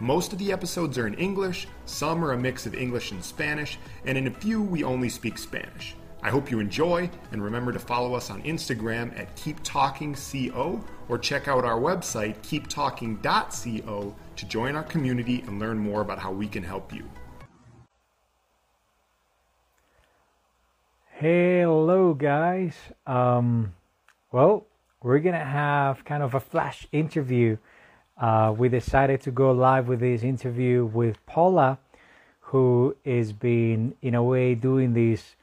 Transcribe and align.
Most 0.00 0.32
of 0.32 0.38
the 0.38 0.52
episodes 0.52 0.96
are 0.96 1.08
in 1.08 1.14
English, 1.14 1.66
some 1.84 2.24
are 2.24 2.32
a 2.32 2.38
mix 2.38 2.66
of 2.66 2.74
English 2.74 3.10
and 3.10 3.22
Spanish, 3.22 3.80
and 4.04 4.16
in 4.16 4.28
a 4.28 4.30
few 4.30 4.62
we 4.62 4.84
only 4.84 5.08
speak 5.08 5.36
Spanish. 5.36 5.96
I 6.22 6.30
hope 6.30 6.52
you 6.52 6.60
enjoy, 6.60 7.10
and 7.32 7.42
remember 7.42 7.72
to 7.72 7.80
follow 7.80 8.14
us 8.14 8.30
on 8.30 8.40
Instagram 8.42 9.18
at 9.18 9.34
KeepTalkingCO 9.36 10.84
or 11.08 11.18
check 11.18 11.48
out 11.48 11.64
our 11.64 11.80
website, 11.80 12.36
keeptalking.co, 12.42 14.14
to 14.36 14.46
join 14.46 14.76
our 14.76 14.84
community 14.84 15.42
and 15.48 15.58
learn 15.58 15.78
more 15.78 16.00
about 16.00 16.20
how 16.20 16.30
we 16.30 16.46
can 16.46 16.62
help 16.62 16.92
you. 16.92 17.04
Hello, 21.14 22.14
guys. 22.14 22.76
Um, 23.04 23.74
well, 24.30 24.64
we're 25.02 25.18
gonna 25.18 25.44
have 25.44 26.04
kind 26.04 26.22
of 26.22 26.34
a 26.34 26.40
flash 26.40 26.86
interview 26.92 27.56
uh, 28.20 28.52
we 28.56 28.68
decided 28.68 29.20
to 29.22 29.30
go 29.30 29.52
live 29.52 29.88
with 29.88 30.00
this 30.00 30.22
interview 30.22 30.84
with 30.84 31.24
Paula, 31.26 31.78
who 32.40 32.96
is 33.04 33.32
been 33.32 33.94
in 34.02 34.14
a 34.14 34.22
way 34.22 34.54
doing 34.54 34.94
this 34.94 35.36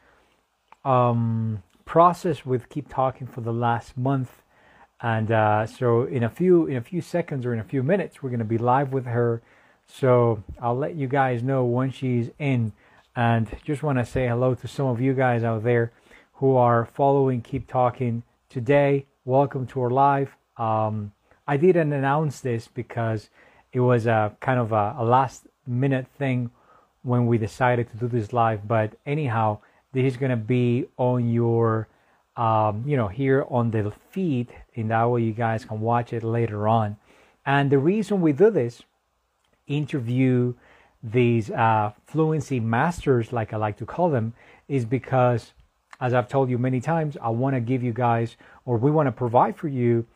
um, 0.83 1.63
process 1.85 2.45
with 2.45 2.69
Keep 2.69 2.89
Talking 2.89 3.27
for 3.27 3.41
the 3.41 3.53
last 3.53 3.97
month, 3.97 4.41
and 5.01 5.31
uh, 5.31 5.65
so 5.65 6.03
in 6.03 6.23
a 6.23 6.29
few 6.29 6.65
in 6.65 6.77
a 6.77 6.81
few 6.81 7.01
seconds 7.01 7.45
or 7.45 7.53
in 7.53 7.59
a 7.59 7.63
few 7.63 7.83
minutes, 7.83 8.21
we're 8.21 8.29
going 8.29 8.39
to 8.39 8.45
be 8.45 8.57
live 8.57 8.91
with 8.91 9.05
her. 9.05 9.41
So 9.87 10.43
I'll 10.59 10.77
let 10.77 10.95
you 10.95 11.07
guys 11.07 11.43
know 11.43 11.63
when 11.63 11.91
she's 11.91 12.29
in, 12.39 12.73
and 13.15 13.47
just 13.63 13.83
want 13.83 13.99
to 13.99 14.05
say 14.05 14.27
hello 14.27 14.55
to 14.55 14.67
some 14.67 14.87
of 14.87 14.99
you 14.99 15.13
guys 15.13 15.43
out 15.43 15.63
there 15.63 15.91
who 16.33 16.55
are 16.55 16.85
following 16.85 17.41
Keep 17.41 17.67
Talking 17.67 18.23
today. 18.49 19.05
Welcome 19.23 19.65
to 19.67 19.81
our 19.81 19.89
live. 19.89 20.35
Um, 20.57 21.13
I 21.47 21.57
didn't 21.57 21.93
announce 21.93 22.41
this 22.41 22.67
because 22.67 23.29
it 23.71 23.79
was 23.79 24.07
a 24.07 24.35
kind 24.39 24.59
of 24.59 24.71
a, 24.71 24.95
a 24.97 25.05
last 25.05 25.47
minute 25.67 26.07
thing 26.17 26.49
when 27.03 27.27
we 27.27 27.37
decided 27.37 27.89
to 27.91 27.97
do 27.97 28.07
this 28.07 28.33
live. 28.33 28.67
But 28.67 28.93
anyhow, 29.05 29.59
this 29.91 30.05
is 30.05 30.17
gonna 30.17 30.37
be 30.37 30.85
on 30.97 31.29
your, 31.29 31.87
um, 32.35 32.83
you 32.85 32.97
know, 32.97 33.07
here 33.07 33.45
on 33.49 33.71
the 33.71 33.93
feed, 34.09 34.53
in 34.73 34.87
that 34.87 35.05
way 35.05 35.21
you 35.21 35.33
guys 35.33 35.65
can 35.65 35.81
watch 35.81 36.13
it 36.13 36.23
later 36.23 36.67
on. 36.67 36.97
And 37.45 37.71
the 37.71 37.77
reason 37.77 38.21
we 38.21 38.33
do 38.33 38.49
this, 38.49 38.81
interview 39.67 40.53
these 41.03 41.51
uh, 41.51 41.91
fluency 42.07 42.59
masters, 42.59 43.31
like 43.31 43.53
I 43.53 43.57
like 43.57 43.77
to 43.77 43.85
call 43.85 44.09
them, 44.09 44.33
is 44.67 44.85
because, 44.85 45.53
as 46.01 46.13
I've 46.13 46.27
told 46.27 46.49
you 46.49 46.57
many 46.57 46.81
times, 46.81 47.17
I 47.21 47.29
want 47.29 47.55
to 47.55 47.59
give 47.59 47.83
you 47.83 47.93
guys, 47.93 48.35
or 48.65 48.77
we 48.77 48.89
want 48.89 49.07
to 49.07 49.11
provide 49.11 49.55
for 49.55 49.67
you 49.67 50.07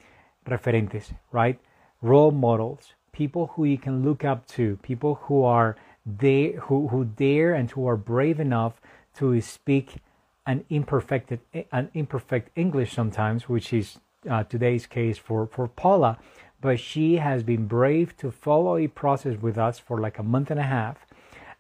referentes, 0.50 1.14
right? 1.31 1.59
Role 2.02 2.31
models, 2.31 2.94
people 3.11 3.47
who 3.53 3.66
you 3.66 3.78
can 3.78 4.03
look 4.03 4.23
up 4.23 4.47
to, 4.47 4.78
people 4.81 5.16
who 5.23 5.44
are 5.44 5.75
they 6.05 6.53
who, 6.64 6.88
who 6.88 7.05
dare 7.05 7.53
and 7.53 7.69
who 7.72 7.88
are 7.88 7.97
brave 7.97 8.39
enough 8.39 8.81
to 9.16 9.39
speak 9.42 9.97
an 10.45 10.66
imperfect 10.70 11.33
an 11.72 11.89
imperfect 11.94 12.50
English 12.55 12.94
sometimes, 12.94 13.47
which 13.47 13.73
is 13.73 14.00
uh, 14.30 14.44
today's 14.44 14.86
case 14.88 15.17
for 15.17 15.47
for 15.47 15.67
Paula. 15.67 16.17
But 16.61 16.80
she 16.80 17.17
has 17.17 17.43
been 17.43 17.67
brave 17.67 18.17
to 18.17 18.32
follow 18.32 18.77
a 18.77 18.88
process 18.88 19.38
with 19.42 19.58
us 19.58 19.80
for 19.80 19.99
like 19.99 20.17
a 20.17 20.23
month 20.23 20.52
and 20.52 20.59
a 20.59 20.64
half, 20.64 21.05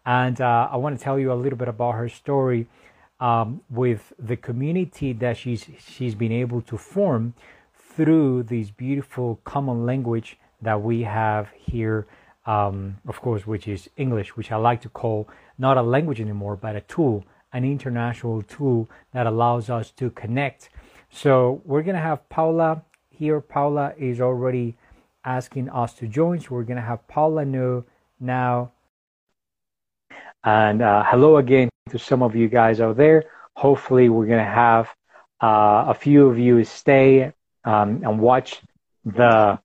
and 0.05 0.41
uh, 0.41 0.69
I 0.71 0.77
want 0.77 0.97
to 0.97 1.03
tell 1.03 1.19
you 1.19 1.31
a 1.31 1.35
little 1.43 1.57
bit 1.57 1.67
about 1.67 1.95
her 1.95 2.09
story 2.09 2.67
um, 3.19 3.61
with 3.69 4.13
the 4.17 4.35
community 4.35 5.13
that 5.13 5.37
she's 5.37 5.67
she's 5.87 6.15
been 6.15 6.31
able 6.31 6.61
to 6.63 6.77
form 6.77 7.33
through 7.99 8.41
this 8.43 8.71
beautiful 8.71 9.41
common 9.43 9.85
language 9.85 10.37
that 10.61 10.81
we 10.81 11.03
have 11.03 11.49
here, 11.57 12.07
um, 12.45 12.95
of 13.09 13.19
course, 13.19 13.45
which 13.45 13.67
is 13.67 13.89
English, 13.97 14.37
which 14.37 14.53
I 14.53 14.55
like 14.55 14.81
to 14.83 14.89
call 14.89 15.27
not 15.57 15.75
a 15.75 15.81
language 15.81 16.21
anymore, 16.21 16.55
but 16.55 16.77
a 16.77 16.81
tool, 16.81 17.25
an 17.51 17.65
international 17.65 18.41
tool 18.43 18.89
that 19.11 19.27
allows 19.27 19.69
us 19.69 19.91
to 19.97 20.11
connect. 20.11 20.69
So 21.09 21.61
we're 21.65 21.81
going 21.81 21.97
to 21.97 22.01
have 22.01 22.29
Paula 22.29 22.83
here. 23.09 23.41
Paula 23.41 23.93
is 23.97 24.21
already 24.21 24.77
asking 25.25 25.67
us 25.67 25.91
to 25.95 26.07
join. 26.07 26.39
So 26.39 26.51
we're 26.51 26.63
going 26.63 26.77
to 26.77 26.89
have 26.91 27.05
Paula 27.09 27.43
know 27.43 27.83
now. 28.17 28.71
And 30.45 30.81
uh, 30.81 31.03
hello 31.05 31.35
again 31.35 31.67
to 31.89 31.99
some 31.99 32.23
of 32.23 32.33
you 32.33 32.47
guys 32.47 32.79
out 32.79 32.95
there. 32.95 33.25
Hopefully, 33.57 34.07
we're 34.07 34.25
going 34.25 34.45
to 34.45 34.55
have 34.65 34.87
uh, 35.43 35.83
a 35.89 35.93
few 35.93 36.27
of 36.27 36.39
you 36.39 36.63
stay 36.63 37.33
um, 37.63 38.01
and 38.03 38.19
watch 38.19 38.61
the 39.05 39.59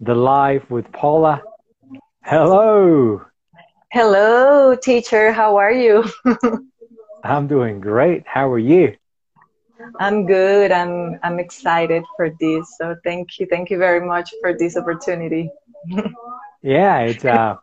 the 0.00 0.14
live 0.14 0.68
with 0.70 0.90
Paula. 0.92 1.42
Hello. 2.24 3.22
Hello, 3.92 4.74
teacher. 4.76 5.32
How 5.32 5.56
are 5.56 5.72
you? 5.72 6.04
I'm 7.24 7.46
doing 7.48 7.80
great. 7.80 8.24
How 8.26 8.50
are 8.50 8.58
you? 8.58 8.96
I'm 9.98 10.26
good. 10.26 10.72
I'm 10.72 11.18
I'm 11.22 11.38
excited 11.38 12.04
for 12.16 12.30
this. 12.40 12.76
So 12.78 12.96
thank 13.04 13.38
you. 13.38 13.46
Thank 13.46 13.70
you 13.70 13.78
very 13.78 14.04
much 14.06 14.30
for 14.40 14.56
this 14.56 14.76
opportunity. 14.76 15.50
yeah, 16.62 17.00
it's 17.00 17.24
uh 17.24 17.56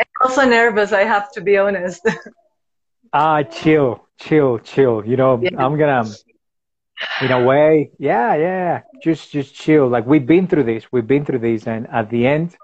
I'm 0.00 0.28
also 0.28 0.44
nervous, 0.44 0.92
I 0.92 1.04
have 1.04 1.32
to 1.32 1.40
be 1.40 1.56
honest. 1.58 2.06
Ah, 3.12 3.38
uh, 3.38 3.42
chill, 3.44 4.06
chill, 4.18 4.58
chill. 4.58 5.04
You 5.04 5.16
know, 5.16 5.38
yeah. 5.42 5.50
I'm 5.56 5.76
gonna 5.78 6.16
in 7.20 7.30
a 7.30 7.40
way. 7.40 7.90
Yeah 7.98 8.34
yeah. 8.34 8.82
Just 9.02 9.32
just 9.32 9.54
chill. 9.54 9.88
Like 9.88 10.06
we've 10.06 10.26
been 10.26 10.46
through 10.46 10.64
this. 10.64 10.90
We've 10.92 11.06
been 11.06 11.24
through 11.24 11.40
this 11.40 11.66
and 11.66 11.86
at 11.88 12.10
the 12.10 12.26
end 12.26 12.56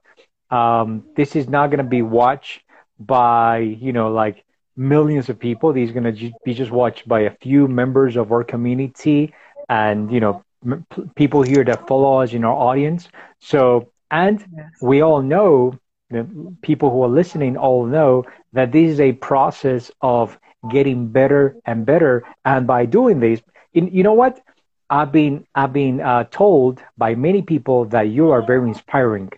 um 0.51 1.05
this 1.17 1.35
is 1.37 1.49
not 1.49 1.69
going 1.69 1.79
to 1.79 1.91
be 1.99 2.03
watched 2.03 2.63
by 2.99 3.59
you 3.59 3.93
know 3.93 4.11
like 4.11 4.45
millions 4.77 5.29
of 5.29 5.39
people. 5.39 5.73
These 5.73 5.91
are 5.91 5.95
going 6.01 6.15
to 6.15 6.33
be 6.45 6.55
just 6.55 6.71
watched 6.71 7.09
by 7.09 7.21
a 7.21 7.31
few 7.43 7.69
members 7.69 8.17
of 8.17 8.33
our 8.33 8.45
community 8.45 9.35
and 9.69 10.11
you 10.13 10.21
know 10.21 10.43
m- 10.65 10.87
people 11.17 11.43
here 11.43 11.65
that 11.65 11.87
follow 11.87 12.21
us 12.23 12.33
in 12.33 12.45
our 12.45 12.55
audience. 12.55 13.09
So 13.41 13.91
and 14.11 14.45
we 14.81 15.01
all 15.03 15.23
know 15.23 15.79
the 16.11 16.27
people 16.63 16.91
who 16.91 17.03
are 17.03 17.09
listening 17.09 17.57
all 17.57 17.85
know 17.87 18.25
that 18.53 18.73
this 18.73 18.91
is 18.91 19.01
a 19.01 19.13
process 19.13 19.91
of 20.01 20.39
getting 20.71 21.09
better 21.09 21.57
and 21.67 21.85
better. 21.85 22.25
And 22.45 22.67
by 22.67 22.87
doing 22.87 23.21
this 23.21 23.41
you 23.84 24.03
know 24.03 24.14
what? 24.14 24.41
I've 24.88 25.12
been 25.12 25.47
I've 25.54 25.72
been 25.72 26.00
uh, 26.00 26.25
told 26.31 26.82
by 26.97 27.14
many 27.14 27.42
people 27.42 27.84
that 27.87 28.09
you 28.09 28.31
are 28.31 28.42
very 28.42 28.69
inspiring. 28.69 29.31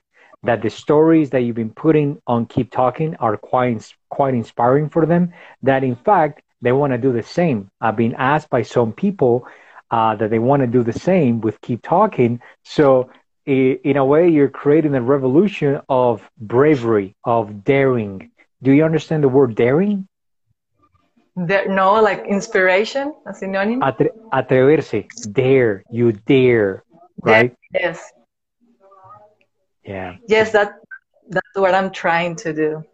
That 0.45 0.63
the 0.63 0.71
stories 0.71 1.31
that 1.31 1.41
you've 1.41 1.57
been 1.57 1.73
putting 1.75 2.23
on 2.27 2.47
Keep 2.47 2.71
Talking 2.71 3.17
are 3.17 3.37
quite 3.37 3.93
quite 4.11 4.35
inspiring 4.35 4.89
for 4.89 5.07
them. 5.07 5.33
That 5.63 5.83
in 5.85 5.97
fact 5.97 6.43
they 6.61 6.73
want 6.73 6.93
to 6.93 6.99
do 6.99 7.13
the 7.13 7.23
same. 7.23 7.71
I've 7.81 7.97
been 7.97 8.15
asked 8.15 8.51
by 8.51 8.63
some 8.63 8.93
people 8.93 9.47
uh, 9.91 10.17
that 10.17 10.31
they 10.31 10.39
want 10.39 10.61
to 10.63 10.67
do 10.67 10.83
the 10.83 10.93
same 10.93 11.41
with 11.41 11.61
Keep 11.61 11.83
Talking. 11.83 12.41
So 12.65 13.11
in 13.47 13.97
a 13.97 14.05
way, 14.05 14.29
you're 14.29 14.51
creating 14.51 14.95
a 14.95 15.01
revolution 15.01 15.81
of 15.89 16.29
bravery, 16.39 17.17
of 17.25 17.65
daring. 17.65 18.31
Do 18.63 18.73
you 18.73 18.85
understand 18.85 19.25
the 19.25 19.29
word 19.29 19.55
daring? 19.55 20.08
There, 21.47 21.69
no, 21.69 22.03
like 22.03 22.27
inspiration, 22.27 23.15
a 23.25 23.33
synonym. 23.33 23.81
Atre 23.81 24.11
atreverse, 24.33 25.07
dare, 25.33 25.85
you 25.89 26.11
dare, 26.13 26.83
right? 27.23 27.55
Yes. 27.73 28.03
Yeah. 29.85 30.17
Yes, 30.27 30.51
that 30.51 30.81
that's 31.29 31.55
what 31.55 31.75
I'm 31.75 31.91
trying 31.93 32.35
to 32.37 32.53
do. 32.53 32.85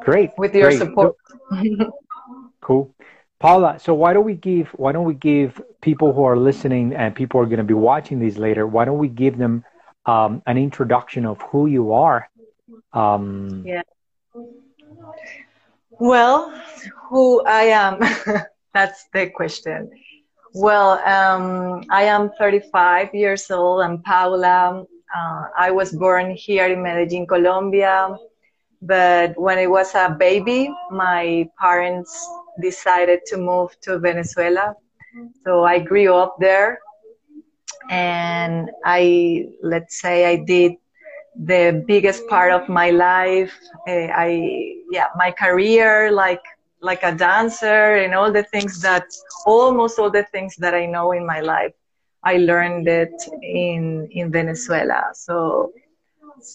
Great. 0.00 0.30
With 0.36 0.54
your 0.56 0.70
great. 0.70 0.78
support. 0.78 1.14
cool. 2.60 2.92
Paula, 3.38 3.78
so 3.78 3.94
why 3.94 4.12
don't 4.12 4.24
we 4.24 4.34
give 4.34 4.68
why 4.70 4.90
don't 4.90 5.04
we 5.04 5.14
give 5.14 5.60
people 5.80 6.12
who 6.12 6.24
are 6.24 6.36
listening 6.36 6.94
and 6.94 7.14
people 7.14 7.40
are 7.40 7.46
going 7.46 7.58
to 7.58 7.64
be 7.64 7.74
watching 7.74 8.18
these 8.18 8.38
later, 8.38 8.66
why 8.66 8.84
don't 8.84 8.98
we 8.98 9.08
give 9.08 9.38
them 9.38 9.64
um, 10.06 10.42
an 10.46 10.58
introduction 10.58 11.26
of 11.26 11.40
who 11.42 11.66
you 11.66 11.92
are? 11.92 12.28
Um, 12.92 13.62
yeah. 13.64 13.82
Well, 16.02 16.52
who 17.10 17.44
I 17.46 17.64
am, 17.70 18.00
that's 18.74 19.06
the 19.12 19.28
question. 19.30 19.88
Well, 20.54 20.98
um, 21.06 21.84
I 21.90 22.02
am 22.04 22.30
35 22.38 23.14
years 23.14 23.50
old. 23.50 23.82
I'm 23.82 24.02
Paula. 24.02 24.84
Uh, 25.14 25.44
I 25.56 25.70
was 25.70 25.92
born 25.92 26.32
here 26.32 26.66
in 26.66 26.82
Medellin, 26.82 27.26
Colombia. 27.26 28.16
But 28.82 29.38
when 29.40 29.58
I 29.58 29.66
was 29.68 29.94
a 29.94 30.16
baby, 30.18 30.70
my 30.90 31.48
parents 31.60 32.12
decided 32.60 33.20
to 33.26 33.36
move 33.36 33.70
to 33.82 33.98
Venezuela. 33.98 34.74
So 35.44 35.64
I 35.64 35.78
grew 35.78 36.14
up 36.14 36.36
there 36.40 36.80
and 37.90 38.70
I, 38.84 39.46
let's 39.62 40.00
say 40.00 40.26
I 40.26 40.36
did 40.36 40.72
the 41.36 41.84
biggest 41.86 42.26
part 42.28 42.52
of 42.52 42.68
my 42.68 42.90
life. 42.90 43.52
Uh, 43.88 44.08
I, 44.14 44.81
yeah, 44.92 45.08
my 45.16 45.30
career, 45.30 46.12
like, 46.12 46.44
like 46.82 47.02
a 47.02 47.14
dancer 47.14 47.96
and 48.02 48.14
all 48.14 48.30
the 48.30 48.42
things 48.42 48.82
that, 48.82 49.06
almost 49.46 49.98
all 49.98 50.10
the 50.10 50.26
things 50.32 50.54
that 50.56 50.74
I 50.74 50.84
know 50.84 51.12
in 51.12 51.24
my 51.26 51.40
life, 51.40 51.72
I 52.22 52.36
learned 52.36 52.86
it 52.88 53.14
in, 53.42 54.06
in 54.10 54.30
Venezuela. 54.30 55.10
So 55.14 55.72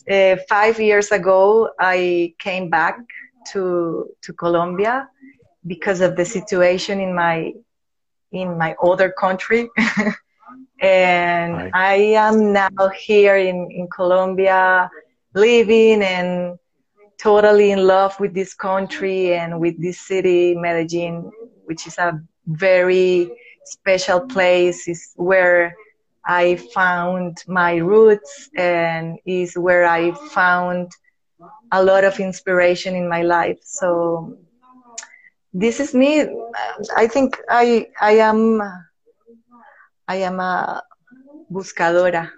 uh, 0.09 0.35
five 0.47 0.79
years 0.79 1.11
ago, 1.11 1.71
I 1.79 2.35
came 2.37 2.69
back 2.69 2.99
to, 3.53 4.07
to 4.21 4.33
Colombia 4.33 5.09
because 5.65 6.01
of 6.01 6.15
the 6.15 6.23
situation 6.23 6.99
in 6.99 7.15
my, 7.15 7.53
in 8.31 8.55
my 8.55 8.75
other 8.83 9.09
country. 9.09 9.67
and 10.79 11.53
right. 11.53 11.71
I 11.73 11.95
am 12.27 12.53
now 12.53 12.89
here 12.95 13.37
in, 13.37 13.67
in 13.71 13.87
Colombia, 13.89 14.91
living 15.33 16.03
and 16.03 16.59
totally 17.17 17.71
in 17.71 17.85
love 17.85 18.19
with 18.19 18.33
this 18.33 18.53
country 18.53 19.33
and 19.33 19.59
with 19.59 19.81
this 19.81 19.99
city, 19.99 20.55
Medellin, 20.55 21.31
which 21.65 21.87
is 21.87 21.97
a 21.97 22.21
very 22.47 23.29
special 23.65 24.21
place. 24.21 24.87
Is 24.87 25.13
where 25.15 25.75
I 26.25 26.55
found 26.73 27.43
my 27.47 27.75
roots 27.77 28.49
and 28.57 29.17
is 29.25 29.57
where 29.57 29.85
I 29.85 30.11
found 30.29 30.91
a 31.71 31.83
lot 31.83 32.03
of 32.03 32.19
inspiration 32.19 32.95
in 32.95 33.07
my 33.09 33.21
life. 33.23 33.59
So 33.63 34.37
this 35.53 35.79
is 35.79 35.93
me. 35.93 36.27
I 36.95 37.07
think 37.07 37.37
I 37.49 37.87
I 37.99 38.11
am 38.13 38.61
I 40.07 40.15
am 40.17 40.39
a 40.39 40.83
buscadora. 41.51 42.31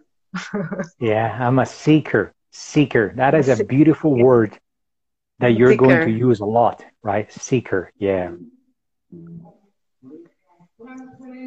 yeah, 1.00 1.38
I'm 1.40 1.60
a 1.60 1.66
seeker. 1.66 2.34
Seeker. 2.52 3.14
That 3.16 3.36
is 3.36 3.48
a 3.48 3.64
beautiful 3.64 4.16
word 4.16 4.58
that 5.40 5.56
you're 5.58 5.72
seeker. 5.72 5.86
going 5.86 6.06
to 6.08 6.12
use 6.12 6.40
a 6.40 6.46
lot, 6.46 6.86
right? 7.02 7.32
Seeker. 7.32 7.92
Yeah. 7.98 8.32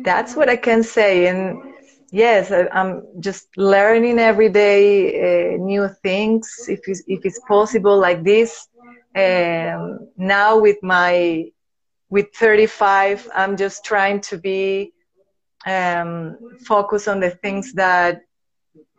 That's 0.04 0.34
what 0.34 0.48
I 0.48 0.56
can 0.56 0.82
say. 0.82 1.28
And 1.28 1.74
yes, 2.10 2.52
I'm 2.72 3.02
just 3.20 3.48
learning 3.56 4.18
every 4.18 4.48
day 4.48 5.54
uh, 5.54 5.56
new 5.58 5.88
things. 6.02 6.50
If 6.68 6.80
it's, 6.86 7.02
if 7.06 7.24
it's 7.24 7.40
possible 7.48 7.98
like 7.98 8.24
this. 8.24 8.68
Um, 9.14 10.08
now 10.16 10.58
with 10.58 10.78
my 10.82 11.50
with 12.08 12.34
35, 12.34 13.28
I'm 13.34 13.56
just 13.56 13.84
trying 13.84 14.20
to 14.22 14.38
be 14.38 14.92
um, 15.66 16.36
focus 16.66 17.08
on 17.08 17.20
the 17.20 17.30
things 17.30 17.72
that 17.74 18.22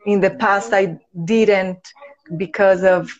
in 0.05 0.19
the 0.19 0.31
past 0.31 0.73
I 0.73 0.99
didn't 1.25 1.93
because 2.37 2.83
of 2.83 3.11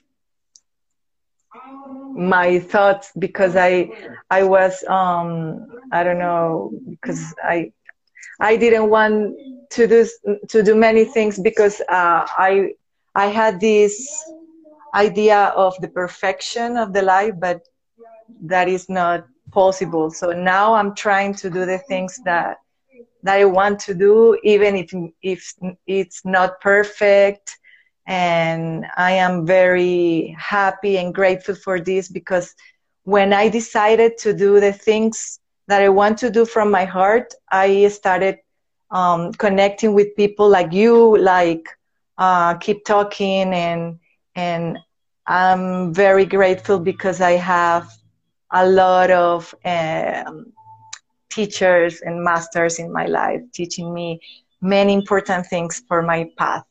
my 2.14 2.60
thoughts 2.60 3.12
because 3.20 3.56
I 3.56 3.90
I 4.30 4.44
was 4.44 4.84
um 4.88 5.68
I 5.92 6.04
don't 6.04 6.20
know 6.20 6.72
because 6.90 7.34
I 7.44 7.72
I 8.40 8.56
didn't 8.58 8.90
want 8.90 9.36
to 9.72 9.88
do 9.88 10.08
to 10.50 10.64
do 10.64 10.76
many 10.76 11.06
things 11.06 11.40
because 11.40 11.82
uh, 11.90 12.26
I 12.38 12.72
I 13.16 13.28
had 13.28 13.60
this 13.60 13.96
idea 14.94 15.54
of 15.56 15.76
the 15.82 15.88
perfection 15.90 16.78
of 16.78 16.94
the 16.94 17.02
life 17.02 17.34
but 17.40 17.62
that 18.42 18.68
is 18.68 18.90
not 18.90 19.26
possible 19.52 20.10
so 20.12 20.32
now 20.32 20.74
I'm 20.74 20.96
trying 20.96 21.34
to 21.36 21.50
do 21.50 21.66
the 21.66 21.80
things 21.80 22.20
that 22.26 22.58
that 23.24 23.38
I 23.38 23.46
want 23.46 23.80
to 23.82 23.94
do, 23.94 24.38
even 24.44 24.76
if 24.76 24.94
if 25.22 25.54
it's 25.88 26.26
not 26.26 26.60
perfect. 26.62 27.58
And 28.06 28.86
I 28.98 29.12
am 29.14 29.46
very 29.46 30.36
happy 30.38 30.98
and 30.98 31.14
grateful 31.14 31.56
for 31.56 31.80
this 31.80 32.10
because 32.10 32.54
when 33.04 33.34
I 33.34 33.50
decided 33.50 34.18
to 34.20 34.34
do 34.34 34.60
the 34.60 34.74
things 34.74 35.40
that 35.68 35.82
I 35.82 35.90
want 35.90 36.18
to 36.20 36.30
do 36.30 36.46
from 36.46 36.72
my 36.72 36.86
heart, 36.86 37.34
I 37.52 37.88
started 37.88 38.38
um, 38.92 39.32
connecting 39.34 39.94
with 39.94 40.16
people 40.16 40.50
like 40.50 40.72
you, 40.74 41.18
like 41.18 41.68
uh, 42.18 42.56
keep 42.56 42.86
talking, 42.86 43.54
and 43.54 44.00
and 44.36 44.78
I'm 45.28 45.94
very 45.94 46.26
grateful 46.26 46.80
because 46.80 47.22
I 47.22 47.32
have 47.32 47.90
a 48.52 48.68
lot 48.68 49.10
of 49.12 49.54
um, 49.66 50.54
teachers 51.30 52.02
and 52.02 52.24
masters 52.24 52.80
in 52.80 52.92
my 52.92 53.06
life 53.06 53.42
teaching 53.54 53.94
me 53.94 54.20
many 54.62 54.94
important 54.94 55.48
things 55.48 55.82
for 55.88 56.02
my 56.02 56.30
path. 56.38 56.64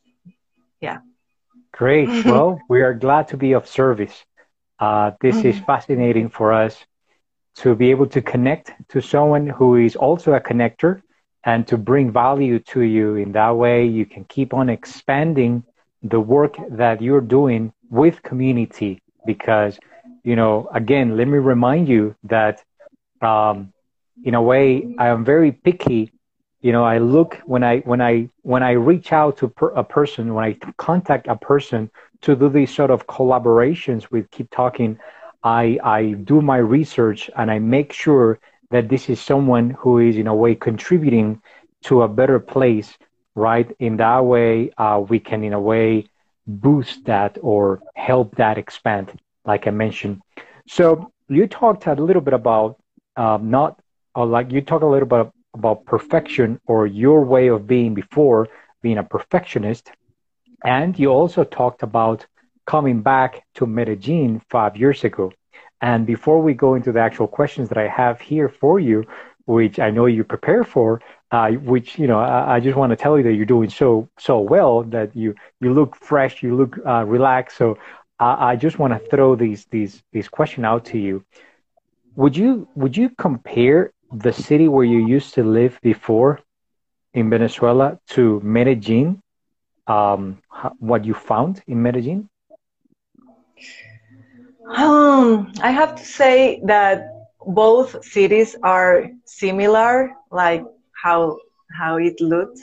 Great. 1.72 2.08
well, 2.24 2.60
we 2.68 2.82
are 2.82 2.94
glad 2.94 3.28
to 3.28 3.36
be 3.36 3.52
of 3.52 3.66
service. 3.66 4.24
Uh, 4.78 5.12
this 5.20 5.36
mm-hmm. 5.36 5.48
is 5.48 5.58
fascinating 5.60 6.28
for 6.28 6.52
us 6.52 6.84
to 7.56 7.74
be 7.74 7.90
able 7.90 8.06
to 8.06 8.22
connect 8.22 8.72
to 8.88 9.00
someone 9.00 9.46
who 9.46 9.76
is 9.76 9.94
also 9.96 10.32
a 10.32 10.40
connector 10.40 11.02
and 11.44 11.66
to 11.66 11.76
bring 11.76 12.10
value 12.10 12.58
to 12.58 12.80
you. 12.80 13.16
In 13.16 13.32
that 13.32 13.50
way, 13.50 13.86
you 13.86 14.06
can 14.06 14.24
keep 14.24 14.54
on 14.54 14.68
expanding 14.68 15.64
the 16.02 16.20
work 16.20 16.56
that 16.70 17.02
you're 17.02 17.20
doing 17.20 17.72
with 17.90 18.22
community. 18.22 19.02
Because, 19.26 19.78
you 20.24 20.36
know, 20.36 20.68
again, 20.74 21.16
let 21.16 21.28
me 21.28 21.38
remind 21.38 21.88
you 21.88 22.16
that 22.24 22.62
um, 23.20 23.72
in 24.24 24.34
a 24.34 24.42
way, 24.42 24.94
I 24.98 25.08
am 25.08 25.24
very 25.24 25.52
picky. 25.52 26.12
You 26.62 26.70
know, 26.72 26.84
I 26.84 26.98
look 26.98 27.40
when 27.44 27.64
I 27.64 27.80
when 27.80 28.00
I 28.00 28.28
when 28.42 28.62
I 28.62 28.72
reach 28.72 29.12
out 29.12 29.36
to 29.38 29.48
per, 29.48 29.70
a 29.70 29.82
person, 29.82 30.32
when 30.32 30.44
I 30.44 30.52
contact 30.76 31.26
a 31.26 31.34
person 31.36 31.90
to 32.22 32.36
do 32.36 32.48
these 32.48 32.72
sort 32.72 32.90
of 32.90 33.06
collaborations 33.08 34.10
with 34.12 34.30
Keep 34.30 34.50
Talking, 34.50 34.98
I 35.42 35.78
I 35.82 36.12
do 36.12 36.40
my 36.40 36.58
research 36.58 37.28
and 37.36 37.50
I 37.50 37.58
make 37.58 37.92
sure 37.92 38.38
that 38.70 38.88
this 38.88 39.10
is 39.10 39.20
someone 39.20 39.70
who 39.70 39.98
is 39.98 40.16
in 40.16 40.28
a 40.28 40.34
way 40.34 40.54
contributing 40.54 41.42
to 41.82 42.02
a 42.02 42.08
better 42.08 42.38
place, 42.38 42.96
right? 43.34 43.68
In 43.80 43.96
that 43.96 44.24
way, 44.24 44.70
uh, 44.78 45.02
we 45.06 45.18
can 45.18 45.42
in 45.42 45.52
a 45.52 45.60
way 45.60 46.06
boost 46.46 47.04
that 47.06 47.38
or 47.42 47.82
help 47.96 48.36
that 48.36 48.56
expand, 48.56 49.12
like 49.44 49.66
I 49.66 49.70
mentioned. 49.70 50.22
So 50.68 51.10
you 51.28 51.48
talked 51.48 51.86
a 51.86 51.94
little 51.94 52.22
bit 52.22 52.34
about 52.34 52.78
um, 53.16 53.50
not 53.50 53.80
like 54.14 54.52
you 54.52 54.60
talk 54.60 54.82
a 54.82 54.86
little 54.86 55.08
bit 55.08 55.32
about 55.54 55.84
perfection 55.84 56.60
or 56.66 56.86
your 56.86 57.24
way 57.24 57.48
of 57.48 57.66
being 57.66 57.94
before 57.94 58.48
being 58.82 58.98
a 58.98 59.04
perfectionist, 59.04 59.90
and 60.64 60.98
you 60.98 61.08
also 61.08 61.44
talked 61.44 61.82
about 61.82 62.26
coming 62.66 63.02
back 63.02 63.44
to 63.54 63.66
Medellin 63.66 64.40
five 64.48 64.76
years 64.76 65.04
ago. 65.04 65.32
And 65.80 66.06
before 66.06 66.40
we 66.40 66.54
go 66.54 66.74
into 66.74 66.92
the 66.92 67.00
actual 67.00 67.26
questions 67.26 67.68
that 67.68 67.78
I 67.78 67.88
have 67.88 68.20
here 68.20 68.48
for 68.48 68.78
you, 68.78 69.04
which 69.46 69.80
I 69.80 69.90
know 69.90 70.06
you 70.06 70.22
prepare 70.22 70.62
for, 70.62 71.00
uh, 71.32 71.50
which 71.50 71.98
you 71.98 72.06
know 72.06 72.20
I, 72.20 72.56
I, 72.56 72.60
just 72.60 72.76
want 72.76 72.90
to 72.90 72.96
tell 72.96 73.16
you 73.16 73.24
that 73.24 73.32
you're 73.32 73.46
doing 73.46 73.70
so 73.70 74.08
so 74.18 74.38
well 74.38 74.84
that 74.84 75.16
you 75.16 75.34
you 75.60 75.72
look 75.72 75.96
fresh, 75.96 76.42
you 76.42 76.54
look 76.54 76.78
uh, 76.86 77.04
relaxed. 77.04 77.56
So 77.56 77.78
I, 78.20 78.52
I 78.52 78.56
just 78.56 78.78
want 78.78 78.92
to 78.92 79.10
throw 79.10 79.34
these 79.34 79.64
these 79.66 80.02
these 80.12 80.28
question 80.28 80.64
out 80.64 80.84
to 80.86 80.98
you. 80.98 81.24
Would 82.14 82.36
you 82.36 82.68
would 82.76 82.96
you 82.96 83.10
compare 83.10 83.92
the 84.12 84.32
city 84.32 84.68
where 84.68 84.84
you 84.84 85.06
used 85.06 85.34
to 85.34 85.42
live 85.42 85.78
before 85.82 86.40
in 87.14 87.30
Venezuela 87.30 87.98
to 88.08 88.40
Medellin? 88.42 89.20
Um, 89.86 90.38
what 90.78 91.04
you 91.04 91.14
found 91.14 91.62
in 91.66 91.82
Medellin? 91.82 92.28
Um, 94.76 95.52
I 95.60 95.70
have 95.70 95.94
to 95.96 96.04
say 96.04 96.60
that 96.64 97.04
both 97.46 98.04
cities 98.04 98.56
are 98.62 99.10
similar, 99.24 100.12
like 100.30 100.64
how 101.02 101.38
how 101.78 101.96
it 101.96 102.20
looks, 102.20 102.60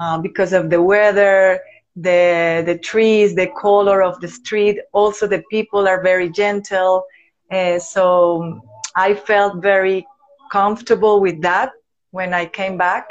uh, 0.00 0.18
because 0.18 0.52
of 0.52 0.70
the 0.70 0.82
weather, 0.82 1.60
the 1.96 2.62
the 2.66 2.78
trees, 2.78 3.34
the 3.34 3.48
color 3.60 4.02
of 4.02 4.20
the 4.20 4.28
street. 4.28 4.78
Also, 4.92 5.26
the 5.26 5.42
people 5.50 5.86
are 5.86 6.02
very 6.02 6.28
gentle. 6.28 7.04
Uh, 7.50 7.78
so 7.78 8.60
I 8.96 9.14
felt 9.14 9.62
very 9.62 10.06
comfortable 10.52 11.20
with 11.20 11.40
that 11.42 11.70
when 12.10 12.34
I 12.34 12.44
came 12.46 12.76
back. 12.76 13.08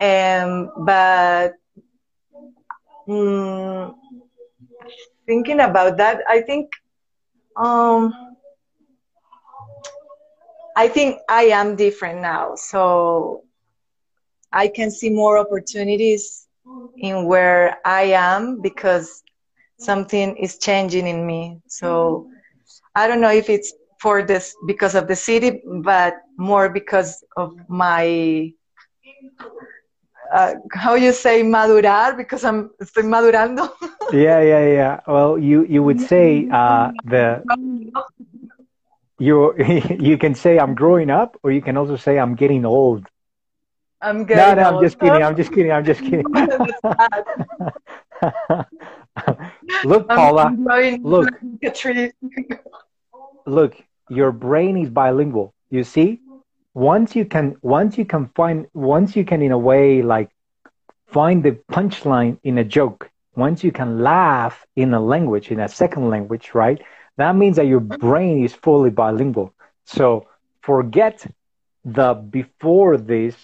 Um, 0.00 0.70
but 0.84 1.54
um, 3.08 3.94
thinking 5.26 5.60
about 5.60 5.96
that, 5.96 6.22
I 6.28 6.42
think 6.42 6.70
um, 7.56 8.12
I 10.76 10.88
think 10.88 11.18
I 11.28 11.44
am 11.44 11.74
different 11.76 12.20
now. 12.20 12.54
So 12.54 13.44
I 14.52 14.68
can 14.68 14.90
see 14.90 15.10
more 15.10 15.38
opportunities 15.38 16.46
in 16.98 17.26
where 17.26 17.78
I 17.84 18.02
am 18.12 18.60
because 18.60 19.22
something 19.78 20.36
is 20.36 20.58
changing 20.58 21.06
in 21.06 21.26
me. 21.26 21.60
So 21.66 22.28
I 22.94 23.08
don't 23.08 23.20
know 23.20 23.32
if 23.32 23.48
it's 23.48 23.72
for 24.00 24.22
this 24.22 24.54
because 24.66 24.94
of 24.94 25.08
the 25.08 25.16
city, 25.16 25.62
but 25.82 26.14
more 26.36 26.68
because 26.68 27.24
of 27.36 27.54
my 27.68 28.52
uh, 30.32 30.54
how 30.72 30.94
you 30.94 31.12
say 31.12 31.42
madurar 31.42 32.16
because 32.16 32.44
I'm 32.44 32.70
estoy 32.82 33.04
madurando. 33.04 33.70
yeah, 34.12 34.40
yeah, 34.40 34.66
yeah. 34.66 35.00
Well, 35.06 35.38
you 35.38 35.64
you 35.64 35.82
would 35.82 36.00
say 36.00 36.48
uh, 36.50 36.90
the 37.04 37.42
you 39.18 39.54
you 39.98 40.18
can 40.18 40.34
say 40.34 40.58
I'm 40.58 40.74
growing 40.74 41.10
up, 41.10 41.38
or 41.42 41.50
you 41.50 41.62
can 41.62 41.76
also 41.76 41.96
say 41.96 42.18
I'm 42.18 42.34
getting 42.34 42.64
old. 42.64 43.06
I'm 44.00 44.24
getting. 44.24 44.56
No, 44.56 44.62
no, 44.62 44.68
old. 44.68 44.76
I'm 44.76 44.82
just 44.84 44.98
kidding. 45.00 45.22
I'm 45.22 45.36
just 45.36 45.52
kidding. 45.52 45.72
I'm 45.76 45.84
just 45.84 46.00
kidding. 46.00 46.24
look, 49.84 50.08
Paula. 50.08 50.54
Look. 51.02 51.28
look, 53.46 53.74
your 54.08 54.32
brain 54.32 54.76
is 54.76 54.90
bilingual. 54.90 55.54
You 55.70 55.84
see, 55.84 56.20
once 56.74 57.14
you 57.14 57.24
can, 57.24 57.56
once 57.62 57.98
you 57.98 58.04
can 58.04 58.30
find, 58.34 58.66
once 58.74 59.16
you 59.16 59.24
can, 59.24 59.42
in 59.42 59.52
a 59.52 59.58
way, 59.58 60.02
like 60.02 60.30
find 61.06 61.42
the 61.42 61.52
punchline 61.70 62.38
in 62.42 62.58
a 62.58 62.64
joke. 62.64 63.10
Once 63.34 63.62
you 63.62 63.70
can 63.70 64.02
laugh 64.02 64.66
in 64.76 64.92
a 64.94 65.00
language, 65.00 65.50
in 65.50 65.60
a 65.60 65.68
second 65.68 66.08
language, 66.08 66.50
right? 66.54 66.82
That 67.16 67.36
means 67.36 67.56
that 67.56 67.66
your 67.66 67.80
brain 67.80 68.44
is 68.44 68.54
fully 68.54 68.90
bilingual. 68.90 69.52
So 69.84 70.26
forget 70.62 71.26
the 71.84 72.14
before 72.14 72.96
this 72.96 73.34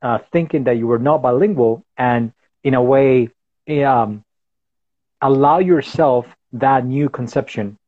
uh, 0.00 0.18
thinking 0.32 0.64
that 0.64 0.76
you 0.76 0.86
were 0.86 0.98
not 0.98 1.22
bilingual, 1.22 1.84
and 1.96 2.32
in 2.64 2.74
a 2.74 2.82
way, 2.82 3.28
um, 3.84 4.24
allow 5.20 5.58
yourself 5.58 6.26
that 6.52 6.84
new 6.84 7.08
conception. 7.08 7.78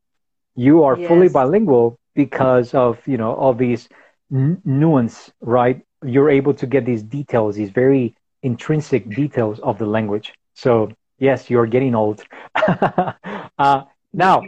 You 0.55 0.83
are 0.83 0.97
yes. 0.97 1.07
fully 1.07 1.29
bilingual 1.29 1.99
because 2.15 2.73
of 2.73 3.05
you 3.07 3.17
know 3.17 3.33
all 3.33 3.53
these 3.53 3.89
n- 4.33 4.61
nuance, 4.65 5.31
right? 5.41 5.81
You're 6.03 6.29
able 6.29 6.53
to 6.55 6.67
get 6.67 6.85
these 6.85 7.03
details, 7.03 7.55
these 7.55 7.69
very 7.71 8.15
intrinsic 8.43 9.13
details 9.13 9.59
of 9.59 9.77
the 9.79 9.85
language. 9.85 10.33
So 10.55 10.91
yes, 11.19 11.49
you're 11.49 11.67
getting 11.67 11.95
old. 11.95 12.23
uh, 12.67 13.83
now, 14.13 14.47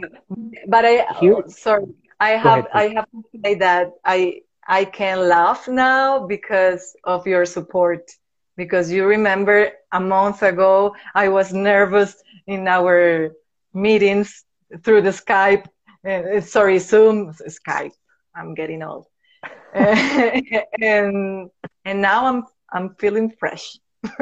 but 0.66 0.84
I 0.84 1.06
here, 1.10 1.36
sorry, 1.48 1.86
I 2.20 2.30
have 2.30 2.66
ahead, 2.66 2.68
I 2.72 2.84
have 2.96 3.06
to 3.12 3.22
say 3.44 3.54
that 3.56 3.92
I 4.04 4.42
I 4.66 4.84
can 4.84 5.28
laugh 5.28 5.68
now 5.68 6.26
because 6.26 6.94
of 7.04 7.26
your 7.26 7.44
support. 7.46 8.10
Because 8.56 8.90
you 8.90 9.06
remember 9.06 9.70
a 9.92 10.00
month 10.00 10.42
ago, 10.42 10.94
I 11.14 11.28
was 11.28 11.52
nervous 11.52 12.14
in 12.46 12.66
our 12.68 13.30
meetings 13.74 14.44
through 14.84 15.02
the 15.02 15.10
Skype. 15.10 15.66
Uh, 16.06 16.40
sorry, 16.40 16.78
Zoom, 16.78 17.32
Skype. 17.32 17.92
I'm 18.34 18.54
getting 18.54 18.82
old. 18.82 19.06
and 19.74 21.50
and 21.84 22.02
now 22.02 22.26
I'm 22.26 22.44
I'm 22.72 22.94
feeling 22.96 23.32
fresh. 23.38 23.78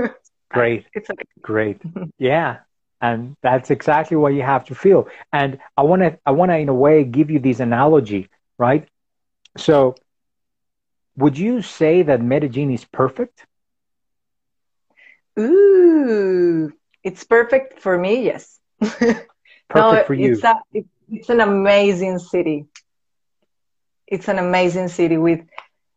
Great. 0.51 0.87
it's 0.95 1.11
okay. 1.11 1.25
Great. 1.43 1.81
Yeah. 2.19 2.59
And 3.03 3.37
that's 3.43 3.71
exactly 3.71 4.17
what 4.17 4.33
you 4.33 4.43
have 4.43 4.65
to 4.67 4.75
feel. 4.75 5.09
And 5.31 5.59
I 5.77 5.83
want 5.83 6.01
to 6.03 6.19
I 6.25 6.31
want 6.31 6.51
to 6.51 6.57
in 6.57 6.71
a 6.71 6.75
way 6.75 7.05
give 7.05 7.31
you 7.31 7.39
this 7.39 7.61
analogy, 7.61 8.31
right? 8.59 8.89
So 9.59 9.97
would 11.17 11.37
you 11.37 11.61
say 11.63 12.03
that 12.03 12.23
Medellin 12.23 12.71
is 12.71 12.85
perfect? 12.87 13.47
Ooh, 15.39 16.73
it's 17.03 17.25
perfect 17.25 17.81
for 17.81 17.99
me, 17.99 18.25
yes. 18.25 18.59
perfect 18.81 19.29
no, 19.75 20.05
for 20.07 20.15
you. 20.15 20.33
It's, 20.33 20.45
a, 20.45 20.57
it's 21.11 21.29
an 21.29 21.41
amazing 21.41 22.19
city. 22.19 22.67
It's 24.07 24.29
an 24.29 24.39
amazing 24.39 24.89
city 24.89 25.17
with 25.17 25.41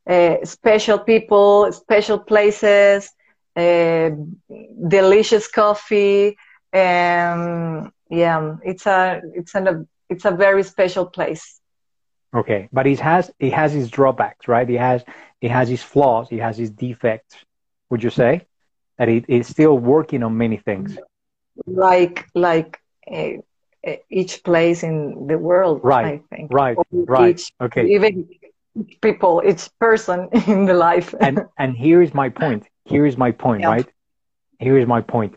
uh, 0.10 0.38
special 0.44 1.00
people, 1.00 1.72
special 1.72 2.20
places, 2.20 3.12
uh, 3.56 4.10
delicious 4.88 5.48
coffee. 5.48 6.38
Um, 6.74 7.92
yeah, 8.10 8.56
it's 8.63 8.86
a 8.86 9.22
it's 9.34 9.56
an 9.56 9.88
it's 10.10 10.25
a 10.25 10.32
very 10.32 10.63
special 10.63 11.06
place. 11.06 11.60
Okay, 12.34 12.70
but 12.72 12.88
it 12.88 13.00
has 13.00 13.32
it 13.39 13.54
has 13.54 13.75
its 13.75 13.89
drawbacks, 13.89 14.48
right? 14.48 14.70
It 14.70 14.80
has 14.80 15.04
it 15.42 15.51
has 15.51 15.70
its 15.70 15.84
flaws, 15.84 16.28
it 16.32 16.39
has 16.39 16.60
its 16.60 16.70
defects. 16.70 17.36
Would 17.89 18.04
you 18.04 18.10
say 18.10 18.48
that 18.98 19.10
it 19.10 19.25
is 19.28 19.48
still 19.48 19.78
working 19.78 20.24
on 20.24 20.38
many 20.38 20.58
things? 20.58 20.98
Like 21.66 22.25
like 22.36 22.80
uh, 23.12 23.42
each 24.10 24.43
place 24.43 24.84
in 24.84 25.27
the 25.27 25.38
world, 25.38 25.81
right? 25.84 26.05
I 26.05 26.36
think. 26.36 26.51
Right, 26.51 26.77
right. 26.91 27.39
Each, 27.39 27.51
okay. 27.62 27.86
Even 27.96 28.29
people, 29.01 29.41
each 29.46 29.69
person 29.79 30.29
in 30.48 30.65
the 30.65 30.74
life. 30.74 31.13
and 31.19 31.46
and 31.58 31.75
here 31.75 32.01
is 32.01 32.13
my 32.13 32.29
point. 32.29 32.63
Here 32.86 33.05
is 33.05 33.17
my 33.17 33.31
point, 33.31 33.62
yeah. 33.62 33.69
right? 33.75 33.88
Here 34.60 34.77
is 34.77 34.88
my 34.88 35.01
point. 35.01 35.36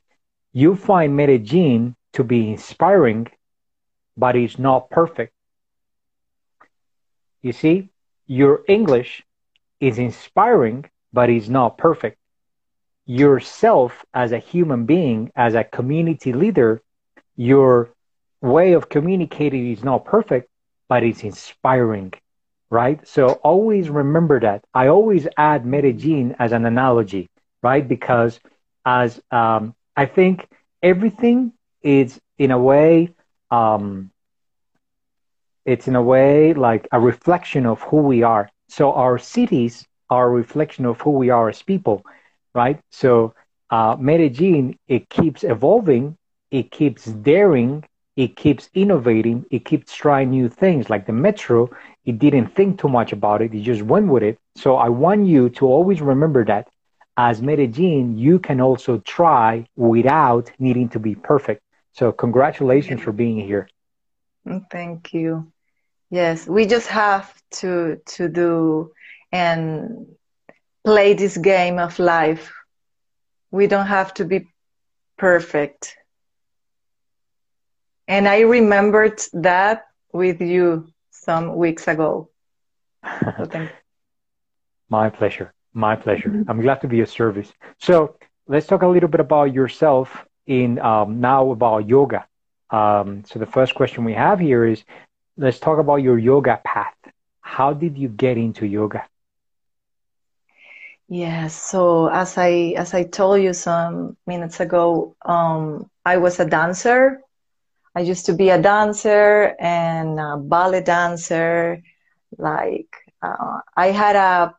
You 0.52 0.74
find 0.76 1.16
Medellin 1.16 1.96
to 2.14 2.24
be 2.24 2.50
inspiring, 2.50 3.28
but 4.16 4.36
it's 4.36 4.58
not 4.58 4.90
perfect 4.90 5.32
you 7.42 7.52
see, 7.52 7.90
your 8.26 8.62
English 8.68 9.24
is 9.80 9.98
inspiring, 9.98 10.88
but 11.12 11.28
it's 11.28 11.48
not 11.48 11.76
perfect. 11.76 12.16
Yourself 13.04 14.04
as 14.14 14.30
a 14.30 14.38
human 14.38 14.86
being, 14.86 15.32
as 15.34 15.54
a 15.54 15.64
community 15.64 16.32
leader, 16.32 16.80
your 17.36 17.90
way 18.42 18.72
of 18.74 18.88
communicating 18.90 19.70
is 19.72 19.84
not 19.84 20.04
perfect, 20.04 20.48
but 20.88 21.02
it's 21.04 21.24
inspiring, 21.24 22.12
right? 22.70 23.06
So 23.06 23.32
always 23.44 23.90
remember 23.90 24.40
that. 24.40 24.64
I 24.74 24.88
always 24.88 25.28
add 25.38 25.66
Medellin 25.66 26.36
as 26.38 26.52
an 26.52 26.66
analogy, 26.66 27.28
right? 27.62 27.86
Because 27.86 28.40
as 28.86 29.20
um, 29.30 29.74
I 29.96 30.06
think 30.06 30.48
everything 30.82 31.52
is 31.82 32.20
in 32.38 32.50
a 32.52 32.58
way 32.58 33.10
um, 33.50 34.10
it's 35.64 35.88
in 35.88 35.96
a 35.96 36.02
way 36.02 36.54
like 36.54 36.88
a 36.92 37.00
reflection 37.00 37.66
of 37.66 37.80
who 37.82 37.98
we 37.98 38.22
are. 38.22 38.48
So 38.68 38.92
our 38.92 39.18
cities 39.18 39.86
are 40.10 40.26
a 40.26 40.30
reflection 40.30 40.86
of 40.86 41.00
who 41.00 41.10
we 41.12 41.30
are 41.30 41.48
as 41.48 41.62
people, 41.62 42.02
right? 42.54 42.80
So 42.90 43.34
uh, 43.70 43.96
Medellin, 43.98 44.76
it 44.88 45.08
keeps 45.08 45.44
evolving, 45.44 46.16
it 46.50 46.70
keeps 46.70 47.06
daring, 47.06 47.84
it 48.16 48.36
keeps 48.36 48.68
innovating, 48.74 49.44
it 49.50 49.64
keeps 49.64 49.94
trying 49.94 50.30
new 50.30 50.48
things. 50.48 50.90
Like 50.90 51.06
the 51.06 51.12
metro, 51.12 51.70
it 52.04 52.18
didn't 52.18 52.48
think 52.54 52.78
too 52.80 52.88
much 52.88 53.12
about 53.12 53.42
it, 53.42 53.54
it 53.54 53.62
just 53.62 53.82
went 53.82 54.08
with 54.08 54.22
it. 54.22 54.38
So 54.56 54.76
I 54.76 54.88
want 54.88 55.26
you 55.26 55.48
to 55.50 55.66
always 55.66 56.00
remember 56.00 56.44
that 56.46 56.68
as 57.16 57.42
Medellin, 57.42 58.16
you 58.18 58.38
can 58.38 58.60
also 58.60 58.98
try 58.98 59.66
without 59.76 60.50
needing 60.58 60.88
to 60.90 60.98
be 60.98 61.14
perfect. 61.14 61.62
So 61.92 62.12
congratulations 62.12 63.00
for 63.02 63.12
being 63.12 63.38
here. 63.40 63.68
Thank 64.70 65.12
you. 65.12 65.52
Yes, 66.10 66.46
we 66.46 66.66
just 66.66 66.88
have 66.88 67.32
to 67.60 68.00
to 68.16 68.28
do 68.28 68.92
and 69.32 70.06
play 70.84 71.14
this 71.14 71.36
game 71.36 71.78
of 71.78 71.98
life. 71.98 72.52
We 73.50 73.66
don't 73.66 73.86
have 73.86 74.14
to 74.14 74.24
be 74.24 74.48
perfect. 75.18 75.96
And 78.12 78.28
I 78.28 78.40
remembered 78.40 79.22
that 79.32 79.86
with 80.12 80.42
you 80.42 80.86
some 81.10 81.56
weeks 81.56 81.88
ago. 81.88 82.28
So 83.38 83.46
My 84.90 85.08
pleasure. 85.08 85.54
My 85.72 85.96
pleasure. 85.96 86.28
Mm-hmm. 86.28 86.50
I'm 86.50 86.60
glad 86.60 86.82
to 86.82 86.88
be 86.88 87.00
of 87.00 87.08
service. 87.08 87.50
So 87.78 88.18
let's 88.46 88.66
talk 88.66 88.82
a 88.82 88.86
little 88.86 89.08
bit 89.08 89.20
about 89.20 89.54
yourself 89.54 90.26
in 90.46 90.78
um, 90.80 91.22
now 91.22 91.52
about 91.52 91.88
yoga. 91.88 92.26
Um, 92.68 93.24
so 93.24 93.38
the 93.38 93.46
first 93.46 93.74
question 93.74 94.04
we 94.04 94.12
have 94.12 94.38
here 94.38 94.66
is 94.66 94.84
let's 95.38 95.58
talk 95.58 95.78
about 95.78 96.02
your 96.02 96.18
yoga 96.18 96.60
path. 96.66 96.98
How 97.40 97.72
did 97.72 97.96
you 97.96 98.08
get 98.08 98.36
into 98.36 98.66
yoga? 98.66 99.06
Yes, 101.08 101.54
so 101.54 102.08
as 102.08 102.36
I 102.36 102.74
as 102.76 102.92
I 102.92 103.04
told 103.04 103.40
you 103.40 103.54
some 103.54 104.18
minutes 104.26 104.60
ago, 104.60 105.16
um, 105.24 105.88
I 106.04 106.18
was 106.18 106.40
a 106.40 106.44
dancer. 106.44 107.22
I 107.94 108.00
used 108.00 108.26
to 108.26 108.34
be 108.34 108.50
a 108.50 108.60
dancer 108.60 109.54
and 109.60 110.18
a 110.18 110.36
ballet 110.36 110.82
dancer. 110.82 111.82
Like 112.38 112.94
uh, 113.22 113.60
I 113.76 113.88
had 113.88 114.16
a 114.16 114.54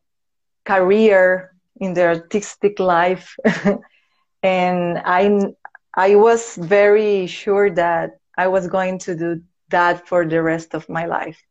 career 0.66 1.52
in 1.78 1.94
the 1.94 2.06
artistic 2.08 2.80
life, 2.80 3.36
and 4.44 5.00
I 5.04 5.40
I 5.96 6.16
was 6.16 6.56
very 6.56 7.28
sure 7.28 7.70
that 7.72 8.12
I 8.38 8.48
was 8.48 8.68
going 8.68 9.00
to 9.00 9.16
do 9.16 9.42
that 9.70 10.08
for 10.08 10.26
the 10.26 10.42
rest 10.42 10.74
of 10.74 10.88
my 10.90 11.06
life. 11.06 11.42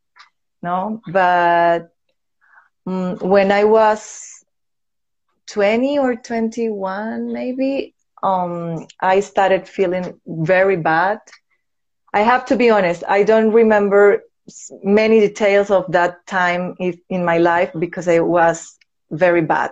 No, 0.63 1.01
but 1.13 1.91
um, 2.87 3.17
when 3.19 3.51
I 3.53 3.65
was 3.65 4.45
20 5.47 5.99
or 5.99 6.15
21, 6.17 7.33
maybe, 7.33 7.95
um, 8.23 8.87
I 9.01 9.21
started 9.21 9.69
feeling 9.69 10.21
very 10.27 10.77
bad. 10.77 11.19
I 12.13 12.21
have 12.21 12.45
to 12.47 12.57
be 12.57 12.71
honest, 12.71 13.03
I 13.09 13.23
don't 13.23 13.53
remember 13.53 14.23
many 14.83 15.21
details 15.21 15.71
of 15.71 15.91
that 15.93 16.27
time 16.27 16.75
in 16.79 17.25
my 17.25 17.39
life 17.39 17.71
because 17.79 18.09
I 18.09 18.21
was 18.21 18.77
very 19.11 19.43
bad. 19.43 19.71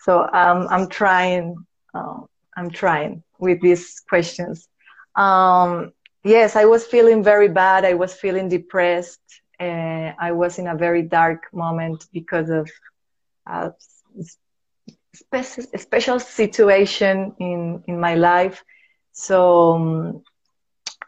So 0.00 0.22
um, 0.32 0.66
I'm 0.70 0.88
trying. 0.88 1.56
Uh, 1.94 2.20
I'm 2.56 2.70
trying 2.70 3.22
with 3.38 3.60
these 3.60 4.00
questions. 4.08 4.68
Um, 5.16 5.92
yes, 6.24 6.56
I 6.56 6.64
was 6.64 6.86
feeling 6.86 7.22
very 7.22 7.48
bad. 7.48 7.84
I 7.84 7.94
was 7.94 8.14
feeling 8.14 8.48
depressed. 8.48 9.20
Uh, 9.60 10.12
I 10.18 10.32
was 10.32 10.58
in 10.58 10.66
a 10.68 10.76
very 10.76 11.02
dark 11.02 11.42
moment 11.52 12.06
because 12.12 12.50
of 12.50 12.68
a 13.46 13.72
spe- 15.14 15.76
special 15.78 16.18
situation 16.20 17.34
in 17.38 17.82
in 17.86 18.00
my 18.00 18.14
life. 18.14 18.64
So 19.12 19.72
um, 19.74 20.22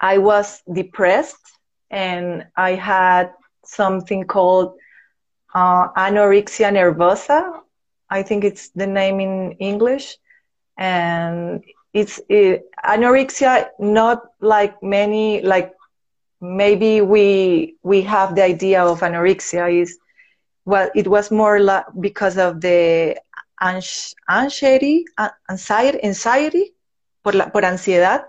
I 0.01 0.19
was 0.19 0.63
depressed, 0.73 1.45
and 1.91 2.47
I 2.57 2.73
had 2.75 3.33
something 3.65 4.25
called 4.25 4.75
uh, 5.55 5.89
anorexia 5.97 6.71
nervosa. 6.73 7.61
I 8.11 8.23
think 8.23 8.45
it's 8.45 8.71
the 8.71 8.87
name 8.87 9.21
in 9.21 9.53
English, 9.59 10.17
and 10.77 11.65
it's 11.93 12.21
it, 12.29 12.65
anorexia 12.85 13.69
not 13.79 14.23
like 14.41 14.83
many 14.83 15.41
like 15.43 15.73
maybe 16.41 17.01
we 17.01 17.77
we 17.83 18.03
have 18.03 18.35
the 18.35 18.43
idea 18.43 18.85
of 18.85 19.01
anorexia 19.01 19.73
is 19.83 19.99
well 20.65 20.91
it 20.95 21.09
was 21.09 21.31
more 21.31 21.59
like 21.59 21.85
because 21.99 22.37
of 22.37 22.61
the 22.61 23.17
anxiety 23.63 25.05
anxiety 25.51 26.05
anxiety 26.05 26.75
por 27.25 27.33
la, 27.35 27.47
por 27.49 27.63
ansiedad. 27.63 28.25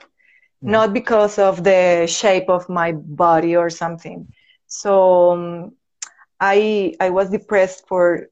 Not 0.61 0.93
because 0.93 1.37
of 1.37 1.63
the 1.63 2.05
shape 2.07 2.49
of 2.49 2.67
my 2.69 2.91
body 2.91 3.55
or 3.55 3.69
something 3.69 4.27
so 4.67 5.31
um, 5.31 5.71
i 6.39 6.93
i 6.99 7.09
was 7.09 7.29
depressed 7.29 7.87
for 7.87 8.27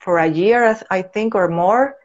for 0.00 0.18
a 0.18 0.26
year 0.26 0.78
i 0.90 1.02
think 1.02 1.34
or 1.34 1.48
more 1.48 1.96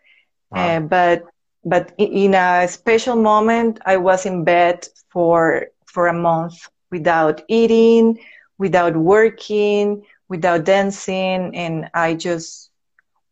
wow. 0.51 0.77
uh, 0.77 0.79
but 0.79 1.23
but 1.65 1.93
in 1.97 2.35
a 2.35 2.67
special 2.67 3.15
moment, 3.15 3.79
I 3.85 3.97
was 3.97 4.25
in 4.25 4.43
bed 4.43 4.87
for 5.09 5.67
for 5.87 6.07
a 6.07 6.13
month 6.13 6.69
without 6.91 7.41
eating, 7.47 8.19
without 8.59 8.95
working, 8.95 10.05
without 10.29 10.63
dancing, 10.63 11.55
and 11.55 11.89
I 11.93 12.13
just 12.13 12.69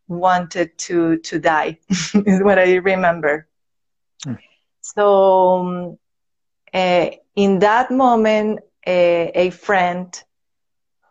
wanted 0.07 0.75
to 0.79 1.17
to 1.17 1.39
die. 1.39 1.77
is 1.89 2.41
what 2.41 2.57
I 2.57 2.75
remember. 2.75 3.47
So 4.83 5.97
uh, 6.73 7.09
in 7.35 7.59
that 7.59 7.89
moment, 7.89 8.59
uh, 8.85 9.31
a 9.33 9.49
friend 9.49 10.13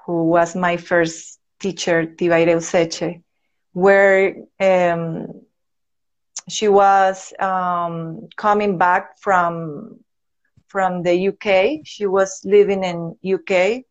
who 0.05 0.25
was 0.27 0.55
my 0.55 0.77
first 0.77 1.41
teacher, 1.59 2.05
Tibaire 2.05 2.55
Useche, 2.55 3.23
were 3.73 4.35
um, 4.61 5.41
she 6.49 6.69
was 6.69 7.33
um, 7.39 8.29
coming 8.37 8.77
back 8.77 9.19
from 9.19 10.01
from 10.69 11.03
the 11.03 11.29
UK. 11.29 11.81
She 11.85 12.07
was 12.07 12.43
living 12.45 12.85
in 12.85 13.17
UK, 13.25 13.85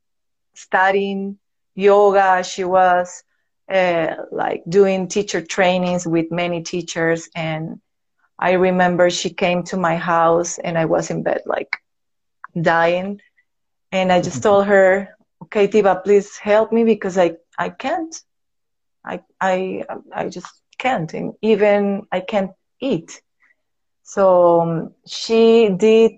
studying 0.53 1.39
yoga. 1.73 2.43
She 2.43 2.63
was 2.65 3.23
uh, 3.67 4.15
like 4.31 4.63
doing 4.69 5.07
teacher 5.07 5.41
trainings 5.41 6.05
with 6.05 6.31
many 6.31 6.61
teachers, 6.61 7.29
and 7.35 7.81
I 8.41 8.53
remember 8.53 9.09
she 9.09 9.29
came 9.29 9.63
to 9.65 9.77
my 9.77 9.97
house, 9.97 10.57
and 10.59 10.77
I 10.77 10.85
was 10.85 11.11
in 11.11 11.23
bed 11.23 11.43
like 11.45 11.77
dying, 12.61 13.21
and 13.91 14.11
I 14.11 14.21
just 14.21 14.43
told 14.43 14.65
her, 14.67 15.15
"Okay, 15.43 15.67
Tiba, 15.67 16.03
please 16.03 16.37
help 16.37 16.71
me 16.71 16.83
because 16.83 17.17
I 17.17 17.37
I 17.57 17.69
can't. 17.69 18.15
I 19.05 19.21
I 19.41 19.83
I 20.13 20.29
just 20.29 20.51
can't 20.79 21.13
and 21.13 21.33
even 21.41 22.07
I 22.11 22.21
can't 22.21 22.51
eat. 22.81 23.21
So 24.03 24.61
um, 24.61 24.93
she 25.07 25.69
did 25.69 26.13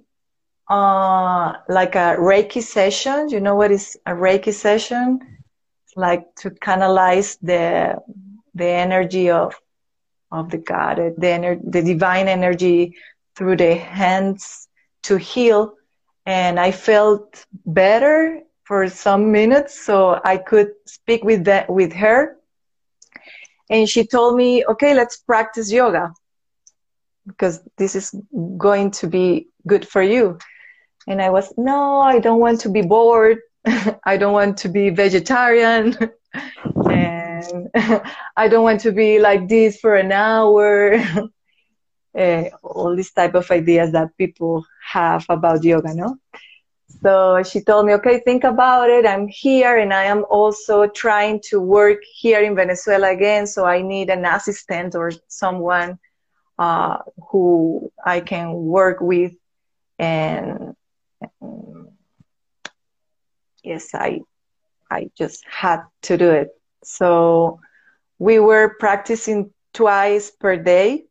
uh, 0.70 1.54
like 1.70 1.96
a 1.96 2.18
Reiki 2.20 2.62
session. 2.64 3.30
You 3.30 3.42
know 3.42 3.56
what 3.56 3.72
is 3.72 3.98
a 4.06 4.12
Reiki 4.14 4.54
session? 4.54 5.20
It's 5.86 5.98
like 5.98 6.36
to 6.38 6.52
canalize 6.52 7.38
the 7.42 8.02
the 8.56 8.68
energy 8.68 9.30
of 9.30 9.56
of 10.34 10.50
the 10.50 10.58
God, 10.58 11.00
uh, 11.00 11.12
the 11.17 11.28
ener- 11.28 11.72
the 11.72 11.82
divine 11.82 12.28
energy 12.28 12.96
through 13.36 13.58
the 13.58 13.76
hands 13.76 14.67
to 15.04 15.17
heal. 15.17 15.76
And 16.26 16.60
I 16.60 16.72
felt 16.72 17.46
better 17.65 18.41
for 18.63 18.89
some 18.89 19.32
minutes, 19.32 19.86
so 19.86 20.19
I 20.24 20.38
could 20.38 20.72
speak 20.86 21.24
with 21.24 21.46
that 21.46 21.69
with 21.69 21.93
her 21.93 22.38
and 23.69 23.89
she 23.89 24.06
told 24.06 24.36
me, 24.36 24.65
okay, 24.65 24.93
let's 24.93 25.17
practice 25.17 25.72
yoga 25.72 26.13
because 27.28 27.62
this 27.78 27.96
is 27.96 28.13
going 28.58 28.91
to 28.91 29.08
be 29.08 29.48
good 29.65 29.88
for 29.88 30.04
you. 30.04 30.38
And 31.08 31.22
I 31.22 31.30
was, 31.30 31.54
no, 31.58 32.02
I 32.02 32.19
don't 32.19 32.39
want 32.39 32.62
to 32.62 32.69
be 32.69 32.82
bored. 32.82 33.39
I 34.06 34.17
don't 34.17 34.34
want 34.34 34.58
to 34.60 34.69
be 34.69 34.89
vegetarian. 34.89 35.98
and 36.89 37.23
I 38.38 38.48
don't 38.48 38.64
want 38.64 38.82
to 38.82 38.92
be 38.92 39.20
like 39.20 39.48
this 39.48 39.80
for 39.80 39.96
an 39.96 40.12
hour. 40.12 40.96
uh, 42.18 42.44
all 42.64 42.96
these 42.96 43.12
type 43.12 43.36
of 43.36 43.50
ideas 43.52 43.92
that 43.92 44.16
people 44.18 44.66
have 44.86 45.26
about 45.30 45.64
yoga, 45.64 45.94
no? 45.94 46.18
So 47.02 47.44
she 47.44 47.62
told 47.62 47.86
me, 47.86 47.94
okay, 47.94 48.20
think 48.20 48.44
about 48.44 48.90
it. 48.90 49.06
I'm 49.06 49.28
here 49.28 49.78
and 49.78 49.94
I 49.94 50.06
am 50.06 50.26
also 50.30 50.88
trying 50.88 51.42
to 51.50 51.60
work 51.60 52.00
here 52.04 52.42
in 52.42 52.56
Venezuela 52.56 53.12
again. 53.12 53.46
So 53.48 53.66
I 53.66 53.82
need 53.82 54.10
an 54.10 54.26
assistant 54.26 54.96
or 54.96 55.12
someone 55.28 56.00
uh, 56.58 56.98
who 57.30 57.92
I 58.06 58.22
can 58.22 58.54
work 58.54 59.02
with. 59.02 59.34
And, 60.00 60.76
and 61.42 61.88
yes, 63.64 63.90
I, 63.94 64.22
I 64.90 65.10
just 65.18 65.44
had 65.50 65.82
to 66.04 66.18
do 66.18 66.30
it. 66.30 66.50
So 66.84 67.60
we 68.19 68.39
were 68.39 68.76
practicing 68.80 69.52
twice 69.74 70.32
per 70.32 70.58
day. 70.58 71.06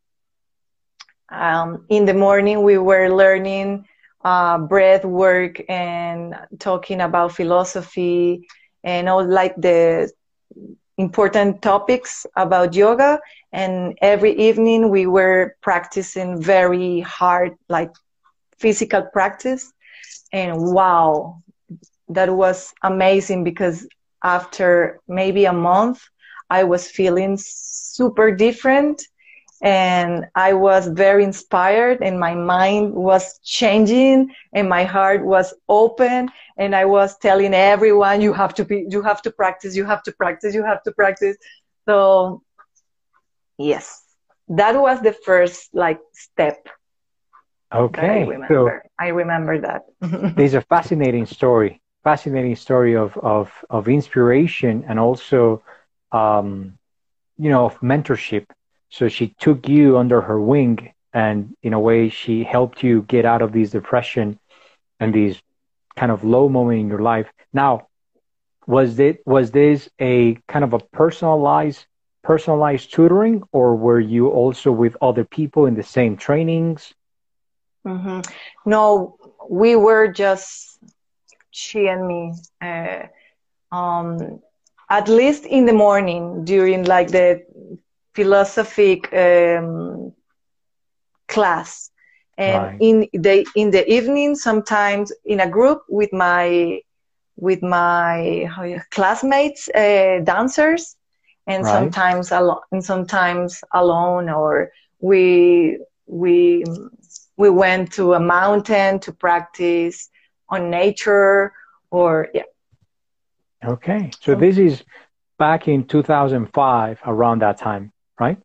Um, 1.30 1.84
in 1.88 2.04
the 2.04 2.14
morning, 2.14 2.62
we 2.62 2.78
were 2.78 3.08
learning 3.08 3.86
uh, 4.24 4.58
breath 4.58 5.04
work 5.04 5.60
and 5.68 6.34
talking 6.58 7.00
about 7.00 7.32
philosophy 7.32 8.46
and 8.84 9.08
all 9.08 9.24
like 9.26 9.54
the 9.56 10.10
important 10.98 11.62
topics 11.62 12.26
about 12.36 12.74
yoga. 12.74 13.20
And 13.52 13.96
every 14.02 14.32
evening 14.38 14.90
we 14.90 15.06
were 15.06 15.56
practicing 15.62 16.40
very 16.40 17.00
hard, 17.00 17.52
like 17.68 17.90
physical 18.58 19.02
practice. 19.12 19.72
And 20.32 20.72
wow, 20.72 21.42
that 22.08 22.34
was 22.34 22.72
amazing 22.82 23.44
because 23.44 23.86
after 24.22 25.00
maybe 25.08 25.44
a 25.44 25.52
month, 25.52 26.02
I 26.50 26.64
was 26.64 26.88
feeling 26.90 27.36
super 27.40 28.30
different 28.32 29.02
and 29.62 30.26
I 30.34 30.54
was 30.54 30.88
very 30.88 31.24
inspired 31.24 32.00
and 32.02 32.18
my 32.18 32.34
mind 32.34 32.94
was 32.94 33.38
changing 33.44 34.34
and 34.52 34.68
my 34.68 34.84
heart 34.84 35.24
was 35.24 35.54
open 35.68 36.30
and 36.58 36.74
I 36.74 36.84
was 36.86 37.16
telling 37.18 37.54
everyone 37.54 38.20
you 38.20 38.32
have 38.32 38.54
to 38.54 38.64
be 38.64 38.86
you 38.88 39.02
have 39.02 39.22
to 39.22 39.30
practice 39.32 39.76
you 39.76 39.84
have 39.86 40.02
to 40.04 40.12
practice 40.12 40.54
you 40.54 40.64
have 40.64 40.82
to 40.84 40.92
practice. 40.92 41.36
So 41.88 42.42
yes 43.58 44.02
that 44.48 44.74
was 44.80 45.00
the 45.02 45.12
first 45.12 45.68
like 45.74 46.00
step 46.12 46.68
okay 47.74 48.22
I 48.22 48.24
remember 48.24 48.48
so 48.48 48.80
I 49.00 49.08
remember 49.08 49.60
that. 49.60 49.82
There's 50.36 50.54
a 50.54 50.62
fascinating 50.62 51.26
story 51.26 51.81
fascinating 52.04 52.56
story 52.56 52.94
of 52.96 53.16
of 53.18 53.50
of 53.70 53.88
inspiration 53.88 54.84
and 54.88 54.98
also 54.98 55.62
um 56.12 56.78
you 57.38 57.50
know 57.50 57.66
of 57.66 57.78
mentorship 57.80 58.46
so 58.90 59.08
she 59.08 59.28
took 59.38 59.68
you 59.68 59.96
under 59.98 60.20
her 60.20 60.40
wing 60.40 60.92
and 61.12 61.54
in 61.62 61.72
a 61.72 61.80
way 61.80 62.08
she 62.08 62.44
helped 62.44 62.82
you 62.82 63.02
get 63.02 63.24
out 63.24 63.42
of 63.42 63.52
these 63.52 63.70
depression 63.70 64.38
and 65.00 65.14
these 65.14 65.40
kind 65.96 66.12
of 66.12 66.24
low 66.24 66.48
moment 66.48 66.80
in 66.80 66.88
your 66.88 67.00
life. 67.00 67.30
Now, 67.52 67.88
was 68.66 68.98
it 68.98 69.22
was 69.26 69.50
this 69.50 69.88
a 70.00 70.34
kind 70.46 70.64
of 70.64 70.72
a 70.72 70.78
personalized 70.78 71.86
personalized 72.22 72.92
tutoring 72.92 73.42
or 73.50 73.74
were 73.74 73.98
you 73.98 74.28
also 74.28 74.70
with 74.70 74.96
other 75.02 75.24
people 75.24 75.66
in 75.66 75.74
the 75.74 75.82
same 75.82 76.16
trainings? 76.16 76.94
Mm-hmm. 77.84 78.20
No, 78.64 79.16
we 79.50 79.74
were 79.74 80.06
just 80.06 80.71
she 81.52 81.88
and 81.88 82.06
me. 82.06 82.34
Uh, 82.60 83.06
um, 83.74 84.40
at 84.90 85.08
least 85.08 85.46
in 85.46 85.66
the 85.66 85.72
morning 85.72 86.44
during 86.44 86.84
like 86.84 87.08
the 87.08 87.42
philosophic 88.14 89.12
um, 89.14 90.12
class 91.28 91.90
and 92.38 92.64
right. 92.64 92.76
in 92.80 93.08
the 93.12 93.46
in 93.56 93.70
the 93.70 93.90
evening 93.90 94.34
sometimes 94.34 95.12
in 95.24 95.40
a 95.40 95.48
group 95.48 95.82
with 95.88 96.12
my 96.12 96.80
with 97.36 97.62
my 97.62 98.48
classmates, 98.90 99.68
uh, 99.70 100.20
dancers, 100.24 100.96
and 101.46 101.64
right. 101.64 101.72
sometimes 101.72 102.30
alone, 102.30 102.60
and 102.70 102.84
sometimes 102.84 103.62
alone, 103.72 104.28
or 104.30 104.70
we 105.00 105.78
we 106.06 106.64
we 107.36 107.50
went 107.50 107.92
to 107.92 108.14
a 108.14 108.20
mountain 108.20 109.00
to 109.00 109.12
practice 109.12 110.08
on 110.52 110.70
nature, 110.70 111.52
or 111.90 112.28
yeah. 112.34 112.42
Okay, 113.64 114.10
so 114.20 114.34
this 114.34 114.58
is 114.58 114.84
back 115.38 115.66
in 115.66 115.84
2005, 115.84 117.00
around 117.06 117.42
that 117.42 117.58
time, 117.58 117.92
right? 118.20 118.38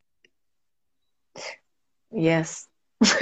Yes. 2.11 2.67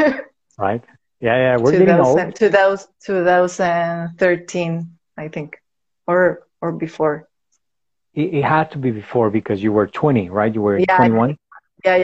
right. 0.58 0.84
Yeah, 1.20 1.36
yeah, 1.38 1.58
we're 1.58 1.72
getting 1.72 2.00
old. 2.00 2.36
2000, 2.36 2.88
2013, 3.04 4.98
I 5.18 5.28
think, 5.30 5.58
or 6.06 6.48
or 6.62 6.72
before. 6.72 7.28
It, 8.14 8.34
it, 8.36 8.44
had 8.44 8.72
to 8.72 8.78
be 8.78 8.92
before 8.92 9.30
because 9.30 9.62
you 9.62 9.74
were 9.74 9.88
20, 9.88 10.30
right? 10.30 10.54
You 10.54 10.62
were 10.62 10.80
yeah, 10.80 10.98
21. 10.98 11.38
Yeah, 11.84 11.98
yeah. 11.98 12.04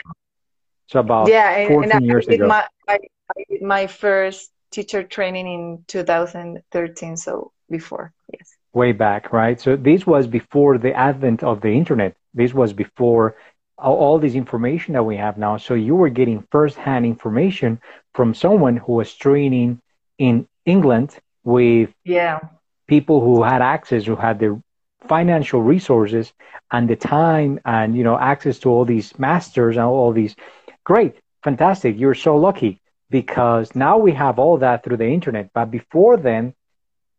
So 0.87 0.99
about 0.99 1.29
yeah, 1.29 1.67
14 1.67 1.91
and 1.91 2.05
years 2.05 2.27
ago. 2.27 2.47
My, 2.47 2.67
I, 2.87 2.99
I 3.37 3.43
did 3.49 3.61
my 3.61 3.87
first 3.87 4.51
teacher 4.71 5.03
training 5.03 5.47
in 5.47 5.84
2013, 5.88 7.17
so 7.17 7.51
before, 7.69 8.13
yes. 8.34 8.55
Way 8.73 8.93
back, 8.93 9.34
right? 9.34 9.60
So 9.60 9.75
this 9.75 10.07
was 10.07 10.27
before 10.27 10.77
the 10.77 10.93
advent 10.93 11.43
of 11.43 11.62
the 11.62 11.69
internet. 11.69 12.15
This 12.34 12.53
was 12.53 12.73
before 12.73 13.36
all 13.77 14.19
this 14.19 14.36
information 14.36 14.93
that 14.93 15.03
we 15.03 15.17
have 15.17 15.38
now. 15.38 15.57
So 15.57 15.73
you 15.73 15.95
were 15.95 16.10
getting 16.10 16.47
firsthand 16.51 17.05
information 17.05 17.81
from 18.13 18.34
someone 18.34 18.77
who 18.77 18.93
was 18.93 19.13
training 19.13 19.81
in 20.17 20.47
England 20.65 21.17
with 21.43 21.89
yeah. 22.05 22.39
people 22.88 23.21
who 23.21 23.43
had 23.43 23.62
access, 23.62 24.05
who 24.05 24.15
had 24.15 24.39
the 24.39 24.62
financial 25.07 25.62
resources 25.62 26.31
and 26.71 26.89
the 26.89 26.95
time 26.95 27.60
and 27.65 27.97
you 27.97 28.03
know 28.03 28.17
access 28.17 28.60
to 28.60 28.69
all 28.69 28.86
these 28.86 29.17
masters 29.17 29.75
and 29.77 29.86
all 29.86 30.13
these. 30.13 30.36
Great, 30.84 31.15
fantastic! 31.43 31.97
You're 31.97 32.15
so 32.15 32.38
lucky 32.38 32.80
because 33.12 33.76
now 33.76 33.97
we 33.97 34.13
have 34.13 34.39
all 34.39 34.58
that 34.60 34.84
through 34.84 34.97
the 34.97 35.08
internet. 35.08 35.52
But 35.54 35.71
before 35.71 36.17
then, 36.17 36.56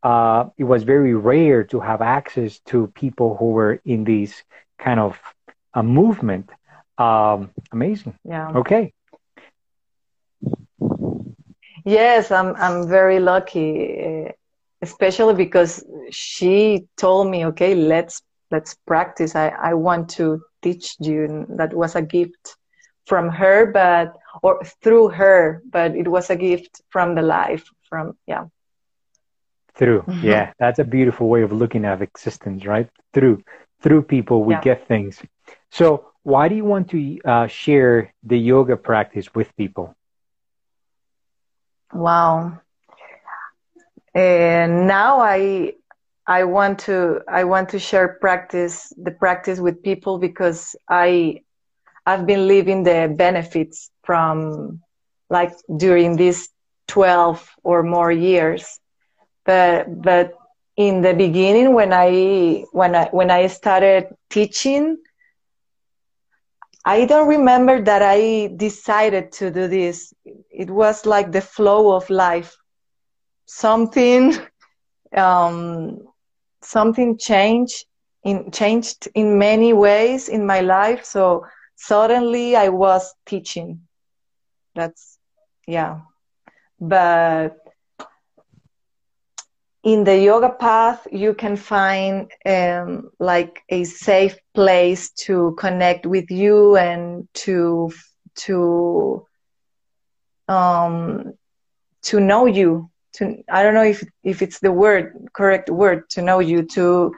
uh, 0.03 0.47
it 0.59 0.65
was 0.65 0.83
very 0.85 1.15
rare 1.15 1.65
to 1.65 1.81
have 1.81 2.03
access 2.03 2.61
to 2.67 2.89
people 2.89 3.37
who 3.37 3.51
were 3.53 3.81
in 3.85 4.05
these 4.05 4.45
kind 4.79 5.01
of 5.01 5.19
a 5.75 5.83
movement. 5.83 6.51
Um, 6.99 7.51
amazing. 7.73 8.15
Yeah. 8.25 8.51
Okay. 8.57 8.93
Yes, 11.85 12.31
I'm. 12.31 12.55
I'm 12.57 12.89
very 12.89 13.21
lucky, 13.21 14.27
uh, 14.27 14.33
especially 14.83 15.35
because 15.35 15.85
she 16.11 16.87
told 16.97 17.29
me, 17.29 17.47
"Okay, 17.47 17.75
let's 17.75 18.23
let's 18.51 18.77
practice. 18.87 19.35
I 19.37 19.49
I 19.49 19.75
want 19.75 20.09
to 20.11 20.43
teach 20.63 20.97
you." 21.01 21.25
And 21.25 21.59
that 21.59 21.75
was 21.75 21.97
a 21.97 22.03
gift 22.03 22.57
from 23.13 23.29
her, 23.29 23.67
but 23.67 24.17
or 24.43 24.65
through 24.83 25.09
her, 25.09 25.61
but 25.69 25.95
it 25.95 26.09
was 26.09 26.31
a 26.31 26.37
gift 26.49 26.81
from 26.89 27.15
the 27.15 27.21
life. 27.21 27.69
From 27.91 28.17
yeah. 28.27 28.45
Through, 29.75 30.01
mm-hmm. 30.03 30.27
yeah, 30.27 30.53
that's 30.59 30.79
a 30.79 30.85
beautiful 30.85 31.29
way 31.29 31.43
of 31.43 31.53
looking 31.53 31.85
at 31.85 32.01
existence, 32.01 32.65
right? 32.65 32.89
Through, 33.13 33.45
through 33.83 34.03
people, 34.05 34.45
we 34.45 34.55
yeah. 34.55 34.63
get 34.63 34.89
things. 34.89 35.21
So, 35.71 36.07
why 36.23 36.49
do 36.49 36.55
you 36.55 36.65
want 36.65 36.89
to 36.91 37.19
uh, 37.23 37.47
share 37.49 38.15
the 38.23 38.39
yoga 38.39 38.79
practice 38.79 39.29
with 39.35 39.55
people? 39.57 39.95
Wow. 41.93 42.61
And 44.15 44.87
now 44.87 45.21
I 45.21 45.75
I 46.27 46.45
want 46.45 46.79
to 46.89 47.21
I 47.29 47.45
want 47.45 47.69
to 47.75 47.79
share 47.79 48.09
practice 48.21 48.93
the 48.97 49.11
practice 49.11 49.59
with 49.59 49.83
people 49.83 50.17
because 50.19 50.77
I 50.89 51.43
I've 52.07 52.27
been 52.27 52.49
living 52.49 52.83
the 52.83 53.13
benefits 53.17 53.91
from 54.05 54.81
like 55.31 55.53
during 55.77 56.17
these 56.17 56.49
12 56.89 57.49
or 57.63 57.83
more 57.83 58.13
years 58.13 58.81
but 59.45 59.87
but 60.03 60.35
in 60.77 61.03
the 61.03 61.15
beginning 61.15 61.75
when 61.75 61.93
I 61.93 62.65
when 62.73 62.95
I 62.95 63.09
when 63.13 63.31
I 63.31 63.47
started 63.47 64.09
teaching 64.31 64.99
I 66.85 67.05
don't 67.05 67.29
remember 67.29 67.81
that 67.83 68.03
I 68.03 68.53
decided 68.57 69.31
to 69.33 69.51
do 69.51 69.69
this. 69.69 70.13
It 70.51 70.69
was 70.69 71.07
like 71.07 71.31
the 71.31 71.41
flow 71.41 71.95
of 71.95 72.11
life. 72.11 72.57
Something, 73.47 74.35
um, 75.17 75.99
something 76.63 77.19
changed 77.19 77.85
in 78.25 78.51
changed 78.51 79.09
in 79.15 79.39
many 79.39 79.73
ways 79.73 80.29
in 80.29 80.45
my 80.45 80.61
life. 80.61 81.05
So 81.05 81.47
suddenly 81.77 82.57
I 82.57 82.69
was 82.69 83.15
teaching. 83.27 83.83
That's 84.75 85.19
yeah, 85.67 86.01
but 86.81 87.57
in 89.85 90.05
the 90.05 90.17
yoga 90.17 90.51
path 90.51 91.07
you 91.11 91.35
can 91.35 91.57
find 91.57 92.31
um, 92.47 93.11
like 93.19 93.63
a 93.69 93.85
safe 93.85 94.39
place 94.55 95.11
to 95.11 95.55
connect 95.59 96.07
with 96.07 96.31
you 96.31 96.77
and 96.77 97.29
to 97.35 97.91
to 98.35 99.27
um, 100.49 101.33
to 102.03 102.21
know 102.21 102.47
you 102.47 102.89
to 103.15 103.43
i 103.51 103.63
don't 103.63 103.75
know 103.75 103.85
if 103.85 104.03
if 104.25 104.41
it's 104.41 104.61
the 104.61 104.73
word 104.73 105.29
correct 105.35 105.69
word 105.69 106.09
to 106.09 106.23
know 106.23 106.39
you 106.39 106.63
to 106.63 107.13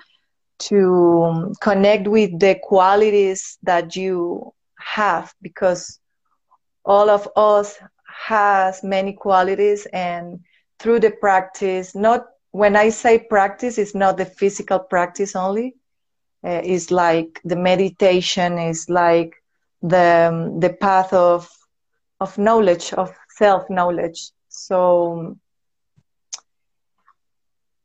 to 0.58 1.54
connect 1.60 2.08
with 2.08 2.38
the 2.38 2.56
qualities 2.62 3.58
that 3.62 3.96
you 3.96 4.52
have 4.78 5.32
because 5.42 6.00
all 6.84 7.10
of 7.10 7.28
us 7.36 7.78
has 8.26 8.82
many 8.82 9.12
qualities 9.12 9.86
and 9.92 10.40
through 10.78 11.00
the 11.00 11.10
practice 11.10 11.94
not 11.94 12.26
when 12.52 12.76
I 12.76 12.90
say 12.90 13.18
practice, 13.18 13.78
it's 13.78 13.94
not 13.96 14.16
the 14.16 14.24
physical 14.24 14.78
practice 14.78 15.34
only. 15.34 15.74
Uh, 16.44 16.60
it's 16.62 16.90
like 16.90 17.40
the 17.44 17.56
meditation 17.56 18.58
is 18.58 18.88
like 18.88 19.34
the 19.82 20.28
um, 20.30 20.60
the 20.60 20.70
path 20.70 21.12
of 21.12 21.48
of 22.20 22.38
knowledge 22.38 22.92
of 22.92 23.12
self 23.28 23.68
knowledge. 23.68 24.30
So 24.48 25.36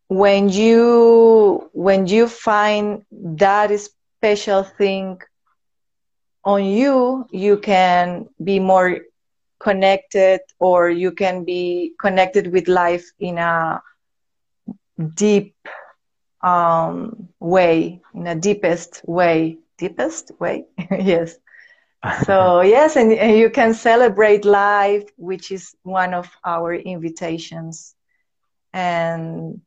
when 0.09 0.49
you 0.49 1.69
when 1.73 2.07
you 2.07 2.27
find 2.27 3.03
that 3.11 3.71
special 3.79 4.63
thing 4.63 5.19
on 6.45 6.65
you, 6.65 7.25
you 7.31 7.57
can 7.57 8.27
be 8.43 8.59
more 8.59 8.99
connected, 9.59 10.41
or 10.59 10.89
you 10.89 11.11
can 11.11 11.43
be 11.45 11.93
connected 11.99 12.51
with 12.53 12.67
life 12.67 13.05
in 13.19 13.37
a 13.37 13.81
deep 15.15 15.55
um, 16.41 17.29
way, 17.39 18.01
in 18.13 18.27
a 18.27 18.35
deepest 18.35 19.01
way. 19.07 19.57
Deepest 19.77 20.31
way, 20.39 20.65
yes. 20.91 21.37
so 22.23 22.61
yes, 22.61 22.95
and, 22.95 23.13
and 23.13 23.37
you 23.37 23.49
can 23.49 23.73
celebrate 23.73 24.45
life, 24.45 25.03
which 25.17 25.51
is 25.51 25.75
one 25.83 26.13
of 26.13 26.29
our 26.45 26.73
invitations, 26.73 27.95
and 28.73 29.61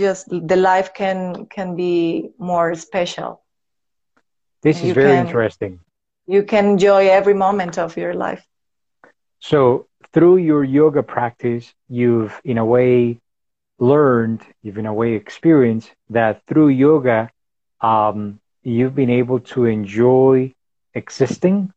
just 0.00 0.28
the 0.30 0.56
life 0.56 0.92
can 0.94 1.46
can 1.46 1.76
be 1.76 2.30
more 2.38 2.74
special. 2.74 3.42
This 4.62 4.82
is 4.82 4.92
very 4.92 5.16
can, 5.16 5.26
interesting. 5.26 5.80
You 6.26 6.42
can 6.42 6.64
enjoy 6.66 7.08
every 7.08 7.34
moment 7.34 7.78
of 7.78 7.96
your 7.96 8.14
life. 8.14 8.44
So 9.38 9.86
through 10.12 10.38
your 10.38 10.64
yoga 10.64 11.02
practice, 11.02 11.72
you've 11.88 12.34
in 12.44 12.58
a 12.58 12.64
way 12.64 13.20
learned, 13.78 14.42
you've 14.62 14.78
in 14.78 14.86
a 14.86 14.92
way 14.92 15.14
experienced 15.14 15.90
that 16.10 16.42
through 16.46 16.68
yoga, 16.68 17.30
um, 17.80 18.40
you've 18.62 18.94
been 18.94 19.10
able 19.10 19.40
to 19.40 19.64
enjoy 19.64 20.52
existing, 20.94 21.72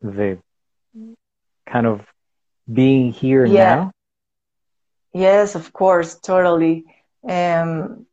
the 0.00 0.38
kind 1.66 1.86
of 1.86 2.06
being 2.72 3.12
here 3.12 3.44
yeah. 3.44 3.74
now. 3.74 3.92
Yes, 5.12 5.56
of 5.56 5.72
course, 5.72 6.14
totally. 6.14 6.84
Um, 7.28 8.06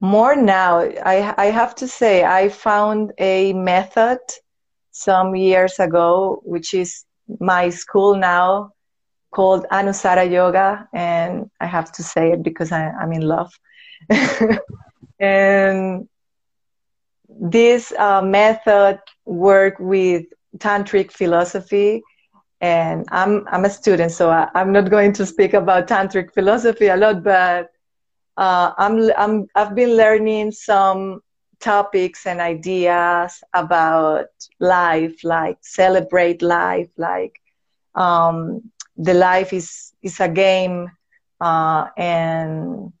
more 0.00 0.34
now, 0.34 0.80
I, 0.80 1.34
I 1.38 1.46
have 1.46 1.74
to 1.76 1.88
say, 1.88 2.24
I 2.24 2.48
found 2.48 3.12
a 3.18 3.52
method 3.52 4.18
some 4.90 5.34
years 5.36 5.78
ago, 5.78 6.40
which 6.44 6.74
is 6.74 7.04
my 7.40 7.70
school 7.70 8.16
now 8.16 8.72
called 9.32 9.66
Anusara 9.72 10.30
Yoga, 10.30 10.88
and 10.92 11.50
I 11.60 11.66
have 11.66 11.90
to 11.92 12.02
say 12.02 12.32
it 12.32 12.42
because 12.42 12.70
I, 12.72 12.92
am 13.00 13.12
in 13.12 13.22
love. 13.22 13.52
and 15.18 16.08
this 17.28 17.92
uh, 17.98 18.22
method 18.22 19.00
work 19.24 19.76
with 19.78 20.26
tantric 20.58 21.10
philosophy, 21.10 22.02
and 22.60 23.06
I'm 23.10 23.46
I'm 23.50 23.64
a 23.64 23.70
student, 23.70 24.12
so 24.12 24.30
I, 24.30 24.48
I'm 24.54 24.72
not 24.72 24.90
going 24.90 25.12
to 25.14 25.26
speak 25.26 25.54
about 25.54 25.88
tantric 25.88 26.34
philosophy 26.34 26.88
a 26.88 26.96
lot, 26.96 27.22
but 27.24 27.71
uh, 28.36 28.72
I'm, 28.76 29.10
I'm, 29.16 29.46
I've 29.54 29.74
been 29.74 29.96
learning 29.96 30.52
some 30.52 31.20
topics 31.60 32.26
and 32.26 32.40
ideas 32.40 33.42
about 33.54 34.26
life, 34.60 35.22
like 35.24 35.58
celebrate 35.62 36.42
life, 36.42 36.88
like 36.96 37.40
um, 37.94 38.62
the 38.96 39.14
life 39.14 39.52
is 39.52 39.92
is 40.02 40.20
a 40.20 40.28
game, 40.28 40.90
uh, 41.40 41.86
and 41.96 42.92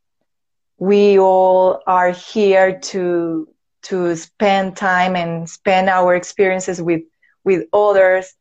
we 0.78 1.18
all 1.18 1.80
are 1.86 2.10
here 2.10 2.78
to 2.78 3.46
to 3.82 4.14
spend 4.16 4.76
time 4.76 5.16
and 5.16 5.48
spend 5.48 5.88
our 5.88 6.14
experiences 6.14 6.80
with 6.82 7.02
with 7.44 7.64
others 7.72 8.34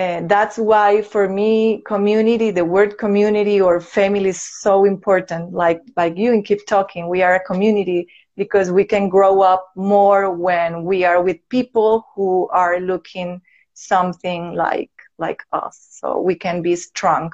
and 0.00 0.30
that's 0.30 0.56
why 0.56 1.02
for 1.02 1.28
me 1.28 1.82
community 1.84 2.50
the 2.50 2.64
word 2.64 2.96
community 2.96 3.60
or 3.60 3.80
family 3.80 4.30
is 4.30 4.40
so 4.40 4.86
important. 4.86 5.52
Like 5.52 5.82
like 5.94 6.16
you 6.16 6.32
and 6.32 6.42
keep 6.42 6.60
talking 6.66 7.06
we 7.06 7.22
are 7.22 7.34
a 7.34 7.44
community 7.44 8.08
because 8.34 8.72
we 8.72 8.84
can 8.84 9.10
grow 9.10 9.42
up 9.42 9.62
more 9.76 10.30
when 10.30 10.84
we 10.84 11.04
are 11.04 11.22
with 11.22 11.36
people 11.50 12.06
who 12.14 12.48
are 12.48 12.80
looking 12.80 13.42
something 13.74 14.54
like 14.54 14.90
like 15.18 15.42
us. 15.52 15.76
So 15.90 16.18
we 16.18 16.34
can 16.34 16.62
be 16.62 16.76
strong 16.76 17.32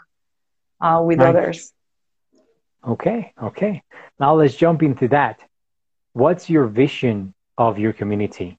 uh, 0.81 1.01
with 1.07 1.21
right. 1.21 1.29
others. 1.29 1.73
Okay 2.95 3.33
okay. 3.41 3.83
Now 4.19 4.35
let's 4.35 4.57
jump 4.57 4.83
into 4.83 5.07
that. 5.09 5.39
What's 6.15 6.51
your 6.51 6.67
vision 6.67 7.33
of 7.59 7.79
your 7.79 7.93
community 7.93 8.59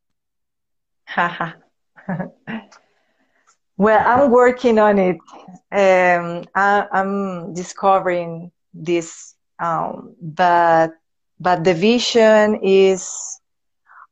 well 3.78 4.04
i'm 4.06 4.32
working 4.32 4.80
on 4.80 4.98
it. 5.00 5.18
Um, 5.72 6.46
I, 6.56 6.88
am 6.94 7.54
discovering 7.54 8.52
this 8.74 9.36
um, 9.60 10.16
but 10.22 10.92
but 11.40 11.64
the 11.64 11.74
vision 11.74 12.60
is 12.64 13.12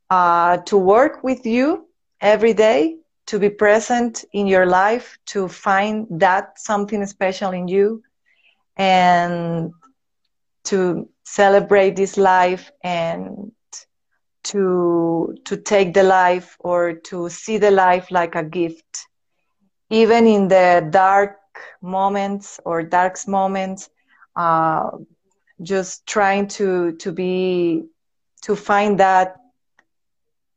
uh, 0.10 0.58
to 0.58 0.78
work 0.78 1.24
with 1.24 1.46
you 1.46 1.88
every 2.22 2.54
day 2.54 2.98
to 3.28 3.40
be 3.40 3.50
present 3.50 4.24
in 4.34 4.48
your 4.48 4.66
life 4.66 5.18
to 5.26 5.48
find 5.48 6.08
that 6.10 6.60
something 6.60 7.06
special 7.06 7.52
in 7.52 7.68
you 7.68 8.04
and 8.78 9.72
to 10.66 11.10
celebrate 11.24 11.96
this 11.96 12.18
life 12.18 12.72
and 12.84 13.52
to 14.44 15.36
to 15.46 15.58
take 15.58 15.94
the 15.94 16.04
life 16.04 16.56
or 16.60 16.94
to 16.94 17.30
see 17.30 17.58
the 17.58 17.72
life 17.72 18.12
like 18.12 18.36
a 18.36 18.44
gift 18.44 19.08
even 19.90 20.28
in 20.28 20.48
the 20.48 20.88
dark 20.90 21.38
moments 21.82 22.60
or 22.66 22.84
dark 22.84 23.16
moments 23.28 23.90
uh, 24.36 24.90
just 25.62 26.06
trying 26.06 26.48
to 26.48 26.94
to 26.94 27.12
be 27.12 27.84
to 28.42 28.56
find 28.56 29.00
that 29.00 29.38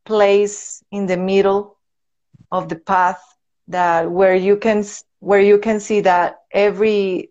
place 0.05 0.83
in 0.91 1.07
the 1.07 1.17
middle 1.17 1.77
of 2.51 2.69
the 2.69 2.77
path 2.77 3.23
that 3.69 4.11
where 4.11 4.35
you 4.35 4.57
can 4.57 4.85
where 5.21 5.41
you 5.41 5.59
can 5.59 5.79
see 5.81 6.01
that 6.01 6.39
every 6.53 7.31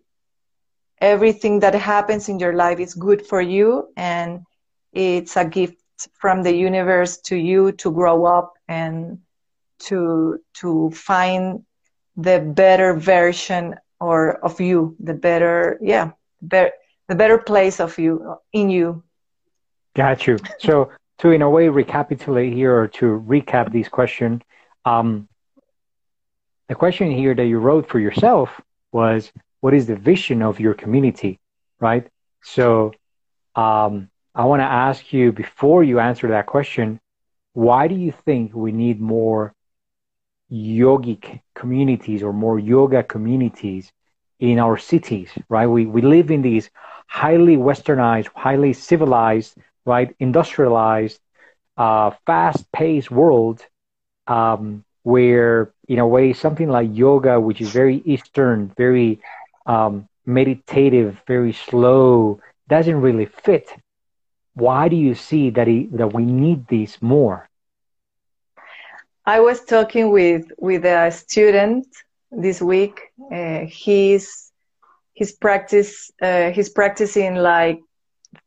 everything 1.00 1.60
that 1.60 1.74
happens 1.74 2.28
in 2.28 2.38
your 2.38 2.54
life 2.54 2.78
is 2.80 2.94
good 2.94 3.26
for 3.26 3.40
you 3.40 3.88
and 3.96 4.40
it's 4.92 5.36
a 5.36 5.44
gift 5.44 5.82
from 6.14 6.42
the 6.42 6.54
universe 6.54 7.18
to 7.18 7.36
you 7.36 7.72
to 7.72 7.90
grow 7.90 8.24
up 8.24 8.54
and 8.68 9.18
to 9.78 10.38
to 10.54 10.90
find 10.90 11.64
the 12.18 12.40
better 12.40 12.94
version 12.94 13.76
or 14.00 14.32
of 14.44 14.60
you 14.60 14.94
the 15.00 15.14
better 15.14 15.78
yeah 15.80 16.10
better 16.42 16.72
the 17.08 17.14
better 17.14 17.38
place 17.38 17.80
of 17.80 17.98
you 17.98 18.36
in 18.52 18.68
you. 18.68 19.02
Got 19.94 20.26
you. 20.26 20.38
So 20.58 20.92
to 21.18 21.30
in 21.30 21.40
a 21.40 21.48
way 21.48 21.68
recapitulate 21.68 22.52
here 22.52 22.78
or 22.78 22.88
to 22.88 23.24
recap 23.26 23.72
this 23.72 23.88
question 23.88 24.42
um, 24.84 25.28
the 26.68 26.74
question 26.74 27.10
here 27.10 27.34
that 27.34 27.46
you 27.46 27.58
wrote 27.58 27.88
for 27.88 27.98
yourself 27.98 28.60
was 28.92 29.32
what 29.60 29.72
is 29.72 29.86
the 29.86 29.96
vision 29.96 30.42
of 30.42 30.60
your 30.60 30.74
community 30.74 31.38
right? 31.80 32.06
So 32.42 32.92
um, 33.54 34.10
i 34.34 34.44
want 34.44 34.60
to 34.60 34.64
ask 34.88 35.12
you 35.12 35.32
before 35.32 35.82
you 35.82 35.98
answer 35.98 36.28
that 36.28 36.46
question 36.46 37.00
why 37.54 37.88
do 37.88 37.94
you 37.94 38.12
think 38.24 38.54
we 38.54 38.70
need 38.70 39.00
more 39.00 39.52
yogic 40.50 41.40
communities 41.54 42.22
or 42.22 42.32
more 42.32 42.58
yoga 42.58 43.02
communities 43.02 43.92
in 44.40 44.58
our 44.58 44.76
cities 44.76 45.30
right? 45.48 45.66
We, 45.66 45.86
we 45.86 46.02
live 46.02 46.30
in 46.30 46.42
these 46.42 46.70
highly 47.06 47.56
westernized 47.56 48.28
highly 48.34 48.72
civilized 48.72 49.56
right? 49.84 50.14
Industrialized 50.20 51.20
uh, 51.76 52.10
fast-paced 52.26 53.10
world 53.10 53.64
um, 54.26 54.84
where 55.02 55.72
in 55.88 55.98
a 55.98 56.06
way 56.06 56.32
something 56.32 56.68
like 56.68 56.90
yoga 56.92 57.40
which 57.40 57.60
is 57.60 57.70
very 57.70 58.02
eastern 58.04 58.72
very 58.76 59.20
um, 59.66 60.08
meditative 60.26 61.16
very 61.26 61.52
slow 61.52 62.40
doesn't 62.68 63.00
really 63.00 63.26
fit. 63.26 63.74
Why 64.54 64.88
do 64.88 64.96
you 64.96 65.14
see 65.14 65.50
that 65.50 65.66
he, 65.66 65.88
that 65.92 66.12
we 66.12 66.24
need 66.24 66.66
this 66.68 67.00
more 67.00 67.47
i 69.28 69.38
was 69.40 69.64
talking 69.64 70.10
with 70.10 70.44
with 70.58 70.84
a 70.84 71.10
student 71.10 71.86
this 72.30 72.60
week. 72.60 73.00
Uh, 73.32 73.60
he's 73.66 74.52
he's 75.14 75.32
practice 75.32 76.10
uh, 76.22 76.50
he's 76.50 76.70
practicing 76.70 77.34
like 77.36 77.80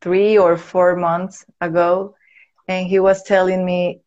three 0.01 0.37
or 0.37 0.57
four 0.57 0.95
months 0.95 1.45
ago 1.61 2.15
and 2.67 2.87
he 2.87 2.99
was 2.99 3.23
telling 3.23 3.65
me 3.65 4.01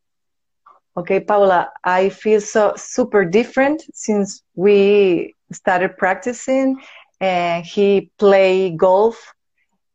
Okay, 0.96 1.18
Paula, 1.18 1.70
I 1.82 2.08
feel 2.08 2.40
so 2.40 2.72
super 2.76 3.24
different 3.24 3.82
since 3.92 4.42
we 4.54 5.34
started 5.52 5.96
practicing 5.96 6.76
and 7.20 7.64
he 7.66 8.12
play 8.18 8.70
golf 8.70 9.16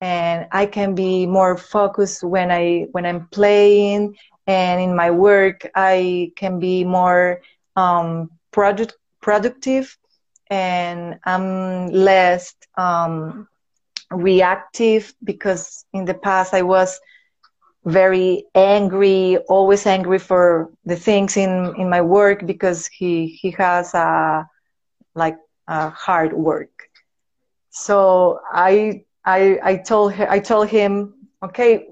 and 0.02 0.48
I 0.52 0.66
can 0.66 0.96
be 0.96 1.26
more 1.26 1.58
focused 1.58 2.24
when 2.24 2.52
I 2.52 2.88
when 2.92 3.06
I'm 3.06 3.28
playing 3.32 4.16
and 4.50 4.82
in 4.82 4.96
my 4.96 5.12
work 5.12 5.70
I 5.76 6.34
can 6.38 6.60
be 6.60 6.86
more 6.86 7.42
um, 7.78 8.32
product 8.52 8.96
productive 9.22 9.98
and 10.50 11.20
I'm 11.26 11.88
less 11.90 12.56
um, 12.78 13.48
reactive 14.12 15.14
because 15.24 15.86
in 15.94 16.06
the 16.06 16.16
past 16.16 16.54
I 16.54 16.64
was 16.64 17.00
very 17.86 18.46
angry, 18.56 19.38
always 19.50 19.86
angry 19.86 20.20
for 20.20 20.70
the 20.86 20.96
things 20.96 21.38
in, 21.38 21.74
in 21.78 21.90
my 21.90 22.02
work 22.02 22.46
because 22.46 22.88
he, 22.88 23.28
he 23.42 23.52
has 23.52 23.94
a, 23.94 24.48
like 25.16 25.38
a 25.68 25.90
hard 25.90 26.34
work. 26.34 26.70
So 27.72 28.40
I, 28.52 29.04
I, 29.26 29.60
I 29.64 29.76
told 29.78 30.14
I 30.14 30.40
told 30.40 30.70
him, 30.70 31.14
okay, 31.44 31.88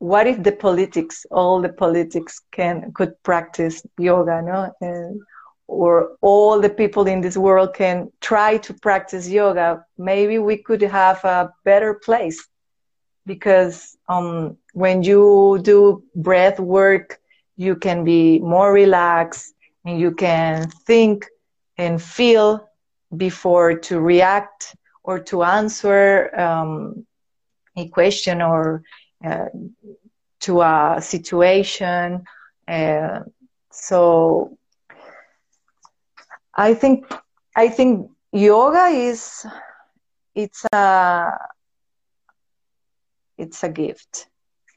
what 0.00 0.26
if 0.26 0.42
the 0.42 0.52
politics, 0.52 1.26
all 1.30 1.60
the 1.60 1.68
politics 1.68 2.40
can, 2.50 2.90
could 2.94 3.22
practice 3.22 3.82
yoga, 3.98 4.42
no? 4.42 4.72
And, 4.80 5.20
or 5.68 6.16
all 6.20 6.60
the 6.60 6.70
people 6.70 7.06
in 7.06 7.20
this 7.20 7.36
world 7.36 7.74
can 7.74 8.10
try 8.20 8.56
to 8.58 8.74
practice 8.74 9.28
yoga, 9.28 9.84
maybe 9.98 10.38
we 10.38 10.56
could 10.56 10.82
have 10.82 11.22
a 11.24 11.52
better 11.64 11.94
place 11.94 12.48
because 13.26 13.96
um, 14.08 14.56
when 14.72 15.02
you 15.02 15.60
do 15.62 16.02
breath 16.16 16.58
work, 16.58 17.20
you 17.56 17.76
can 17.76 18.02
be 18.02 18.40
more 18.40 18.72
relaxed 18.72 19.54
and 19.84 20.00
you 20.00 20.12
can 20.12 20.68
think 20.86 21.26
and 21.76 22.02
feel 22.02 22.66
before 23.16 23.78
to 23.78 24.00
react 24.00 24.74
or 25.04 25.20
to 25.20 25.42
answer 25.42 26.34
um, 26.38 27.06
a 27.76 27.88
question 27.88 28.42
or 28.42 28.76
uh, 28.76 28.78
to 29.22 30.62
a 30.62 30.96
situation. 31.00 32.24
Uh, 32.66 33.20
so 33.70 34.56
I 36.54 36.74
think 36.74 37.06
I 37.56 37.68
think 37.68 38.10
yoga 38.32 38.86
is 38.86 39.46
it's 40.34 40.64
a 40.72 41.30
it's 43.38 43.62
a 43.64 43.68
gift 43.68 44.28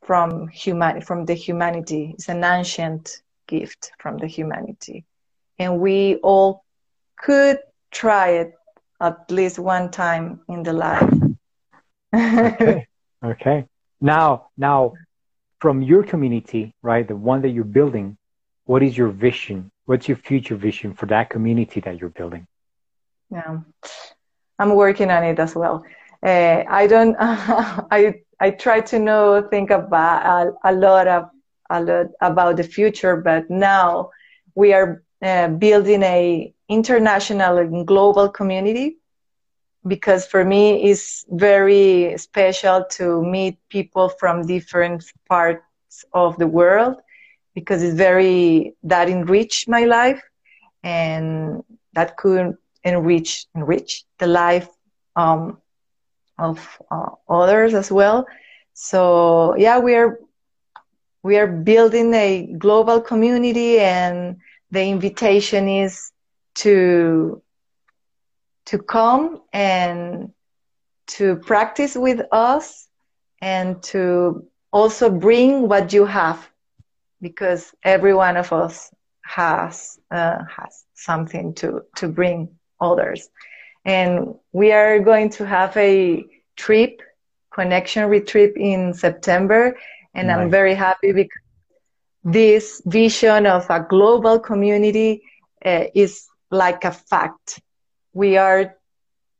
from 0.03 0.47
human 0.49 1.01
from 1.01 1.25
the 1.25 1.33
humanity. 1.33 2.13
It's 2.15 2.29
an 2.29 2.43
ancient 2.43 3.21
gift 3.47 3.91
from 3.99 4.17
the 4.17 4.27
humanity. 4.27 5.05
And 5.59 5.79
we 5.79 6.15
all 6.23 6.63
could 7.17 7.59
try 7.91 8.29
it 8.29 8.53
at 8.99 9.29
least 9.29 9.59
one 9.59 9.91
time 9.91 10.41
in 10.49 10.63
the 10.63 10.73
life. 10.73 11.13
Okay. 12.13 12.87
Okay 13.23 13.65
now 14.03 14.49
now 14.57 14.93
from 15.59 15.81
your 15.81 16.03
community 16.03 16.73
right 16.83 17.07
the 17.07 17.15
one 17.15 17.41
that 17.41 17.49
you're 17.49 17.73
building 17.79 18.17
what 18.65 18.81
is 18.81 18.97
your 18.97 19.09
vision? 19.09 19.71
What's 19.85 20.07
your 20.07 20.17
future 20.17 20.55
vision 20.55 20.93
for 20.93 21.05
that 21.07 21.29
community 21.29 21.81
that 21.81 21.99
you're 21.99 22.09
building? 22.09 22.47
Yeah. 23.29 23.59
I'm 24.59 24.75
working 24.75 25.11
on 25.11 25.23
it 25.23 25.39
as 25.39 25.55
well. 25.55 25.83
Uh, 26.25 26.63
I 26.69 26.87
don't. 26.87 27.15
I 27.19 28.21
I 28.39 28.51
try 28.51 28.79
to 28.81 28.99
know 28.99 29.45
think 29.49 29.71
about 29.71 30.47
a, 30.63 30.71
a 30.71 30.73
lot 30.73 31.07
of 31.07 31.29
a 31.69 31.81
lot 31.81 32.07
about 32.21 32.57
the 32.57 32.63
future, 32.63 33.17
but 33.17 33.49
now 33.49 34.11
we 34.55 34.73
are 34.73 35.03
uh, 35.21 35.49
building 35.49 36.03
a 36.03 36.53
international 36.69 37.57
and 37.57 37.85
global 37.85 38.29
community 38.29 38.97
because 39.87 40.25
for 40.25 40.43
me 40.45 40.83
it's 40.89 41.25
very 41.29 42.15
special 42.17 42.85
to 42.91 43.23
meet 43.23 43.57
people 43.69 44.09
from 44.09 44.45
different 44.45 45.03
parts 45.29 46.05
of 46.13 46.37
the 46.37 46.47
world 46.47 46.95
because 47.55 47.83
it's 47.83 47.95
very 47.95 48.73
that 48.83 49.09
enrich 49.09 49.67
my 49.67 49.85
life 49.85 50.21
and 50.83 51.63
that 51.93 52.17
could 52.17 52.55
enrich 52.83 53.45
enrich 53.55 54.03
the 54.19 54.27
life 54.27 54.69
um, 55.15 55.57
of 56.39 56.59
uh, 56.91 57.09
others 57.29 57.73
as 57.75 57.91
well. 57.91 58.25
So 58.73 59.55
yeah, 59.57 59.79
we 59.79 59.95
are 59.95 60.19
we 61.23 61.37
are 61.37 61.47
building 61.47 62.13
a 62.13 62.47
global 62.57 63.01
community, 63.01 63.79
and 63.79 64.37
the 64.71 64.83
invitation 64.83 65.69
is 65.69 66.11
to 66.55 67.42
to 68.65 68.77
come 68.77 69.41
and 69.51 70.31
to 71.07 71.35
practice 71.37 71.95
with 71.95 72.21
us 72.31 72.87
and 73.41 73.81
to 73.83 74.47
also 74.71 75.09
bring 75.09 75.67
what 75.67 75.93
you 75.93 76.05
have 76.05 76.49
because 77.21 77.73
every 77.83 78.13
one 78.13 78.37
of 78.37 78.51
us 78.53 78.91
has 79.25 79.99
uh, 80.11 80.39
has 80.57 80.85
something 80.93 81.53
to 81.55 81.83
to 81.95 82.07
bring 82.07 82.49
others 82.79 83.29
and 83.85 84.35
we 84.51 84.71
are 84.71 84.99
going 84.99 85.29
to 85.31 85.45
have 85.45 85.75
a 85.77 86.25
trip, 86.55 87.01
connection 87.53 88.07
retreat 88.09 88.53
in 88.55 88.93
September. 88.93 89.77
And 90.13 90.27
nice. 90.27 90.37
I'm 90.37 90.49
very 90.49 90.75
happy 90.75 91.11
because 91.11 91.41
this 92.23 92.81
vision 92.85 93.45
of 93.45 93.69
a 93.69 93.85
global 93.87 94.39
community 94.39 95.23
uh, 95.65 95.85
is 95.93 96.27
like 96.51 96.85
a 96.85 96.91
fact. 96.91 97.61
We 98.13 98.37
are 98.37 98.75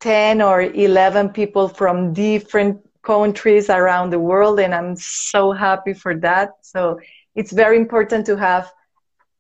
10 0.01 0.41
or 0.41 0.62
11 0.62 1.29
people 1.29 1.67
from 1.67 2.13
different 2.13 2.81
countries 3.03 3.69
around 3.69 4.09
the 4.09 4.19
world, 4.19 4.59
and 4.59 4.73
I'm 4.73 4.95
so 4.95 5.51
happy 5.51 5.93
for 5.93 6.15
that. 6.17 6.51
So 6.62 6.99
it's 7.36 7.51
very 7.51 7.77
important 7.77 8.25
to 8.27 8.38
have 8.38 8.71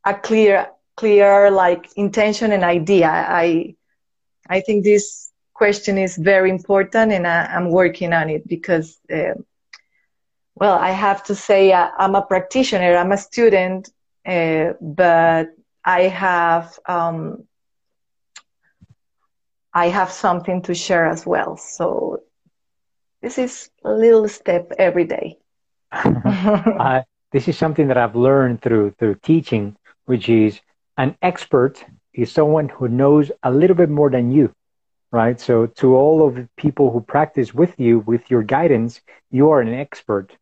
a 0.05 0.13
clear, 0.13 0.67
clear 0.95 1.49
like 1.51 1.89
intention 1.95 2.51
and 2.51 2.63
idea. 2.63 3.09
I 3.09 3.75
I 4.49 4.61
think 4.61 4.83
this 4.83 5.31
question 5.53 5.97
is 5.97 6.17
very 6.17 6.49
important 6.49 7.11
and 7.11 7.25
I, 7.27 7.55
am 7.55 7.69
working 7.69 8.13
on 8.13 8.29
it 8.29 8.47
because, 8.47 8.99
uh, 9.11 9.35
well, 10.55 10.77
I 10.77 10.91
have 10.91 11.23
to 11.25 11.35
say 11.35 11.71
uh, 11.71 11.89
I'm 11.97 12.15
a 12.15 12.21
practitioner, 12.21 12.95
I'm 12.95 13.11
a 13.11 13.17
student, 13.17 13.89
uh, 14.25 14.73
but 14.81 15.47
I 15.85 16.01
have, 16.03 16.77
um, 16.85 17.45
I 19.73 19.89
have 19.89 20.11
something 20.11 20.61
to 20.63 20.75
share 20.75 21.05
as 21.05 21.25
well. 21.25 21.57
So 21.57 22.21
this 23.21 23.37
is 23.37 23.69
a 23.83 23.91
little 23.91 24.27
step 24.27 24.71
every 24.77 25.05
day. 25.05 25.37
this 27.31 27.47
is 27.47 27.57
something 27.57 27.87
that 27.87 27.97
I've 27.97 28.15
learned 28.15 28.61
through 28.61 28.91
through 28.99 29.15
teaching, 29.23 29.75
which 30.05 30.29
is 30.29 30.59
an 30.97 31.15
expert 31.21 31.83
is 32.13 32.31
someone 32.31 32.69
who 32.69 32.87
knows 32.87 33.31
a 33.41 33.51
little 33.51 33.75
bit 33.75 33.89
more 33.89 34.09
than 34.09 34.31
you, 34.31 34.53
right? 35.11 35.39
So 35.39 35.65
to 35.65 35.95
all 35.95 36.27
of 36.27 36.35
the 36.35 36.47
people 36.57 36.91
who 36.91 37.01
practice 37.01 37.53
with 37.53 37.79
you, 37.79 37.99
with 37.99 38.29
your 38.29 38.43
guidance, 38.43 39.01
you 39.31 39.49
are 39.49 39.61
an 39.61 39.73
expert 39.73 40.35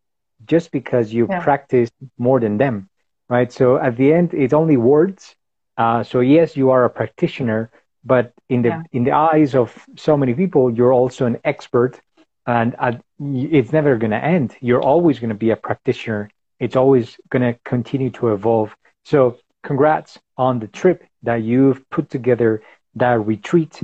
just 0.45 0.71
because 0.71 1.13
you 1.13 1.27
yeah. 1.29 1.41
practice 1.41 1.89
more 2.17 2.39
than 2.39 2.57
them, 2.57 2.89
right? 3.29 3.51
So 3.51 3.77
at 3.77 3.95
the 3.95 4.13
end, 4.13 4.33
it's 4.33 4.53
only 4.53 4.77
words. 4.77 5.35
Uh, 5.77 6.03
so 6.03 6.19
yes, 6.19 6.57
you 6.57 6.71
are 6.71 6.83
a 6.83 6.89
practitioner, 6.89 7.71
but 8.03 8.33
in 8.49 8.61
the 8.61 8.69
yeah. 8.69 8.83
in 8.91 9.03
the 9.03 9.11
eyes 9.11 9.55
of 9.55 9.87
so 9.95 10.17
many 10.17 10.33
people, 10.33 10.71
you're 10.71 10.93
also 10.93 11.25
an 11.25 11.37
expert, 11.43 11.99
and 12.45 12.75
uh, 12.79 12.93
it's 13.19 13.71
never 13.71 13.97
going 13.97 14.11
to 14.11 14.23
end. 14.23 14.55
You're 14.59 14.81
always 14.81 15.19
going 15.19 15.29
to 15.29 15.35
be 15.35 15.51
a 15.51 15.55
practitioner. 15.55 16.29
It's 16.59 16.75
always 16.75 17.17
going 17.29 17.53
to 17.53 17.59
continue 17.63 18.09
to 18.11 18.33
evolve. 18.33 18.75
So 19.03 19.37
congrats 19.63 20.19
on 20.37 20.59
the 20.59 20.67
trip 20.67 21.03
that 21.23 21.43
you've 21.43 21.87
put 21.89 22.09
together 22.09 22.61
that 22.95 23.25
retreat, 23.25 23.81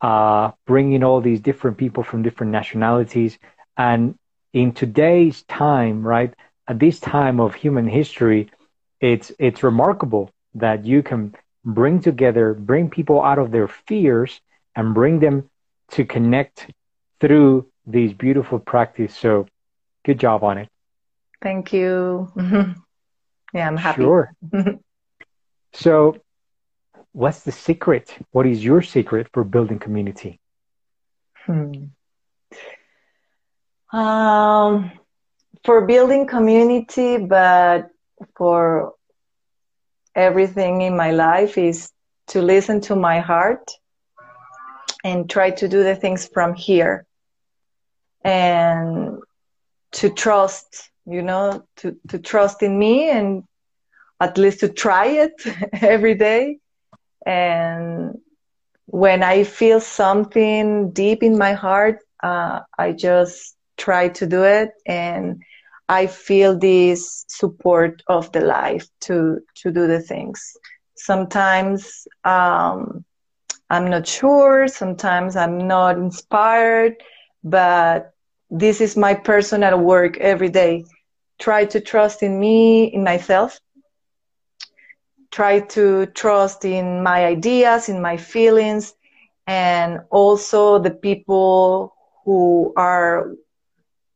uh, 0.00 0.52
bringing 0.66 1.02
all 1.02 1.20
these 1.20 1.40
different 1.40 1.78
people 1.78 2.02
from 2.02 2.22
different 2.22 2.52
nationalities. 2.52 3.38
And 3.76 4.16
in 4.52 4.72
today's 4.72 5.42
time, 5.44 6.02
right, 6.02 6.34
at 6.66 6.78
this 6.78 7.00
time 7.00 7.40
of 7.40 7.54
human 7.54 7.86
history, 7.88 8.50
it's 9.00 9.32
it's 9.38 9.62
remarkable 9.62 10.30
that 10.54 10.84
you 10.84 11.02
can 11.02 11.34
bring 11.64 12.00
together, 12.00 12.54
bring 12.54 12.90
people 12.90 13.22
out 13.22 13.38
of 13.38 13.50
their 13.50 13.68
fears, 13.68 14.40
and 14.76 14.94
bring 14.94 15.20
them 15.20 15.50
to 15.92 16.04
connect 16.04 16.70
through 17.20 17.66
these 17.86 18.12
beautiful 18.12 18.58
practice. 18.58 19.16
So, 19.16 19.46
good 20.04 20.18
job 20.18 20.44
on 20.44 20.58
it. 20.58 20.68
Thank 21.42 21.72
you. 21.72 22.30
yeah, 23.54 23.66
I'm 23.66 23.76
happy. 23.76 24.02
Sure. 24.02 24.32
so, 25.72 26.16
what's 27.12 27.40
the 27.40 27.52
secret? 27.52 28.16
What 28.32 28.46
is 28.46 28.64
your 28.64 28.82
secret 28.82 29.28
for 29.32 29.44
building 29.44 29.78
community? 29.78 30.38
Hmm. 31.46 31.72
Um, 33.92 34.92
for 35.64 35.86
building 35.86 36.26
community, 36.26 37.18
but 37.18 37.90
for 38.36 38.94
everything 40.20 40.82
in 40.82 40.96
my 40.96 41.10
life 41.10 41.58
is 41.58 41.90
to 42.28 42.42
listen 42.42 42.80
to 42.82 42.96
my 42.96 43.20
heart 43.20 43.70
and 45.02 45.28
try 45.28 45.50
to 45.50 45.68
do 45.68 45.82
the 45.82 45.96
things 45.96 46.26
from 46.26 46.54
here. 46.54 47.06
And 48.22 49.18
to 49.92 50.10
trust 50.10 50.90
you 51.06 51.22
know 51.22 51.64
to, 51.76 51.96
to 52.08 52.18
trust 52.18 52.62
in 52.62 52.78
me 52.78 53.10
and 53.10 53.42
at 54.20 54.36
least 54.38 54.60
to 54.60 54.68
try 54.68 55.06
it 55.06 55.32
every 55.82 56.14
day. 56.14 56.58
And 57.26 58.18
when 58.86 59.22
I 59.22 59.44
feel 59.44 59.80
something 59.80 60.90
deep 60.92 61.22
in 61.22 61.38
my 61.38 61.54
heart, 61.54 61.98
uh, 62.22 62.60
I 62.78 62.92
just 62.92 63.56
try 63.78 64.08
to 64.08 64.26
do 64.26 64.44
it, 64.44 64.70
and 64.86 65.42
I 65.90 66.06
feel 66.06 66.56
this 66.56 67.24
support 67.28 68.02
of 68.06 68.30
the 68.30 68.42
life 68.42 68.86
to 69.06 69.40
to 69.56 69.72
do 69.72 69.88
the 69.88 70.00
things. 70.00 70.40
Sometimes 70.94 72.06
um, 72.24 73.04
I'm 73.68 73.90
not 73.90 74.06
sure. 74.06 74.68
Sometimes 74.68 75.34
I'm 75.34 75.66
not 75.66 75.96
inspired, 75.98 76.94
but 77.42 78.14
this 78.50 78.80
is 78.80 78.96
my 78.96 79.14
personal 79.14 79.78
work 79.80 80.16
every 80.18 80.48
day. 80.48 80.84
Try 81.40 81.64
to 81.66 81.80
trust 81.80 82.22
in 82.22 82.38
me, 82.38 82.84
in 82.84 83.02
myself, 83.02 83.58
try 85.32 85.58
to 85.76 86.06
trust 86.06 86.64
in 86.64 87.02
my 87.02 87.26
ideas, 87.26 87.88
in 87.88 88.00
my 88.00 88.16
feelings, 88.16 88.94
and 89.48 90.00
also 90.10 90.78
the 90.78 90.90
people 90.90 91.96
who 92.24 92.72
are 92.76 93.32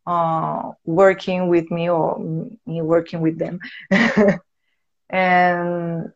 uh, 0.07 0.73
working 0.85 1.49
with 1.49 1.71
me 1.71 1.89
or 1.89 2.19
me 2.67 2.83
working 2.83 3.21
with 3.21 3.39
them. 3.39 3.59
and 5.11 6.13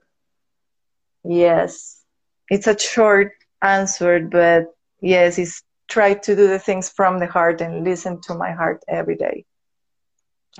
yes, 1.24 2.02
it's 2.50 2.66
a 2.66 2.78
short 2.78 3.32
answer, 3.62 4.20
but 4.20 4.66
yes, 5.00 5.38
it's 5.38 5.62
try 5.88 6.14
to 6.14 6.36
do 6.36 6.46
the 6.48 6.58
things 6.58 6.88
from 6.88 7.18
the 7.18 7.26
heart 7.26 7.60
and 7.60 7.84
listen 7.84 8.20
to 8.22 8.34
my 8.34 8.52
heart 8.52 8.82
every 8.88 9.16
day. 9.16 9.44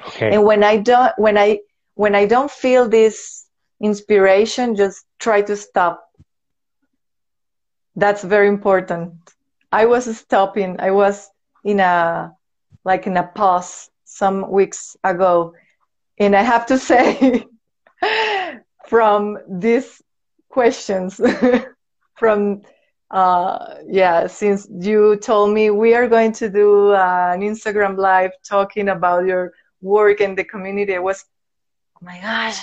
Okay. 0.07 0.33
And 0.35 0.45
when 0.45 0.64
I 0.64 0.79
don't, 0.79 1.12
when 1.18 1.37
I, 1.37 1.61
when 1.95 2.14
I 2.14 2.26
don't 2.26 2.51
feel 2.51 2.89
this 2.89 3.47
inspiration, 3.83 4.76
just 4.76 5.05
try 5.18 5.43
to 5.43 5.57
stop. 5.57 6.03
That's 7.97 8.22
very 8.22 8.49
important. 8.49 9.12
I 9.72 9.87
was 9.87 10.16
stopping. 10.16 10.76
I 10.81 10.93
was 10.93 11.29
in 11.64 11.81
a 11.81 12.33
like 12.85 13.07
in 13.07 13.16
a 13.16 13.24
pause 13.26 13.91
some 14.05 14.51
weeks 14.51 14.97
ago, 15.05 15.55
and 16.18 16.35
I 16.35 16.43
have 16.43 16.66
to 16.66 16.79
say, 16.79 17.47
from 18.89 19.39
these 19.49 20.03
questions, 20.49 21.20
from 22.16 22.62
uh, 23.11 23.76
yeah, 23.87 24.26
since 24.26 24.68
you 24.81 25.16
told 25.16 25.55
me 25.55 25.70
we 25.70 25.95
are 25.95 26.09
going 26.09 26.33
to 26.33 26.51
do 26.51 26.93
uh, 26.93 27.31
an 27.35 27.41
Instagram 27.41 27.97
live 27.97 28.33
talking 28.47 28.89
about 28.89 29.24
your 29.24 29.53
work 29.81 30.20
and 30.20 30.37
the 30.37 30.45
community, 30.45 30.95
I 30.95 30.99
was, 30.99 31.24
oh 31.97 32.05
my 32.05 32.20
gosh, 32.20 32.61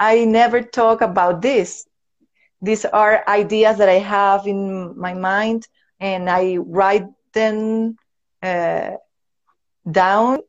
I 0.00 0.24
never 0.24 0.62
talk 0.62 1.00
about 1.02 1.42
this. 1.42 1.86
These 2.62 2.84
are 2.86 3.24
ideas 3.28 3.78
that 3.78 3.88
I 3.88 3.98
have 3.98 4.46
in 4.46 4.98
my 4.98 5.14
mind 5.14 5.66
and 6.00 6.30
I 6.30 6.56
write 6.56 7.06
them 7.32 7.96
uh, 8.42 8.92
down 9.90 10.40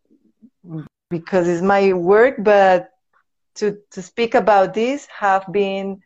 because 1.09 1.47
it's 1.47 1.61
my 1.61 1.93
work, 1.93 2.36
but 2.39 2.89
to 3.55 3.77
to 3.91 4.01
speak 4.01 4.34
about 4.34 4.73
this 4.73 5.07
have 5.07 5.45
been 5.51 6.01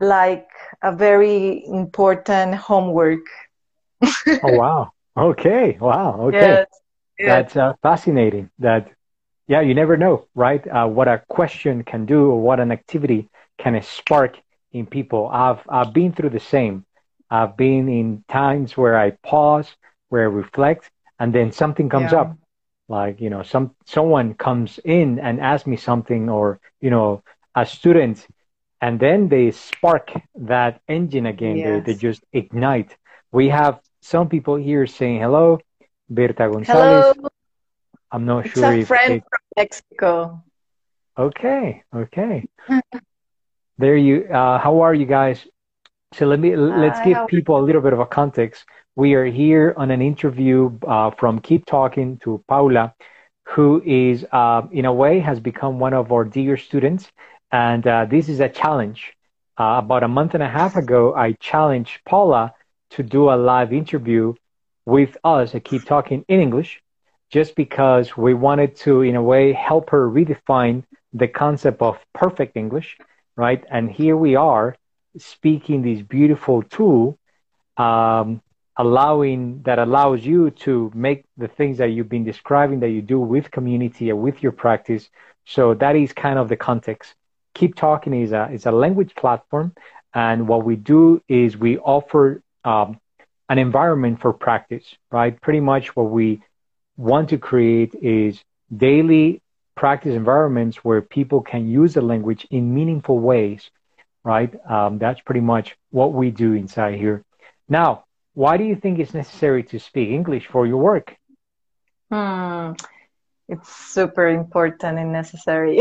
like 0.00 0.48
a 0.82 0.94
very 0.94 1.64
important 1.66 2.54
homework. 2.54 3.26
oh 4.42 4.54
wow! 4.56 4.92
Okay, 5.16 5.76
wow. 5.80 6.20
Okay, 6.28 6.64
yes. 7.18 7.26
that's 7.26 7.56
uh, 7.56 7.72
fascinating. 7.82 8.50
That 8.58 8.88
yeah, 9.48 9.60
you 9.60 9.74
never 9.74 9.96
know, 9.96 10.26
right? 10.34 10.66
Uh, 10.68 10.86
what 10.86 11.08
a 11.08 11.22
question 11.28 11.82
can 11.82 12.06
do, 12.06 12.30
or 12.30 12.40
what 12.40 12.60
an 12.60 12.70
activity 12.70 13.28
can 13.58 13.80
spark 13.82 14.38
in 14.72 14.86
people. 14.86 15.28
I've 15.28 15.60
I've 15.68 15.92
been 15.92 16.12
through 16.12 16.30
the 16.30 16.40
same. 16.40 16.84
I've 17.30 17.56
been 17.56 17.88
in 17.88 18.24
times 18.28 18.76
where 18.76 18.96
I 18.96 19.10
pause, 19.10 19.74
where 20.08 20.22
I 20.22 20.26
reflect, 20.26 20.90
and 21.18 21.34
then 21.34 21.52
something 21.52 21.88
comes 21.88 22.12
yeah. 22.12 22.20
up. 22.20 22.38
Like, 22.88 23.20
you 23.20 23.28
know, 23.28 23.42
some 23.42 23.74
someone 23.84 24.34
comes 24.34 24.78
in 24.84 25.18
and 25.18 25.40
asks 25.40 25.66
me 25.66 25.76
something 25.76 26.30
or, 26.30 26.58
you 26.80 26.88
know, 26.88 27.22
a 27.54 27.66
student 27.66 28.26
and 28.80 29.00
then 29.00 29.28
they 29.28 29.50
spark 29.50 30.12
that 30.36 30.80
engine 30.88 31.26
again. 31.26 31.56
Yes. 31.56 31.84
They, 31.84 31.92
they 31.92 31.98
just 31.98 32.24
ignite. 32.32 32.96
We 33.32 33.48
have 33.48 33.80
some 34.00 34.28
people 34.28 34.56
here 34.56 34.86
saying 34.86 35.20
hello, 35.20 35.58
Berta 36.08 36.48
Gonzalez. 36.48 37.14
Hello. 37.16 37.28
I'm 38.10 38.24
not 38.24 38.46
it's 38.46 38.54
sure 38.54 38.72
a 38.72 38.78
if 38.78 38.88
friend 38.88 39.22
from 39.22 39.40
Mexico. 39.56 40.44
Okay, 41.18 41.82
okay. 41.94 42.48
there 43.78 43.96
you. 43.96 44.28
Uh, 44.32 44.58
how 44.58 44.80
are 44.80 44.94
you 44.94 45.06
guys? 45.06 45.46
So 46.14 46.26
let 46.26 46.40
me 46.40 46.56
let's 46.56 47.00
give 47.04 47.26
people 47.26 47.58
a 47.58 47.62
little 47.62 47.82
bit 47.82 47.92
of 47.92 47.98
a 48.00 48.06
context. 48.06 48.64
We 48.98 49.14
are 49.14 49.26
here 49.26 49.74
on 49.76 49.92
an 49.92 50.02
interview 50.02 50.76
uh, 50.84 51.12
from 51.12 51.38
Keep 51.38 51.66
Talking 51.66 52.16
to 52.24 52.42
Paula, 52.48 52.96
who 53.44 53.80
is 53.86 54.26
uh, 54.32 54.62
in 54.72 54.86
a 54.86 54.92
way 54.92 55.20
has 55.20 55.38
become 55.38 55.78
one 55.78 55.94
of 55.94 56.10
our 56.10 56.24
dear 56.24 56.56
students, 56.56 57.08
and 57.52 57.86
uh, 57.86 58.06
this 58.06 58.28
is 58.28 58.40
a 58.40 58.48
challenge. 58.48 59.12
Uh, 59.56 59.78
about 59.78 60.02
a 60.02 60.08
month 60.08 60.34
and 60.34 60.42
a 60.42 60.48
half 60.48 60.74
ago, 60.74 61.14
I 61.14 61.34
challenged 61.34 62.00
Paula 62.06 62.52
to 62.90 63.04
do 63.04 63.30
a 63.30 63.36
live 63.36 63.72
interview 63.72 64.34
with 64.84 65.16
us 65.22 65.54
at 65.54 65.62
Keep 65.62 65.84
Talking 65.84 66.24
in 66.26 66.40
English, 66.40 66.82
just 67.30 67.54
because 67.54 68.16
we 68.16 68.34
wanted 68.34 68.74
to, 68.78 69.02
in 69.02 69.14
a 69.14 69.22
way, 69.22 69.52
help 69.52 69.90
her 69.90 70.10
redefine 70.10 70.82
the 71.12 71.28
concept 71.28 71.82
of 71.82 72.00
perfect 72.14 72.56
English, 72.56 72.98
right? 73.36 73.64
And 73.70 73.92
here 73.92 74.16
we 74.16 74.34
are 74.34 74.74
speaking 75.18 75.82
this 75.82 76.02
beautiful 76.02 76.64
tool, 76.64 77.16
um, 77.76 78.42
allowing 78.78 79.62
that 79.62 79.78
allows 79.78 80.24
you 80.24 80.50
to 80.50 80.90
make 80.94 81.24
the 81.36 81.48
things 81.48 81.78
that 81.78 81.88
you've 81.88 82.08
been 82.08 82.24
describing 82.24 82.80
that 82.80 82.90
you 82.90 83.02
do 83.02 83.20
with 83.20 83.50
community 83.50 84.10
and 84.10 84.20
with 84.20 84.42
your 84.42 84.52
practice. 84.52 85.10
So 85.44 85.74
that 85.74 85.96
is 85.96 86.12
kind 86.12 86.38
of 86.38 86.48
the 86.48 86.56
context. 86.56 87.14
Keep 87.54 87.74
Talking 87.74 88.14
is 88.14 88.32
a 88.32 88.50
is 88.52 88.66
a 88.66 88.72
language 88.72 89.14
platform, 89.16 89.74
and 90.14 90.46
what 90.46 90.64
we 90.64 90.76
do 90.76 91.20
is 91.28 91.56
we 91.56 91.78
offer 91.78 92.42
um, 92.64 93.00
an 93.48 93.58
environment 93.58 94.20
for 94.20 94.32
practice. 94.32 94.84
Right, 95.10 95.40
pretty 95.40 95.60
much 95.60 95.96
what 95.96 96.10
we 96.10 96.42
want 96.96 97.30
to 97.30 97.38
create 97.38 97.94
is 97.94 98.42
daily 98.76 99.42
practice 99.74 100.14
environments 100.14 100.78
where 100.84 101.02
people 101.02 101.40
can 101.40 101.68
use 101.68 101.94
the 101.94 102.02
language 102.02 102.46
in 102.50 102.74
meaningful 102.74 103.18
ways 103.18 103.70
right? 104.24 104.52
Um, 104.70 104.98
that's 104.98 105.20
pretty 105.22 105.40
much 105.40 105.76
what 105.90 106.12
we 106.12 106.30
do 106.30 106.52
inside 106.52 106.96
here. 106.96 107.24
Now, 107.68 108.04
why 108.38 108.56
do 108.56 108.62
you 108.62 108.76
think 108.76 109.00
it's 109.00 109.14
necessary 109.14 109.64
to 109.64 109.80
speak 109.80 110.10
English 110.10 110.46
for 110.46 110.64
your 110.64 110.80
work? 110.90 111.16
Hmm. 112.08 112.72
It's 113.48 113.68
super 113.96 114.28
important 114.28 114.96
and 114.96 115.12
necessary. 115.12 115.80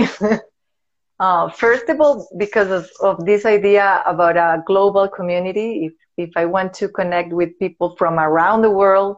uh, 1.19 1.49
first 1.49 1.87
of 1.89 2.01
all, 2.01 2.27
because 2.35 2.71
of, 2.71 2.89
of, 3.01 3.25
this 3.25 3.45
idea 3.45 4.01
about 4.07 4.37
a 4.37 4.63
global 4.65 5.07
community, 5.07 5.69
if, 5.85 5.93
if 6.17 6.31
I 6.35 6.45
want 6.45 6.73
to 6.79 6.89
connect 6.89 7.31
with 7.31 7.59
people 7.59 7.95
from 7.95 8.17
around 8.17 8.63
the 8.63 8.71
world, 8.71 9.17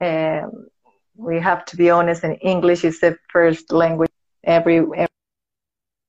um, 0.00 0.68
we 1.16 1.40
have 1.40 1.64
to 1.64 1.76
be 1.76 1.90
honest, 1.90 2.22
and 2.22 2.38
English 2.40 2.84
is 2.84 3.00
the 3.00 3.18
first 3.32 3.72
language 3.72 4.12
every 4.44 4.86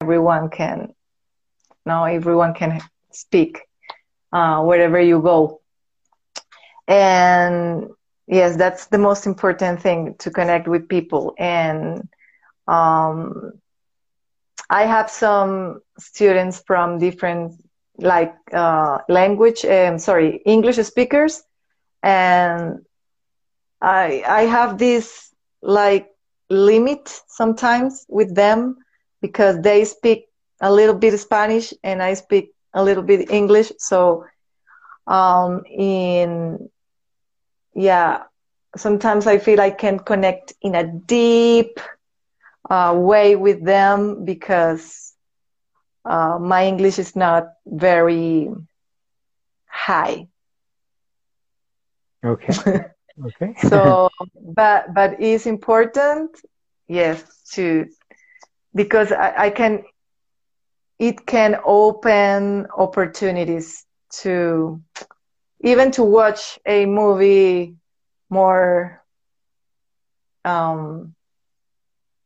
everyone 0.02 0.50
can 0.50 0.94
now 1.88 2.04
everyone 2.04 2.54
can 2.54 2.80
speak 3.12 3.62
uh, 4.32 4.62
wherever 4.62 5.02
you 5.02 5.20
go. 5.22 5.62
And 6.88 7.90
yes, 8.28 8.56
that's 8.58 8.88
the 8.88 8.98
most 8.98 9.26
important 9.26 9.82
thing 9.82 10.16
to 10.20 10.32
connect 10.32 10.68
with 10.68 10.88
people. 10.88 11.34
And 11.38 12.08
um, 12.68 13.54
I 14.70 14.84
have 14.86 15.10
some 15.10 15.82
students 15.98 16.62
from 16.66 17.00
different 17.00 17.54
like 18.00 18.36
uh, 18.54 19.00
language, 19.10 19.66
um, 19.66 19.98
sorry, 20.00 20.42
English 20.46 20.78
speakers, 20.78 21.44
and 22.04 22.86
I 23.82 24.24
I 24.28 24.42
have 24.44 24.78
this 24.78 25.34
like 25.62 26.10
limit 26.50 27.08
sometimes 27.28 28.06
with 28.10 28.36
them 28.36 28.78
because 29.22 29.62
they 29.62 29.84
speak 29.86 30.28
a 30.62 30.72
little 30.72 30.96
bit 30.96 31.18
Spanish 31.20 31.74
and 31.84 32.02
I 32.02 32.14
speak 32.14 32.54
a 32.74 32.84
little 32.84 33.04
bit 33.04 33.32
English. 33.32 33.72
So, 33.78 34.26
um, 35.08 35.64
in 35.68 36.70
yeah, 37.78 38.24
sometimes 38.78 39.28
I 39.28 39.40
feel 39.40 39.62
I 39.62 39.72
can 39.72 40.00
connect 40.00 40.54
in 40.62 40.76
a 40.76 40.86
deep 40.86 41.80
uh, 42.70 42.94
way 42.98 43.36
with 43.36 43.64
them 43.66 44.26
because 44.26 45.14
uh, 46.06 46.38
my 46.40 46.66
English 46.66 47.00
is 47.00 47.16
not 47.16 47.46
very 47.68 48.50
high. 49.68 50.28
Okay. 52.26 52.62
Okay. 53.26 53.56
so, 53.58 54.10
but 54.56 54.94
but 54.94 55.22
it's 55.22 55.48
important, 55.48 56.32
yes, 56.88 57.24
to 57.54 57.86
because 58.76 59.12
I, 59.12 59.46
I 59.46 59.50
can 59.52 59.84
it 61.00 61.26
can 61.26 61.58
open 61.66 62.68
opportunities 62.78 63.86
to 64.22 64.82
even 65.62 65.92
to 65.92 66.04
watch 66.04 66.60
a 66.66 66.86
movie 66.86 67.76
more 68.30 69.04
um 70.46 71.16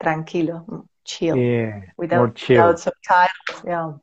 tranquilo 0.01 0.85
chill 1.05 1.37
yeah 1.37 1.81
without, 1.97 2.19
more 2.19 2.29
chill. 2.29 2.73
without 2.73 2.79
subtitles 2.79 3.63
yeah. 3.65 3.93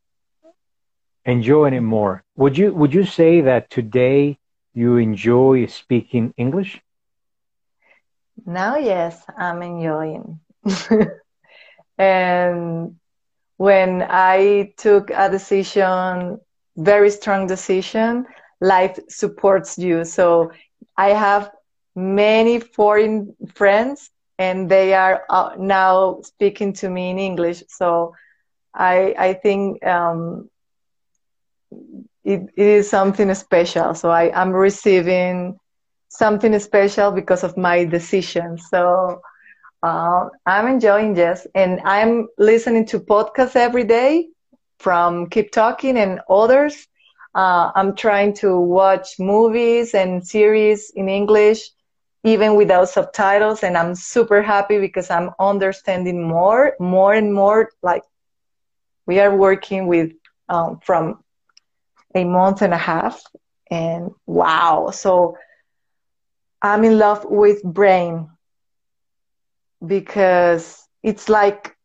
Enjoying 1.26 1.74
it 1.74 1.80
more. 1.80 2.24
Would 2.36 2.56
you 2.58 2.72
would 2.72 2.94
you 2.94 3.04
say 3.04 3.40
that 3.40 3.70
today 3.70 4.38
you 4.72 4.96
enjoy 4.96 5.66
speaking 5.66 6.32
english? 6.36 6.80
Now 8.46 8.76
yes 8.76 9.24
i'm 9.38 9.62
enjoying. 9.62 10.40
And 11.98 12.96
when 13.56 14.02
I 14.08 14.72
took 14.76 15.10
a 15.10 15.28
decision, 15.30 16.40
very 16.76 17.10
strong 17.10 17.46
decision, 17.46 18.26
life 18.60 18.98
supports 19.08 19.78
you. 19.78 20.04
So 20.04 20.50
I 20.96 21.10
have 21.10 21.50
many 21.94 22.60
foreign 22.60 23.34
friends 23.54 24.10
and 24.38 24.70
they 24.70 24.94
are 24.94 25.22
uh, 25.30 25.50
now 25.58 26.20
speaking 26.22 26.72
to 26.74 26.88
me 26.88 27.10
in 27.10 27.18
English. 27.18 27.62
So 27.68 28.14
I, 28.74 29.14
I 29.18 29.32
think 29.34 29.84
um, 29.86 30.48
it, 32.24 32.40
it 32.56 32.66
is 32.66 32.88
something 32.88 33.32
special. 33.34 33.94
So 33.94 34.10
I 34.10 34.30
am 34.40 34.50
receiving 34.52 35.58
something 36.08 36.58
special 36.58 37.10
because 37.10 37.42
of 37.44 37.56
my 37.56 37.84
decision. 37.84 38.58
So 38.58 39.20
uh, 39.82 40.26
I'm 40.46 40.66
enjoying 40.68 41.14
this, 41.14 41.46
and 41.54 41.80
I'm 41.84 42.28
listening 42.38 42.86
to 42.86 43.00
podcasts 43.00 43.56
every 43.56 43.84
day 43.84 44.26
from 44.78 45.28
Keep 45.28 45.52
Talking 45.52 45.96
and 45.98 46.20
others. 46.28 46.86
Uh, 47.34 47.70
I'm 47.74 47.94
trying 47.94 48.34
to 48.34 48.58
watch 48.58 49.18
movies 49.18 49.94
and 49.94 50.26
series 50.26 50.90
in 50.94 51.08
English, 51.08 51.70
even 52.24 52.56
without 52.56 52.88
subtitles, 52.88 53.62
and 53.62 53.76
I'm 53.76 53.94
super 53.94 54.42
happy 54.42 54.78
because 54.78 55.10
I'm 55.10 55.30
understanding 55.38 56.22
more, 56.26 56.74
more 56.80 57.12
and 57.14 57.32
more. 57.32 57.70
Like 57.82 58.02
we 59.06 59.20
are 59.20 59.34
working 59.34 59.86
with 59.86 60.12
um, 60.48 60.80
from 60.84 61.22
a 62.14 62.24
month 62.24 62.62
and 62.62 62.72
a 62.74 62.78
half, 62.78 63.22
and 63.70 64.10
wow! 64.26 64.90
So 64.90 65.36
I'm 66.62 66.84
in 66.84 66.98
love 66.98 67.24
with 67.24 67.62
brain 67.62 68.28
because 69.84 70.86
it's 71.02 71.28
like 71.28 71.76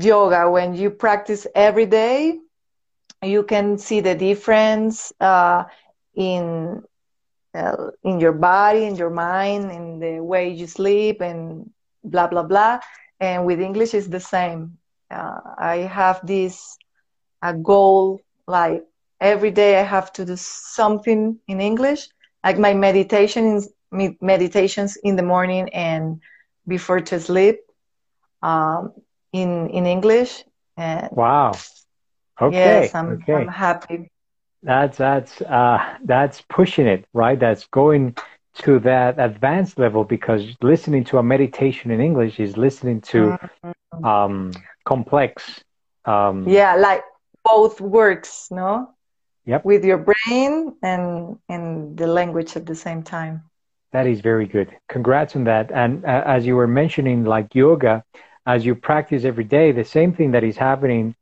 yoga 0.00 0.50
when 0.50 0.74
you 0.74 0.90
practice 0.90 1.46
every 1.54 1.86
day 1.86 2.38
you 3.26 3.42
can 3.44 3.78
see 3.78 4.00
the 4.00 4.14
difference 4.14 5.12
uh, 5.20 5.64
in 6.14 6.82
uh, 7.54 7.90
in 8.04 8.20
your 8.20 8.32
body, 8.32 8.84
in 8.84 8.96
your 8.96 9.10
mind, 9.10 9.70
in 9.70 9.98
the 10.00 10.20
way 10.20 10.48
you 10.50 10.66
sleep, 10.66 11.20
and 11.20 11.70
blah 12.04 12.26
blah 12.26 12.42
blah. 12.42 12.80
And 13.20 13.46
with 13.46 13.60
English, 13.60 13.94
it's 13.94 14.08
the 14.08 14.20
same. 14.20 14.78
Uh, 15.10 15.38
I 15.58 15.76
have 15.78 16.24
this 16.26 16.76
a 17.42 17.54
goal 17.54 18.20
like 18.46 18.82
every 19.20 19.50
day 19.50 19.78
I 19.78 19.82
have 19.82 20.12
to 20.14 20.24
do 20.24 20.36
something 20.36 21.38
in 21.48 21.60
English, 21.60 22.08
like 22.44 22.58
my 22.58 22.74
meditations 22.74 23.68
meditations 24.20 24.96
in 25.04 25.16
the 25.16 25.22
morning 25.22 25.68
and 25.72 26.20
before 26.66 27.00
to 27.00 27.20
sleep 27.20 27.58
um, 28.42 28.92
in 29.32 29.68
in 29.70 29.86
English. 29.86 30.44
And 30.76 31.10
wow. 31.10 31.52
Okay. 32.40 32.56
Yes, 32.56 32.94
I'm, 32.94 33.12
okay. 33.12 33.34
I'm 33.34 33.48
happy. 33.48 34.10
That's 34.62 34.96
that's 34.98 35.40
uh, 35.42 35.96
that's 36.04 36.40
pushing 36.48 36.86
it, 36.86 37.06
right? 37.12 37.38
That's 37.38 37.66
going 37.66 38.16
to 38.62 38.78
that 38.80 39.18
advanced 39.18 39.78
level 39.78 40.04
because 40.04 40.44
listening 40.62 41.04
to 41.04 41.18
a 41.18 41.22
meditation 41.22 41.90
in 41.90 42.00
English 42.00 42.40
is 42.40 42.56
listening 42.56 43.00
to 43.02 43.38
mm-hmm. 43.64 44.04
um, 44.04 44.52
complex. 44.84 45.62
Um, 46.04 46.48
yeah, 46.48 46.76
like 46.76 47.02
both 47.44 47.80
works, 47.80 48.48
no? 48.50 48.90
Yep. 49.46 49.64
With 49.64 49.84
your 49.84 49.98
brain 49.98 50.74
and 50.82 51.38
and 51.48 51.96
the 51.96 52.06
language 52.06 52.56
at 52.56 52.64
the 52.64 52.74
same 52.74 53.02
time. 53.02 53.42
That 53.92 54.06
is 54.06 54.20
very 54.20 54.46
good. 54.46 54.74
Congrats 54.88 55.36
on 55.36 55.44
that. 55.44 55.70
And 55.70 56.04
uh, 56.04 56.22
as 56.26 56.46
you 56.46 56.56
were 56.56 56.66
mentioning, 56.66 57.24
like 57.24 57.54
yoga, 57.54 58.02
as 58.46 58.64
you 58.64 58.74
practice 58.74 59.24
every 59.24 59.44
day, 59.44 59.70
the 59.70 59.84
same 59.84 60.12
thing 60.12 60.32
that 60.32 60.42
is 60.42 60.56
happening, 60.56 61.14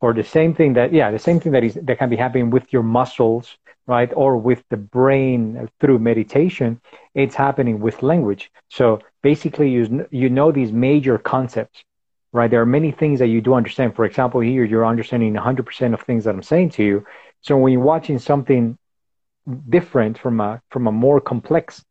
or 0.00 0.12
the 0.12 0.22
same 0.24 0.54
thing 0.54 0.74
that 0.74 0.92
yeah, 0.92 1.10
the 1.10 1.18
same 1.18 1.40
thing 1.40 1.52
that 1.52 1.64
is 1.64 1.74
that 1.74 1.98
can 1.98 2.10
be 2.10 2.16
happening 2.16 2.50
with 2.50 2.72
your 2.72 2.82
muscles, 2.82 3.56
right, 3.86 4.10
or 4.14 4.36
with 4.36 4.62
the 4.70 4.76
brain 4.76 5.68
through 5.80 5.98
meditation, 5.98 6.80
it's 7.14 7.34
happening 7.34 7.80
with 7.80 8.02
language. 8.02 8.50
So 8.68 9.00
basically, 9.22 9.70
you 9.70 10.06
you 10.10 10.28
know 10.28 10.52
these 10.52 10.72
major 10.72 11.18
concepts, 11.18 11.82
right? 12.32 12.50
There 12.50 12.60
are 12.60 12.66
many 12.66 12.92
things 12.92 13.18
that 13.20 13.28
you 13.28 13.40
do 13.40 13.54
understand. 13.54 13.96
For 13.96 14.04
example, 14.04 14.40
here 14.40 14.64
you're 14.64 14.86
understanding 14.86 15.34
100% 15.34 15.94
of 15.94 16.00
things 16.02 16.24
that 16.24 16.34
I'm 16.34 16.42
saying 16.42 16.70
to 16.70 16.84
you. 16.84 17.06
So 17.40 17.56
when 17.56 17.72
you're 17.72 17.82
watching 17.82 18.18
something 18.18 18.76
different 19.68 20.18
from 20.18 20.40
a 20.40 20.60
from 20.70 20.86
a 20.86 20.92
more 20.92 21.20
complex 21.20 21.82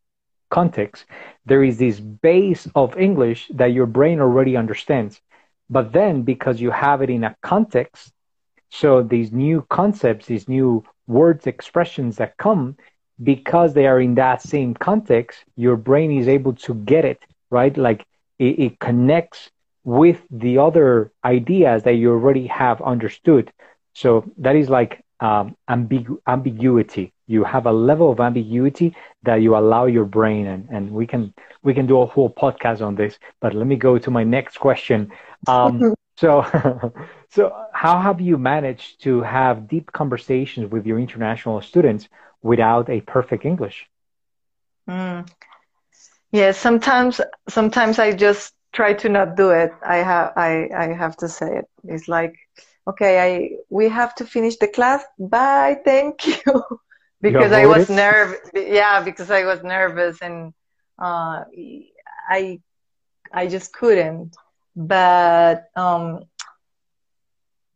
context, 0.49 1.05
there 1.45 1.63
is 1.63 1.77
this 1.77 1.99
base 1.99 2.67
of 2.75 2.97
English 2.97 3.49
that 3.53 3.73
your 3.73 3.85
brain 3.87 4.19
already 4.19 4.55
understands. 4.57 5.21
But 5.69 5.93
then 5.93 6.23
because 6.23 6.61
you 6.61 6.71
have 6.71 7.01
it 7.01 7.09
in 7.09 7.23
a 7.23 7.35
context, 7.41 8.11
so 8.69 9.01
these 9.01 9.31
new 9.31 9.65
concepts, 9.69 10.25
these 10.25 10.47
new 10.49 10.83
words, 11.07 11.47
expressions 11.47 12.17
that 12.17 12.37
come, 12.37 12.75
because 13.23 13.73
they 13.73 13.87
are 13.87 14.01
in 14.01 14.15
that 14.15 14.41
same 14.41 14.73
context, 14.73 15.45
your 15.55 15.77
brain 15.77 16.11
is 16.11 16.27
able 16.27 16.53
to 16.53 16.73
get 16.73 17.05
it, 17.05 17.19
right? 17.49 17.75
Like 17.77 18.05
it, 18.39 18.59
it 18.59 18.79
connects 18.79 19.49
with 19.83 20.21
the 20.31 20.57
other 20.57 21.11
ideas 21.23 21.83
that 21.83 21.93
you 21.93 22.11
already 22.11 22.47
have 22.47 22.81
understood. 22.81 23.51
So 23.93 24.25
that 24.37 24.55
is 24.55 24.69
like 24.69 25.04
um, 25.19 25.55
ambigu- 25.69 26.19
ambiguity. 26.27 27.13
You 27.27 27.43
have 27.43 27.65
a 27.65 27.71
level 27.71 28.11
of 28.11 28.19
ambiguity 28.19 28.95
that 29.23 29.35
you 29.41 29.55
allow 29.55 29.85
your 29.85 30.05
brain, 30.05 30.45
and, 30.47 30.67
and 30.69 30.91
we 30.91 31.05
can 31.07 31.33
we 31.63 31.73
can 31.73 31.85
do 31.87 32.01
a 32.01 32.05
whole 32.05 32.29
podcast 32.29 32.81
on 32.85 32.95
this. 32.95 33.17
But 33.41 33.53
let 33.53 33.67
me 33.67 33.75
go 33.75 33.97
to 33.97 34.11
my 34.11 34.23
next 34.23 34.57
question. 34.57 35.11
Um, 35.47 35.85
so, 36.17 36.43
so 37.29 37.51
how 37.73 37.99
have 37.99 38.19
you 38.21 38.37
managed 38.37 39.01
to 39.03 39.21
have 39.21 39.67
deep 39.67 39.91
conversations 39.91 40.71
with 40.71 40.85
your 40.85 40.99
international 40.99 41.61
students 41.61 42.07
without 42.41 42.89
a 42.89 43.01
perfect 43.01 43.45
English? 43.45 43.87
Mm. 44.89 45.25
Yeah, 46.31 46.51
sometimes 46.51 47.21
sometimes 47.49 47.99
I 47.99 48.11
just 48.13 48.53
try 48.73 48.93
to 48.93 49.09
not 49.09 49.35
do 49.35 49.49
it. 49.51 49.71
I 49.85 49.97
have 49.97 50.33
I 50.35 50.69
I 50.75 50.93
have 50.93 51.15
to 51.17 51.27
say 51.29 51.57
it. 51.59 51.65
It's 51.85 52.07
like 52.07 52.35
okay, 52.87 53.13
I 53.19 53.57
we 53.69 53.89
have 53.89 54.15
to 54.15 54.25
finish 54.25 54.57
the 54.57 54.67
class. 54.67 55.03
Bye, 55.17 55.77
thank 55.83 56.25
you. 56.27 56.63
because 57.21 57.51
you 57.51 57.57
I 57.57 57.65
was 57.65 57.89
nervous. 57.89 58.39
Yeah, 58.53 59.01
because 59.01 59.31
I 59.31 59.43
was 59.45 59.63
nervous 59.63 60.21
and 60.21 60.53
uh, 60.99 61.43
I 62.29 62.59
I 63.31 63.47
just 63.47 63.73
couldn't. 63.73 64.35
But 64.75 65.69
um, 65.75 66.25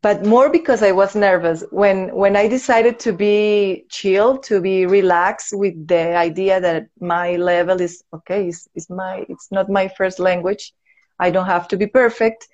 but 0.01 0.25
more 0.25 0.49
because 0.49 0.81
I 0.81 0.91
was 0.91 1.15
nervous 1.15 1.63
when 1.71 2.13
when 2.15 2.35
I 2.35 2.47
decided 2.47 2.99
to 2.99 3.13
be 3.13 3.85
chill, 3.89 4.37
to 4.39 4.61
be 4.61 4.85
relaxed 4.85 5.51
with 5.53 5.87
the 5.87 6.15
idea 6.15 6.61
that 6.61 6.87
my 6.99 7.35
level 7.35 7.81
is 7.81 8.03
okay. 8.13 8.47
It's, 8.47 8.67
it's 8.75 8.89
my 8.89 9.25
it's 9.27 9.51
not 9.51 9.69
my 9.69 9.87
first 9.89 10.19
language. 10.19 10.73
I 11.19 11.31
don't 11.31 11.47
have 11.47 11.67
to 11.69 11.77
be 11.77 11.87
perfect. 11.87 12.47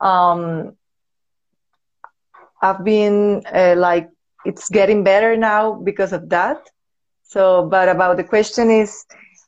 Um, 0.00 0.76
I've 2.60 2.84
been 2.84 3.42
uh, 3.52 3.74
like 3.76 4.08
it's 4.44 4.68
getting 4.68 5.04
better 5.04 5.36
now 5.36 5.74
because 5.74 6.12
of 6.12 6.28
that. 6.30 6.68
So, 7.22 7.68
but 7.68 7.88
about 7.88 8.16
the 8.16 8.24
question 8.24 8.70
is, 8.70 9.04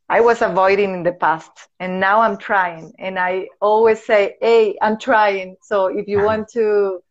I 0.09 0.21
was 0.21 0.43
avoiding 0.43 0.93
in 0.95 1.03
the 1.03 1.13
past, 1.13 1.51
and 1.81 1.99
now 1.99 2.21
I'm 2.21 2.37
trying. 2.37 2.93
And 2.99 3.19
I 3.19 3.49
always 3.61 4.05
say, 4.05 4.37
"Hey, 4.41 4.77
I'm 4.83 4.99
trying." 4.99 5.57
So 5.63 5.87
if 5.87 6.07
you 6.07 6.23
want 6.23 6.49
to 6.51 7.03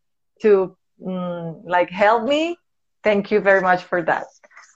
to 0.42 0.76
um, 1.06 1.62
like 1.64 1.90
help 1.90 2.24
me, 2.24 2.56
thank 3.02 3.30
you 3.30 3.40
very 3.40 3.60
much 3.60 3.82
for 3.84 4.02
that. 4.02 4.26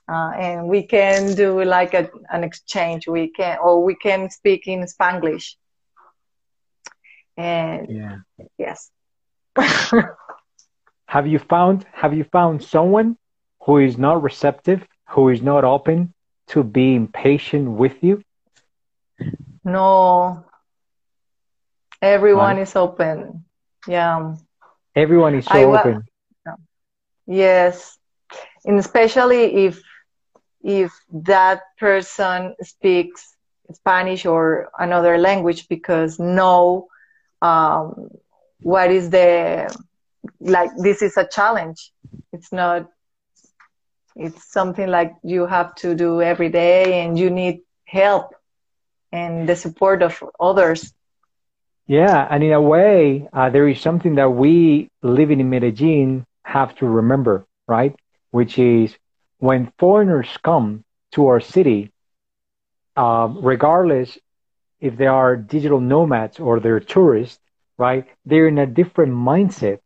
Uh, 0.09 0.31
and 0.39 0.69
we 0.69 0.83
can 0.83 1.35
do 1.35 1.65
like 1.65 1.93
a, 1.95 2.09
an 2.31 2.45
exchange. 2.45 3.09
We 3.09 3.29
can, 3.29 3.59
or 3.59 3.83
we 3.83 3.97
can 3.97 4.31
speak 4.31 4.67
in 4.69 4.81
Spanglish. 4.83 5.57
And 7.37 7.89
yeah. 7.91 8.17
yes. 8.57 8.91
have 11.07 11.27
you 11.27 11.39
found 11.39 11.87
have 11.93 12.15
you 12.15 12.25
found 12.25 12.63
someone 12.63 13.17
who 13.63 13.79
is 13.79 13.99
not 13.99 14.23
receptive 14.23 14.87
who 15.11 15.29
is 15.29 15.43
not 15.43 15.65
open 15.65 16.13
to 16.49 16.63
being 16.63 17.09
patient 17.09 17.71
with 17.71 18.03
you? 18.03 18.23
No. 19.65 20.45
Everyone 22.03 22.59
is 22.59 22.77
open. 22.77 23.45
Yeah. 23.87 24.35
Everyone 24.95 25.35
is 25.35 25.47
so 25.47 25.75
I, 25.75 25.81
open. 25.81 26.05
Yes. 27.27 27.99
And 28.65 28.79
especially 28.79 29.67
if 29.67 29.83
if 30.63 30.93
that 31.13 31.63
person 31.79 32.55
speaks 32.63 33.37
spanish 33.73 34.27
or 34.27 34.71
another 34.79 35.19
language 35.19 35.69
because 35.69 36.19
know 36.19 36.87
um, 37.43 38.09
what 38.61 38.91
is 38.91 39.11
the 39.11 39.69
like 40.41 40.71
this 40.77 41.03
is 41.03 41.17
a 41.17 41.27
challenge. 41.27 41.93
It's 42.33 42.53
not 42.53 42.89
it's 44.17 44.51
something 44.51 44.89
like 44.89 45.13
you 45.23 45.47
have 45.47 45.75
to 45.77 45.95
do 45.95 46.21
every 46.23 46.49
day 46.49 47.03
and 47.03 47.19
you 47.19 47.31
need 47.31 47.61
help 47.85 48.35
and 49.13 49.49
the 49.49 49.57
support 49.57 50.03
of 50.03 50.23
others. 50.41 50.93
Yeah 51.87 52.27
and 52.31 52.43
in 52.43 52.53
a 52.53 52.61
way 52.61 53.29
uh, 53.33 53.51
there 53.51 53.69
is 53.69 53.81
something 53.81 54.15
that 54.17 54.31
we 54.31 54.89
living 55.03 55.41
in 55.41 55.51
medellin 55.51 56.25
have 56.45 56.75
to 56.77 56.87
remember 56.87 57.45
right? 57.69 57.95
Which 58.31 58.59
is 58.59 58.97
when 59.39 59.73
foreigners 59.79 60.37
come 60.43 60.85
to 61.13 61.27
our 61.29 61.41
city 61.41 61.93
um, 62.97 63.41
regardless 63.43 64.19
if 64.81 64.97
they 64.97 65.07
are 65.07 65.37
digital 65.37 65.81
nomads 65.81 66.39
or 66.41 66.61
they're 66.61 66.81
tourists 66.81 67.39
right? 67.79 68.07
They're 68.25 68.49
in 68.49 68.59
a 68.59 68.67
different 68.67 69.13
mindset 69.13 69.81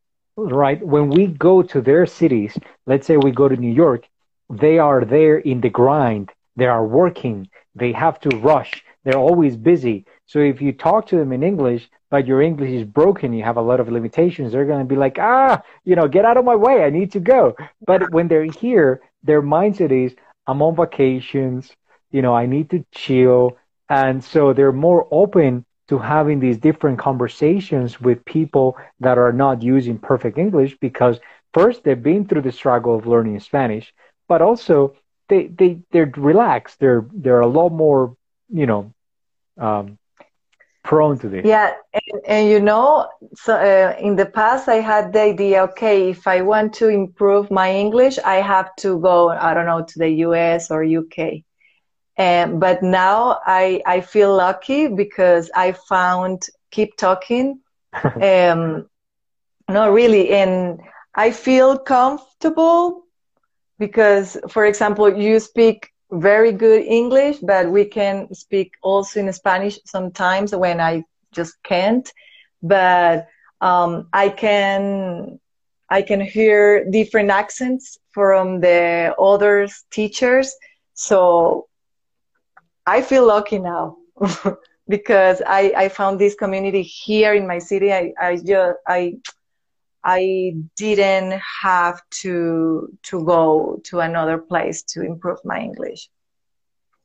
right? 0.49 0.85
When 0.85 1.11
we 1.11 1.27
go 1.27 1.63
to 1.63 1.81
their 1.81 2.07
cities, 2.07 2.59
let's 2.87 3.07
say 3.07 3.17
we 3.17 3.31
go 3.31 3.49
to 3.49 3.57
New 3.57 3.73
York, 3.73 4.09
they 4.49 4.79
are 4.79 5.05
there 5.05 5.39
in 5.39 5.61
the 5.61 5.71
grind. 5.71 6.33
They 6.57 6.67
are 6.67 6.87
working. 6.87 7.49
They 7.75 7.93
have 7.93 8.21
to 8.21 8.37
rush. 8.39 8.85
They're 9.05 9.19
always 9.19 9.57
busy. 9.57 10.05
So 10.27 10.41
if 10.41 10.61
you 10.61 10.73
talk 10.73 11.07
to 11.09 11.17
them 11.17 11.33
in 11.33 11.43
English, 11.43 11.89
but 12.11 12.27
your 12.27 12.43
English 12.43 12.71
is 12.71 12.85
broken, 12.85 13.33
you 13.33 13.45
have 13.45 13.57
a 13.57 13.63
lot 13.63 13.81
of 13.81 13.89
limitations, 13.89 14.53
they're 14.53 14.67
going 14.67 14.81
to 14.81 14.85
be 14.85 14.97
like, 14.97 15.19
ah, 15.19 15.63
you 15.85 15.95
know, 15.95 16.09
get 16.09 16.25
out 16.25 16.37
of 16.37 16.45
my 16.45 16.57
way. 16.57 16.83
I 16.83 16.91
need 16.91 17.13
to 17.13 17.21
go. 17.21 17.55
But 17.87 18.11
when 18.13 18.29
they're 18.29 18.45
here, 18.45 19.01
their 19.23 19.43
mindset 19.43 19.93
is, 19.93 20.15
I'm 20.47 20.63
on 20.63 20.75
vacations. 20.75 21.71
You 22.11 22.23
know, 22.23 22.35
I 22.35 22.47
need 22.47 22.71
to 22.71 22.85
chill. 22.93 23.57
And 23.89 24.23
so 24.23 24.53
they're 24.53 24.73
more 24.73 25.07
open 25.11 25.65
to 25.91 25.99
having 25.99 26.39
these 26.39 26.57
different 26.57 27.01
conversations 27.01 28.01
with 28.01 28.25
people 28.25 28.79
that 29.01 29.19
are 29.19 29.33
not 29.33 29.61
using 29.61 29.99
perfect 29.99 30.39
English 30.39 30.79
because 30.79 31.19
first 31.53 31.83
they've 31.83 32.01
been 32.01 32.25
through 32.25 32.43
the 32.43 32.53
struggle 32.53 32.97
of 32.97 33.09
learning 33.09 33.41
Spanish, 33.41 33.93
but 34.29 34.41
also 34.41 34.95
they 35.29 35.49
they 35.49 35.81
they're 35.91 36.13
relaxed. 36.17 36.79
They're 36.79 37.05
they're 37.13 37.41
a 37.41 37.55
lot 37.59 37.71
more 37.71 38.17
you 38.49 38.67
know 38.67 38.95
um, 39.59 39.99
prone 40.85 41.19
to 41.19 41.29
this. 41.29 41.45
Yeah, 41.45 41.73
and, 41.93 42.21
and 42.25 42.49
you 42.49 42.61
know, 42.61 43.09
so 43.35 43.55
uh, 43.55 43.97
in 43.99 44.15
the 44.15 44.27
past 44.27 44.69
I 44.69 44.77
had 44.77 45.13
the 45.13 45.23
idea, 45.23 45.65
okay, 45.71 46.11
if 46.11 46.29
I 46.29 46.43
want 46.43 46.73
to 46.75 46.87
improve 46.87 47.51
my 47.51 47.75
English, 47.75 48.17
I 48.21 48.37
have 48.37 48.77
to 48.77 49.01
go, 49.01 49.31
I 49.31 49.55
don't 49.55 49.67
know, 49.67 49.83
to 49.83 49.99
the 49.99 50.11
U.S. 50.27 50.71
or 50.71 50.85
U.K. 50.85 51.43
And, 52.21 52.61
but 52.61 52.83
now 52.83 53.41
I, 53.47 53.81
I 53.87 54.03
feel 54.03 54.37
lucky 54.37 54.89
because 54.89 55.51
I 55.57 55.73
found 55.73 56.43
Keep 56.71 56.99
Talking. 56.99 57.61
um, 58.05 58.87
no, 59.71 59.91
really. 59.91 60.29
And 60.29 60.81
I 61.15 61.31
feel 61.31 61.79
comfortable 61.79 63.05
because, 63.79 64.37
for 64.51 64.67
example, 64.67 65.11
you 65.17 65.41
speak 65.41 65.89
very 66.13 66.53
good 66.53 66.83
English, 66.83 67.39
but 67.39 67.71
we 67.71 67.87
can 67.87 68.35
speak 68.35 68.75
also 68.83 69.21
in 69.21 69.33
Spanish 69.33 69.79
sometimes 69.87 70.55
when 70.55 70.79
I 70.79 71.05
just 71.33 71.55
can't. 71.63 72.13
But 72.63 73.29
um, 73.63 74.09
I 74.13 74.29
can 74.29 75.41
I 75.89 76.03
can 76.03 76.21
hear 76.21 76.85
different 76.91 77.31
accents 77.31 77.97
from 78.11 78.61
the 78.61 79.15
other 79.19 79.69
teachers. 79.91 80.55
So 80.93 81.70
I 82.91 83.03
feel 83.03 83.25
lucky 83.25 83.61
now 83.61 83.99
because 84.89 85.41
I, 85.47 85.73
I 85.77 85.89
found 85.89 86.19
this 86.19 86.35
community 86.35 86.83
here 86.83 87.35
in 87.35 87.47
my 87.47 87.61
city. 87.61 87.93
I, 87.93 88.13
I 88.21 88.37
just, 88.37 88.79
I, 88.85 89.19
I 90.03 90.57
didn't 90.75 91.41
have 91.63 92.03
to, 92.23 92.89
to 93.05 93.25
go 93.25 93.81
to 93.85 94.01
another 94.01 94.39
place 94.39 94.83
to 94.95 95.03
improve 95.03 95.39
my 95.45 95.61
English. 95.61 96.09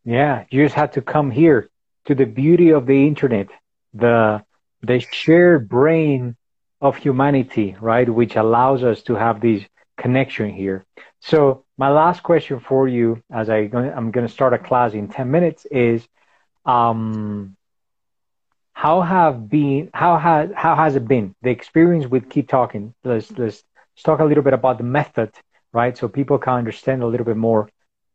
Yeah. 0.04 0.46
You 0.50 0.64
just 0.64 0.74
had 0.74 0.94
to 0.94 1.04
come 1.04 1.30
here 1.30 1.70
to 2.06 2.16
the 2.16 2.26
beauty 2.26 2.72
of 2.72 2.88
the 2.88 3.06
internet, 3.06 3.50
the, 3.94 4.44
the 4.82 5.06
shared 5.12 5.70
brain 5.70 6.36
of 6.82 6.96
humanity, 6.96 7.76
right? 7.80 8.10
Which 8.10 8.36
allows 8.36 8.84
us 8.84 9.04
to 9.04 9.14
have 9.14 9.40
this 9.40 9.64
connection 9.98 10.50
here. 10.50 10.84
So 11.20 11.65
my 11.78 11.90
last 11.90 12.24
question 12.24 12.60
for 12.60 12.88
you, 12.88 13.22
as 13.32 13.50
I 13.50 13.70
I'm 13.74 14.12
going 14.12 14.28
to 14.28 14.32
start 14.34 14.54
a 14.54 14.60
class 14.60 14.94
in 14.94 15.08
10 15.10 15.32
minutes, 15.32 15.66
is 15.66 16.08
um, 16.66 17.56
how 18.74 19.02
have 19.02 19.50
been 19.50 19.90
how 19.94 20.18
has 20.18 20.50
how 20.56 20.76
has 20.76 20.96
it 20.96 21.08
been 21.08 21.36
the 21.42 21.50
experience 21.50 22.08
with 22.08 22.30
keep 22.30 22.48
talking? 22.50 22.94
Let's 23.04 23.32
let's, 23.32 23.64
let's 23.96 24.04
talk 24.04 24.20
a 24.20 24.26
little 24.26 24.44
bit 24.44 24.54
about 24.54 24.78
the 24.78 24.84
method, 24.84 25.32
right? 25.74 25.98
So 25.98 26.08
people 26.08 26.38
can 26.38 26.54
understand 26.54 27.04
a 27.04 27.08
little 27.08 27.26
bit 27.26 27.38
more 27.38 27.70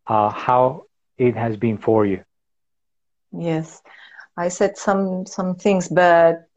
uh, 0.06 0.30
how 0.30 0.84
it 1.18 1.36
has 1.36 1.56
been 1.56 1.78
for 1.78 2.06
you. 2.06 2.24
Yes, 3.32 3.82
I 4.36 4.48
said 4.48 4.76
some 4.78 5.26
some 5.26 5.56
things, 5.56 5.88
but 5.88 6.48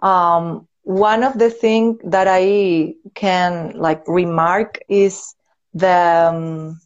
um, 0.00 0.68
one 0.82 1.24
of 1.24 1.38
the 1.38 1.50
things 1.50 1.98
that 2.04 2.26
I 2.28 2.94
can 3.14 3.74
like 3.76 4.02
remark 4.08 4.78
is 4.88 5.35
the 5.76 6.30
um, 6.32 6.80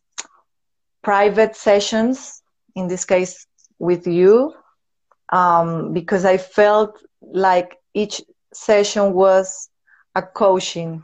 private 1.02 1.56
sessions, 1.56 2.42
in 2.74 2.88
this 2.88 3.04
case 3.04 3.46
with 3.78 4.06
you, 4.06 4.52
um, 5.32 5.92
because 5.92 6.24
I 6.24 6.38
felt 6.38 6.98
like 7.20 7.76
each 7.94 8.22
session 8.52 9.12
was 9.12 9.68
a 10.14 10.22
coaching. 10.22 11.02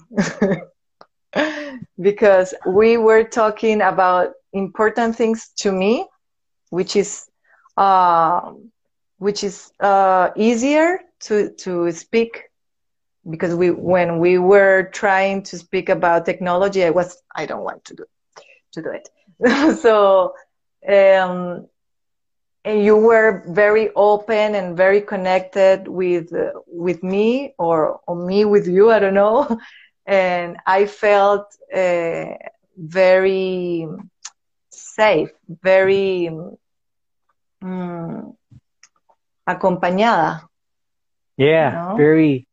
because 2.01 2.55
we 2.67 2.97
were 2.97 3.25
talking 3.25 3.81
about 3.83 4.31
important 4.53 5.17
things 5.17 5.51
to 5.59 5.73
me, 5.73 6.07
which 6.71 6.97
is 6.97 7.29
uh, 7.77 8.53
which 9.19 9.45
is 9.45 9.71
uh, 9.81 10.31
easier 10.37 11.01
to 11.21 11.51
to 11.59 11.91
speak 11.93 12.43
because 13.29 13.55
we 13.55 13.71
when 13.71 14.19
we 14.19 14.39
were 14.39 14.91
trying 14.93 15.43
to 15.43 15.59
speak 15.59 15.89
about 15.89 16.25
technology 16.27 16.85
i 16.85 16.91
was 16.91 17.23
i 17.37 17.47
don't 17.47 17.65
want 17.65 17.85
to 17.85 17.95
do 17.95 18.05
to 18.73 18.83
do 18.83 18.91
it. 18.91 19.09
So 19.83 20.35
um, 20.89 21.67
and 22.65 22.83
you 22.85 22.97
were 22.97 23.43
very 23.49 23.91
open 23.95 24.55
and 24.55 24.77
very 24.77 25.01
connected 25.01 25.89
with 25.89 26.33
uh, 26.35 26.51
with 26.67 27.03
me 27.03 27.55
or, 27.59 28.01
or 28.07 28.17
me 28.17 28.45
with 28.45 28.67
you 28.67 28.91
i 28.91 28.99
don't 28.99 29.15
know. 29.15 29.59
And 30.07 30.57
i 30.67 30.87
felt 30.87 31.47
uh, 31.75 32.25
very 32.77 33.87
safe 34.71 35.31
very 35.63 36.29
um, 37.63 38.37
acompañada. 39.53 40.49
Yeah 41.37 41.71
you 41.71 41.71
know? 41.79 41.97
very 41.97 42.47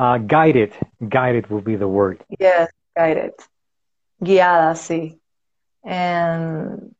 uh, 0.00 0.16
guided, 0.16 0.72
guided 1.10 1.50
will 1.50 1.60
be 1.60 1.76
the 1.76 1.86
word. 1.86 2.24
Yes, 2.38 2.72
guided. 2.96 3.32
Guiada, 4.24 4.72
sí. 4.74 5.18
And 5.84 6.94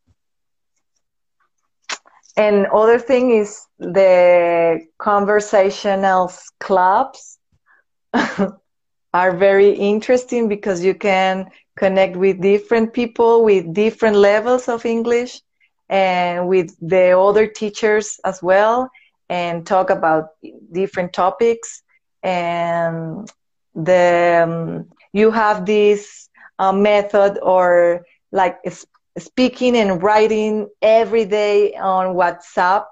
and 2.36 2.66
other 2.66 2.98
thing 2.98 3.30
is 3.30 3.66
the 3.78 4.86
conversational 4.98 6.30
clubs 6.60 7.38
are 9.14 9.36
very 9.36 9.70
interesting 9.70 10.48
because 10.48 10.84
you 10.84 10.94
can 10.94 11.50
connect 11.78 12.16
with 12.16 12.40
different 12.42 12.92
people 12.92 13.44
with 13.44 13.72
different 13.72 14.16
levels 14.16 14.68
of 14.68 14.84
English 14.84 15.40
and 15.88 16.48
with 16.48 16.76
the 16.80 17.18
other 17.18 17.46
teachers 17.46 18.20
as 18.24 18.42
well 18.42 18.90
and 19.30 19.66
talk 19.66 19.88
about 19.88 20.28
different 20.72 21.12
topics 21.12 21.82
and 22.22 23.30
the 23.74 24.44
um, 24.44 24.88
you 25.12 25.30
have 25.30 25.66
this 25.66 26.28
uh, 26.58 26.72
method 26.72 27.38
or 27.42 28.04
like 28.32 28.58
speaking 29.18 29.76
and 29.76 30.02
writing 30.02 30.68
every 30.82 31.24
day 31.24 31.74
on 31.74 32.14
WhatsApp. 32.14 32.84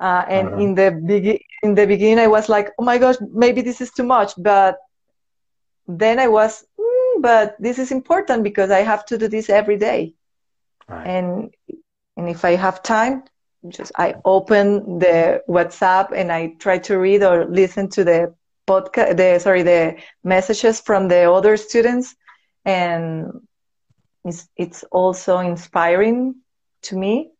Uh, 0.00 0.24
and 0.28 0.48
uh-huh. 0.48 0.58
in 0.58 0.74
the 0.74 0.90
be- 1.06 1.46
in 1.62 1.74
the 1.74 1.86
beginning, 1.86 2.18
I 2.18 2.26
was 2.26 2.48
like, 2.48 2.70
"Oh 2.78 2.84
my 2.84 2.98
gosh, 2.98 3.16
maybe 3.32 3.60
this 3.62 3.80
is 3.80 3.92
too 3.92 4.02
much." 4.02 4.32
But 4.36 4.76
then 5.86 6.18
I 6.18 6.28
was, 6.28 6.64
mm, 6.78 7.22
"But 7.22 7.56
this 7.60 7.78
is 7.78 7.92
important 7.92 8.42
because 8.42 8.70
I 8.70 8.80
have 8.80 9.04
to 9.06 9.18
do 9.18 9.28
this 9.28 9.48
every 9.48 9.76
day." 9.76 10.14
Right. 10.88 11.06
And 11.06 11.54
and 12.16 12.28
if 12.28 12.44
I 12.44 12.56
have 12.56 12.82
time, 12.82 13.22
just 13.68 13.92
I 13.96 14.16
open 14.24 14.98
the 14.98 15.42
WhatsApp 15.48 16.12
and 16.12 16.32
I 16.32 16.54
try 16.58 16.78
to 16.78 16.98
read 16.98 17.22
or 17.22 17.44
listen 17.44 17.88
to 17.90 18.04
the 18.04 18.34
podcast, 18.72 19.16
the 19.16 19.38
sorry, 19.38 19.62
the 19.62 19.96
messages 20.24 20.80
from 20.80 21.08
the 21.08 21.30
other 21.30 21.56
students, 21.56 22.14
and 22.64 23.26
it's 24.24 24.48
it's 24.56 24.84
also 24.92 25.38
inspiring 25.38 26.34
to 26.82 26.96
me. 26.96 27.30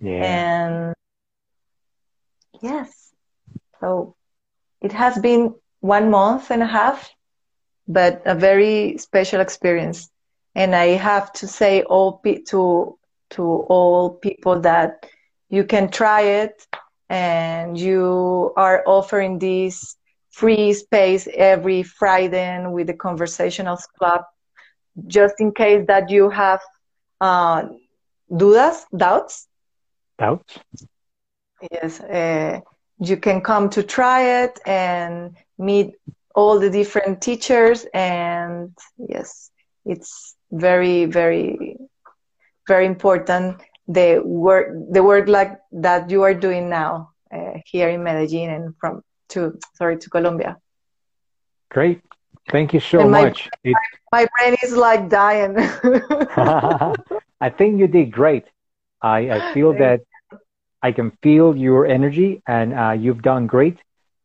Yeah. 0.00 0.24
And 0.24 0.94
yes, 2.62 3.12
so 3.80 4.14
it 4.80 4.92
has 4.92 5.18
been 5.18 5.54
one 5.80 6.10
month 6.10 6.50
and 6.50 6.62
a 6.62 6.66
half, 6.66 7.10
but 7.88 8.22
a 8.26 8.34
very 8.34 8.96
special 8.98 9.40
experience. 9.40 10.10
And 10.54 10.74
I 10.74 10.86
have 10.96 11.32
to 11.34 11.46
say 11.46 11.82
all 11.82 12.18
pe- 12.24 12.42
to 12.50 12.98
to 13.30 13.42
all 13.68 14.10
people 14.10 14.60
that 14.60 15.06
you 15.48 15.64
can 15.64 15.88
try 15.90 16.22
it 16.22 16.66
and 17.08 17.78
you 17.78 18.52
are 18.56 18.82
offering 18.86 19.38
this 19.38 19.96
free 20.32 20.72
space 20.72 21.28
every 21.32 21.82
Friday 21.82 22.66
with 22.66 22.88
the 22.88 22.94
Conversational 22.94 23.78
Club, 23.98 24.22
just 25.06 25.34
in 25.38 25.52
case 25.52 25.86
that 25.86 26.10
you 26.10 26.30
have 26.30 26.60
uh, 27.20 27.64
dudas, 28.30 28.84
doubts. 28.96 29.46
Doubts? 30.18 30.58
Yes. 31.70 32.00
Uh, 32.00 32.60
you 32.98 33.16
can 33.16 33.40
come 33.40 33.68
to 33.70 33.82
try 33.82 34.42
it 34.42 34.58
and 34.66 35.36
meet 35.58 35.94
all 36.34 36.58
the 36.58 36.70
different 36.70 37.20
teachers 37.20 37.86
and 37.92 38.70
yes 38.96 39.50
it's 39.84 40.36
very 40.50 41.04
very 41.04 41.76
very 42.66 42.86
important 42.86 43.60
the 43.88 44.20
work 44.24 44.68
the 44.90 45.02
work 45.02 45.28
like 45.28 45.58
that 45.72 46.08
you 46.10 46.22
are 46.22 46.34
doing 46.34 46.68
now 46.68 47.10
uh, 47.34 47.54
here 47.66 47.88
in 47.88 48.02
medellin 48.02 48.50
and 48.50 48.74
from 48.78 49.02
to 49.32 49.58
sorry 49.74 49.98
to 49.98 50.10
Colombia. 50.10 50.56
Great. 51.70 52.00
Thank 52.50 52.74
you 52.74 52.80
so 52.80 53.08
my, 53.08 53.22
much. 53.24 53.48
My, 53.64 53.72
my, 54.12 54.26
brain 54.36 54.56
is 54.62 54.72
like 54.72 55.08
dying. 55.08 55.54
I 57.40 57.50
think 57.50 57.78
you 57.78 57.86
did 57.86 58.10
great. 58.10 58.44
I, 59.00 59.30
I 59.30 59.54
feel 59.54 59.72
that 59.74 60.00
I 60.82 60.92
can 60.92 61.12
feel 61.22 61.56
your 61.56 61.86
energy 61.86 62.42
and 62.46 62.74
uh, 62.74 62.90
you've 62.90 63.22
done 63.22 63.46
great. 63.46 63.78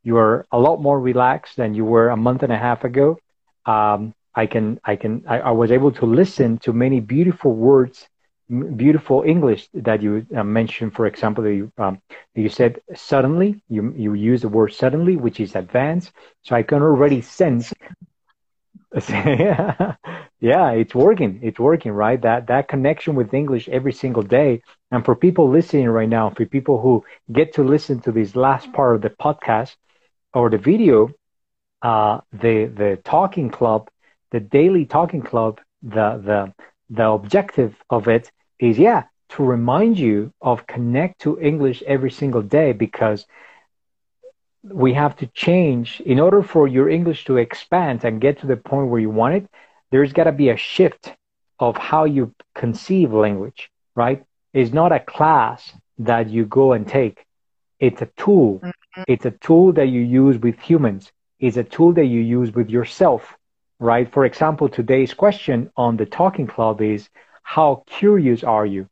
You're 0.04 0.46
a 0.52 0.60
lot 0.60 0.82
more 0.82 1.00
relaxed 1.00 1.58
than 1.58 1.76
you 1.76 1.86
were 1.86 2.10
a 2.10 2.18
month 2.18 2.44
and 2.44 2.52
a 2.52 2.58
half 2.58 2.84
ago. 2.84 3.20
Um, 3.66 4.14
I 4.34 4.46
can, 4.46 4.80
I 4.84 4.96
can, 4.96 5.24
I, 5.28 5.40
I 5.40 5.52
was 5.52 5.72
able 5.72 5.92
to 5.94 6.06
listen 6.06 6.58
to 6.60 6.74
many 6.74 7.00
beautiful 7.00 7.54
words 7.54 8.08
beautiful 8.76 9.24
English 9.26 9.70
that 9.74 10.02
you 10.02 10.26
uh, 10.36 10.44
mentioned, 10.44 10.94
for 10.94 11.06
example, 11.06 11.48
you, 11.48 11.72
um, 11.78 12.00
you 12.36 12.50
said 12.50 12.80
suddenly, 12.96 13.62
you, 13.70 13.94
you 13.96 14.14
use 14.14 14.42
the 14.42 14.50
word 14.50 14.74
suddenly, 14.74 15.16
which 15.16 15.40
is 15.40 15.56
advanced. 15.56 16.12
So 16.44 16.56
I 16.56 16.64
can 16.64 16.82
already 16.82 17.22
sense, 17.22 17.74
yeah, 19.10 19.96
it's 20.72 20.96
working. 20.96 21.40
It's 21.44 21.60
working, 21.60 21.92
right? 21.92 22.22
That 22.22 22.48
that 22.48 22.68
connection 22.68 23.16
with 23.16 23.34
English 23.34 23.68
every 23.70 23.94
single 23.94 24.24
day. 24.24 24.62
And 24.92 25.04
for 25.04 25.16
people 25.16 25.50
listening 25.50 25.90
right 25.90 26.10
now, 26.10 26.30
for 26.30 26.46
people 26.46 26.80
who 26.82 27.04
get 27.32 27.54
to 27.56 27.64
listen 27.64 28.00
to 28.02 28.12
this 28.12 28.36
last 28.36 28.72
part 28.74 28.96
of 28.96 29.02
the 29.02 29.10
podcast 29.10 29.76
or 30.34 30.50
the 30.50 30.58
video, 30.58 31.10
uh, 31.82 32.20
the 32.34 32.66
the 32.66 33.00
talking 33.04 33.50
club, 33.50 33.90
the 34.32 34.40
daily 34.40 34.86
talking 34.86 35.22
club, 35.22 35.60
the 35.82 36.22
the 36.30 36.54
the 36.90 37.08
objective 37.08 37.76
of 37.90 38.08
it 38.08 38.32
is 38.60 38.78
yeah 38.78 39.04
to 39.30 39.44
remind 39.44 40.00
you 40.00 40.32
of 40.42 40.68
connect 40.68 41.20
to 41.22 41.40
English 41.40 41.84
every 41.86 42.12
single 42.12 42.42
day 42.42 42.72
because 42.72 43.26
we 44.64 44.94
have 44.94 45.16
to 45.18 45.28
change 45.28 46.02
in 46.02 46.20
order 46.20 46.42
for 46.42 46.68
your 46.68 46.90
English 46.90 47.26
to 47.26 47.38
expand 47.38 48.04
and 48.04 48.22
get 48.22 48.40
to 48.40 48.48
the 48.48 48.58
point 48.58 48.88
where 48.88 49.00
you 49.00 49.10
want 49.10 49.36
it. 49.36 49.50
There's 49.92 50.14
got 50.14 50.26
to 50.26 50.32
be 50.32 50.50
a 50.50 50.58
shift 50.58 51.14
of 51.60 51.78
how 51.78 52.06
you 52.06 52.34
conceive 52.56 53.14
language, 53.14 53.70
right? 53.96 54.24
It's 54.54 54.74
not 54.74 54.92
a 54.92 55.00
class 55.00 55.74
that 56.00 56.30
you 56.30 56.46
go 56.46 56.74
and 56.74 56.88
take. 56.88 57.26
It's 57.80 58.02
a 58.02 58.10
tool. 58.18 58.60
Mm-hmm. 58.60 59.04
It's 59.08 59.26
a 59.26 59.32
tool 59.32 59.74
that 59.74 59.88
you 59.88 60.02
use 60.02 60.38
with 60.38 60.60
humans. 60.60 61.12
It's 61.40 61.58
a 61.58 61.64
tool 61.64 61.94
that 61.94 62.06
you 62.06 62.22
use 62.22 62.54
with 62.54 62.70
yourself, 62.70 63.38
right? 63.80 64.12
For 64.12 64.26
example, 64.26 64.70
today's 64.70 65.14
question 65.14 65.72
on 65.78 65.98
the 65.98 66.06
talking 66.06 66.48
club 66.48 66.82
is 66.82 67.10
how 67.56 67.84
curious 67.88 68.44
are 68.44 68.66
you? 68.66 68.88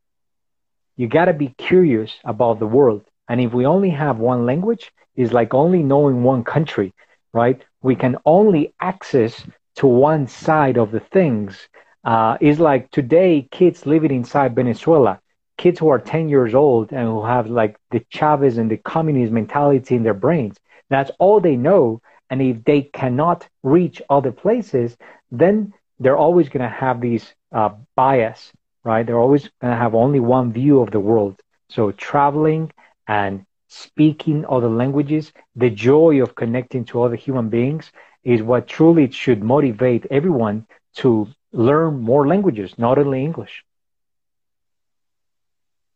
You 0.96 1.08
got 1.08 1.26
to 1.26 1.34
be 1.34 1.50
curious 1.58 2.20
about 2.24 2.60
the 2.60 2.68
world. 2.68 3.04
And 3.28 3.42
if 3.42 3.54
we 3.54 3.66
only 3.66 3.90
have 3.90 4.18
one 4.20 4.46
language, 4.46 4.92
it's 5.16 5.34
like 5.34 5.54
only 5.54 5.84
knowing 5.84 6.24
one 6.24 6.44
country, 6.44 6.94
right? 7.34 7.62
We 7.82 7.96
can 7.96 8.16
only 8.26 8.74
access 8.80 9.44
to 9.76 9.88
one 9.88 10.28
side 10.28 10.78
of 10.78 10.92
the 10.92 11.02
things. 11.02 11.68
Uh, 12.06 12.38
it's 12.40 12.60
like 12.60 12.90
today, 12.92 13.48
kids 13.52 13.86
living 13.86 14.12
inside 14.12 14.56
Venezuela, 14.56 15.20
kids 15.58 15.80
who 15.80 15.90
are 15.90 16.00
10 16.00 16.30
years 16.30 16.56
old 16.56 16.92
and 16.94 17.08
who 17.08 17.26
have 17.26 17.48
like 17.48 17.76
the 17.92 18.04
Chavez 18.10 18.58
and 18.58 18.72
the 18.72 18.78
communist 18.78 19.34
mentality 19.34 19.96
in 19.96 20.04
their 20.04 20.14
brains. 20.14 20.58
That's 20.90 21.12
all 21.20 21.42
they 21.42 21.58
know. 21.58 22.02
And 22.30 22.42
if 22.42 22.64
they 22.64 22.84
cannot 22.84 23.48
reach 23.64 24.02
other 24.10 24.32
places, 24.32 24.96
then 25.32 25.74
they're 26.00 26.18
always 26.18 26.50
going 26.50 26.64
to 26.64 26.76
have 26.76 27.02
these 27.02 27.34
uh, 27.56 27.72
bias, 27.96 28.54
right? 28.86 29.08
They're 29.08 29.20
always 29.20 29.50
going 29.62 29.74
to 29.74 29.80
have 29.80 29.96
only 29.96 30.20
one 30.22 30.54
view 30.54 30.82
of 30.82 30.92
the 30.92 31.00
world. 31.00 31.42
So 31.70 31.92
traveling 31.92 32.72
and 33.08 33.46
speaking 33.70 34.46
other 34.50 34.70
languages, 34.70 35.34
the 35.56 35.72
joy 35.72 36.22
of 36.22 36.36
connecting 36.36 36.86
to 36.88 37.04
other 37.04 37.16
human 37.16 37.50
beings 37.50 37.92
is 38.24 38.44
what 38.44 38.68
truly 38.68 39.12
should 39.12 39.44
motivate 39.44 40.06
everyone 40.12 40.68
to 40.98 41.28
learn 41.54 42.02
more 42.02 42.28
languages, 42.28 42.78
not 42.78 43.00
only 43.00 43.24
English. 43.24 43.64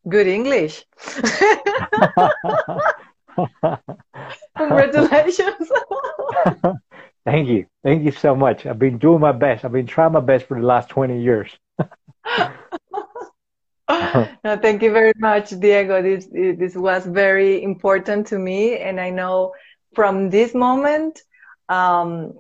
Good 0.10 0.28
English. 0.28 0.86
Congratulations. 4.58 5.72
Thank 7.30 7.48
you. 7.48 7.68
Thank 7.84 8.06
you 8.06 8.12
so 8.12 8.36
much. 8.36 8.66
I've 8.66 8.80
been 8.80 8.98
doing 8.98 9.20
my 9.20 9.32
best. 9.32 9.64
I've 9.64 9.72
been 9.72 9.86
trying 9.86 10.14
my 10.14 10.20
best 10.20 10.48
for 10.48 10.60
the 10.60 10.66
last 10.66 10.90
20 10.90 11.22
years. 11.22 11.52
no, 14.44 14.58
thank 14.60 14.82
you 14.82 14.92
very 14.92 15.14
much, 15.18 15.52
Diego. 15.60 16.02
This 16.02 16.26
this 16.32 16.76
was 16.76 17.06
very 17.06 17.62
important 17.62 18.26
to 18.28 18.40
me, 18.40 18.78
and 18.80 19.00
I 19.00 19.12
know 19.12 19.54
from 19.94 20.32
this 20.32 20.56
moment, 20.56 21.22
um, 21.70 22.34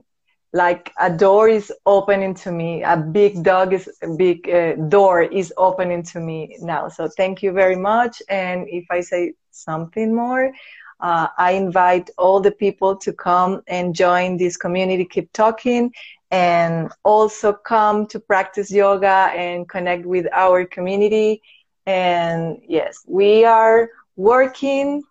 like 0.53 0.91
a 0.99 1.11
door 1.11 1.47
is 1.49 1.71
opening 1.85 2.33
to 2.35 2.51
me. 2.51 2.83
A 2.83 2.97
big 2.97 3.43
dog 3.43 3.73
is 3.73 3.87
a 4.01 4.09
big 4.09 4.49
uh, 4.49 4.73
door 4.89 5.21
is 5.21 5.53
opening 5.55 6.01
to 6.13 6.19
me 6.19 6.57
now. 6.61 6.89
So 6.89 7.07
thank 7.15 7.43
you 7.43 7.51
very 7.51 7.75
much. 7.75 8.23
And 8.27 8.67
if 8.67 8.85
I 8.89 9.01
say 9.01 9.33
something 9.51 10.15
more, 10.15 10.51
uh, 10.99 11.27
I 11.37 11.51
invite 11.51 12.09
all 12.17 12.39
the 12.39 12.51
people 12.51 12.95
to 12.97 13.13
come 13.13 13.61
and 13.67 13.95
join 13.95 14.37
this 14.37 14.57
community. 14.57 15.05
Keep 15.05 15.31
talking 15.33 15.93
and 16.31 16.91
also 17.03 17.53
come 17.53 18.05
to 18.07 18.19
practice 18.19 18.71
yoga 18.71 19.31
and 19.33 19.67
connect 19.67 20.05
with 20.05 20.27
our 20.33 20.65
community. 20.65 21.41
And 21.85 22.61
yes, 22.67 23.03
we 23.07 23.45
are 23.45 23.89
working 24.15 25.03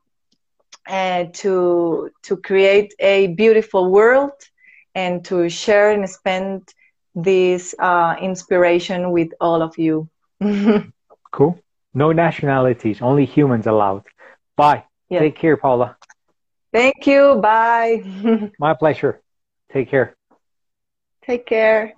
uh, 0.89 1.25
to 1.33 2.11
to 2.23 2.37
create 2.37 2.95
a 2.99 3.29
beautiful 3.29 3.91
world 3.91 4.33
and 4.95 5.25
to 5.25 5.49
share 5.49 5.91
and 5.91 6.09
spend 6.09 6.73
this 7.15 7.75
uh, 7.79 8.17
inspiration 8.21 9.11
with 9.11 9.31
all 9.41 9.63
of 9.63 9.77
you. 9.79 10.09
cool. 11.33 11.59
No 11.95 12.13
nationalities, 12.13 13.03
only 13.03 13.25
humans 13.25 13.67
allowed. 13.67 14.05
Bye. 14.57 14.85
Yes. 15.09 15.21
Take 15.21 15.37
care, 15.37 15.57
Paula. 15.57 15.97
Thank 16.73 17.07
you. 17.07 17.37
Bye. 17.37 18.03
My 18.59 18.75
pleasure. 18.75 19.21
Take 19.73 19.91
care. 19.91 20.17
Take 21.25 21.47
care. 21.47 21.95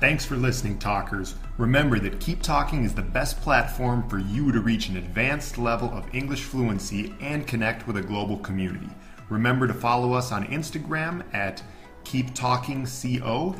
Thanks 0.00 0.24
for 0.24 0.36
listening, 0.36 0.78
talkers. 0.78 1.34
Remember 1.58 1.98
that 1.98 2.20
Keep 2.20 2.40
Talking 2.42 2.84
is 2.84 2.94
the 2.94 3.02
best 3.02 3.42
platform 3.42 4.08
for 4.08 4.18
you 4.18 4.50
to 4.50 4.60
reach 4.60 4.88
an 4.88 4.96
advanced 4.96 5.58
level 5.58 5.90
of 5.90 6.14
English 6.14 6.44
fluency 6.44 7.14
and 7.20 7.46
connect 7.46 7.86
with 7.86 7.98
a 7.98 8.02
global 8.02 8.38
community. 8.38 8.88
Remember 9.28 9.66
to 9.66 9.74
follow 9.74 10.14
us 10.14 10.32
on 10.32 10.46
Instagram 10.46 11.22
at 11.34 11.62
Keep 12.04 12.34
Talking 12.34 12.86
CO 12.86 13.54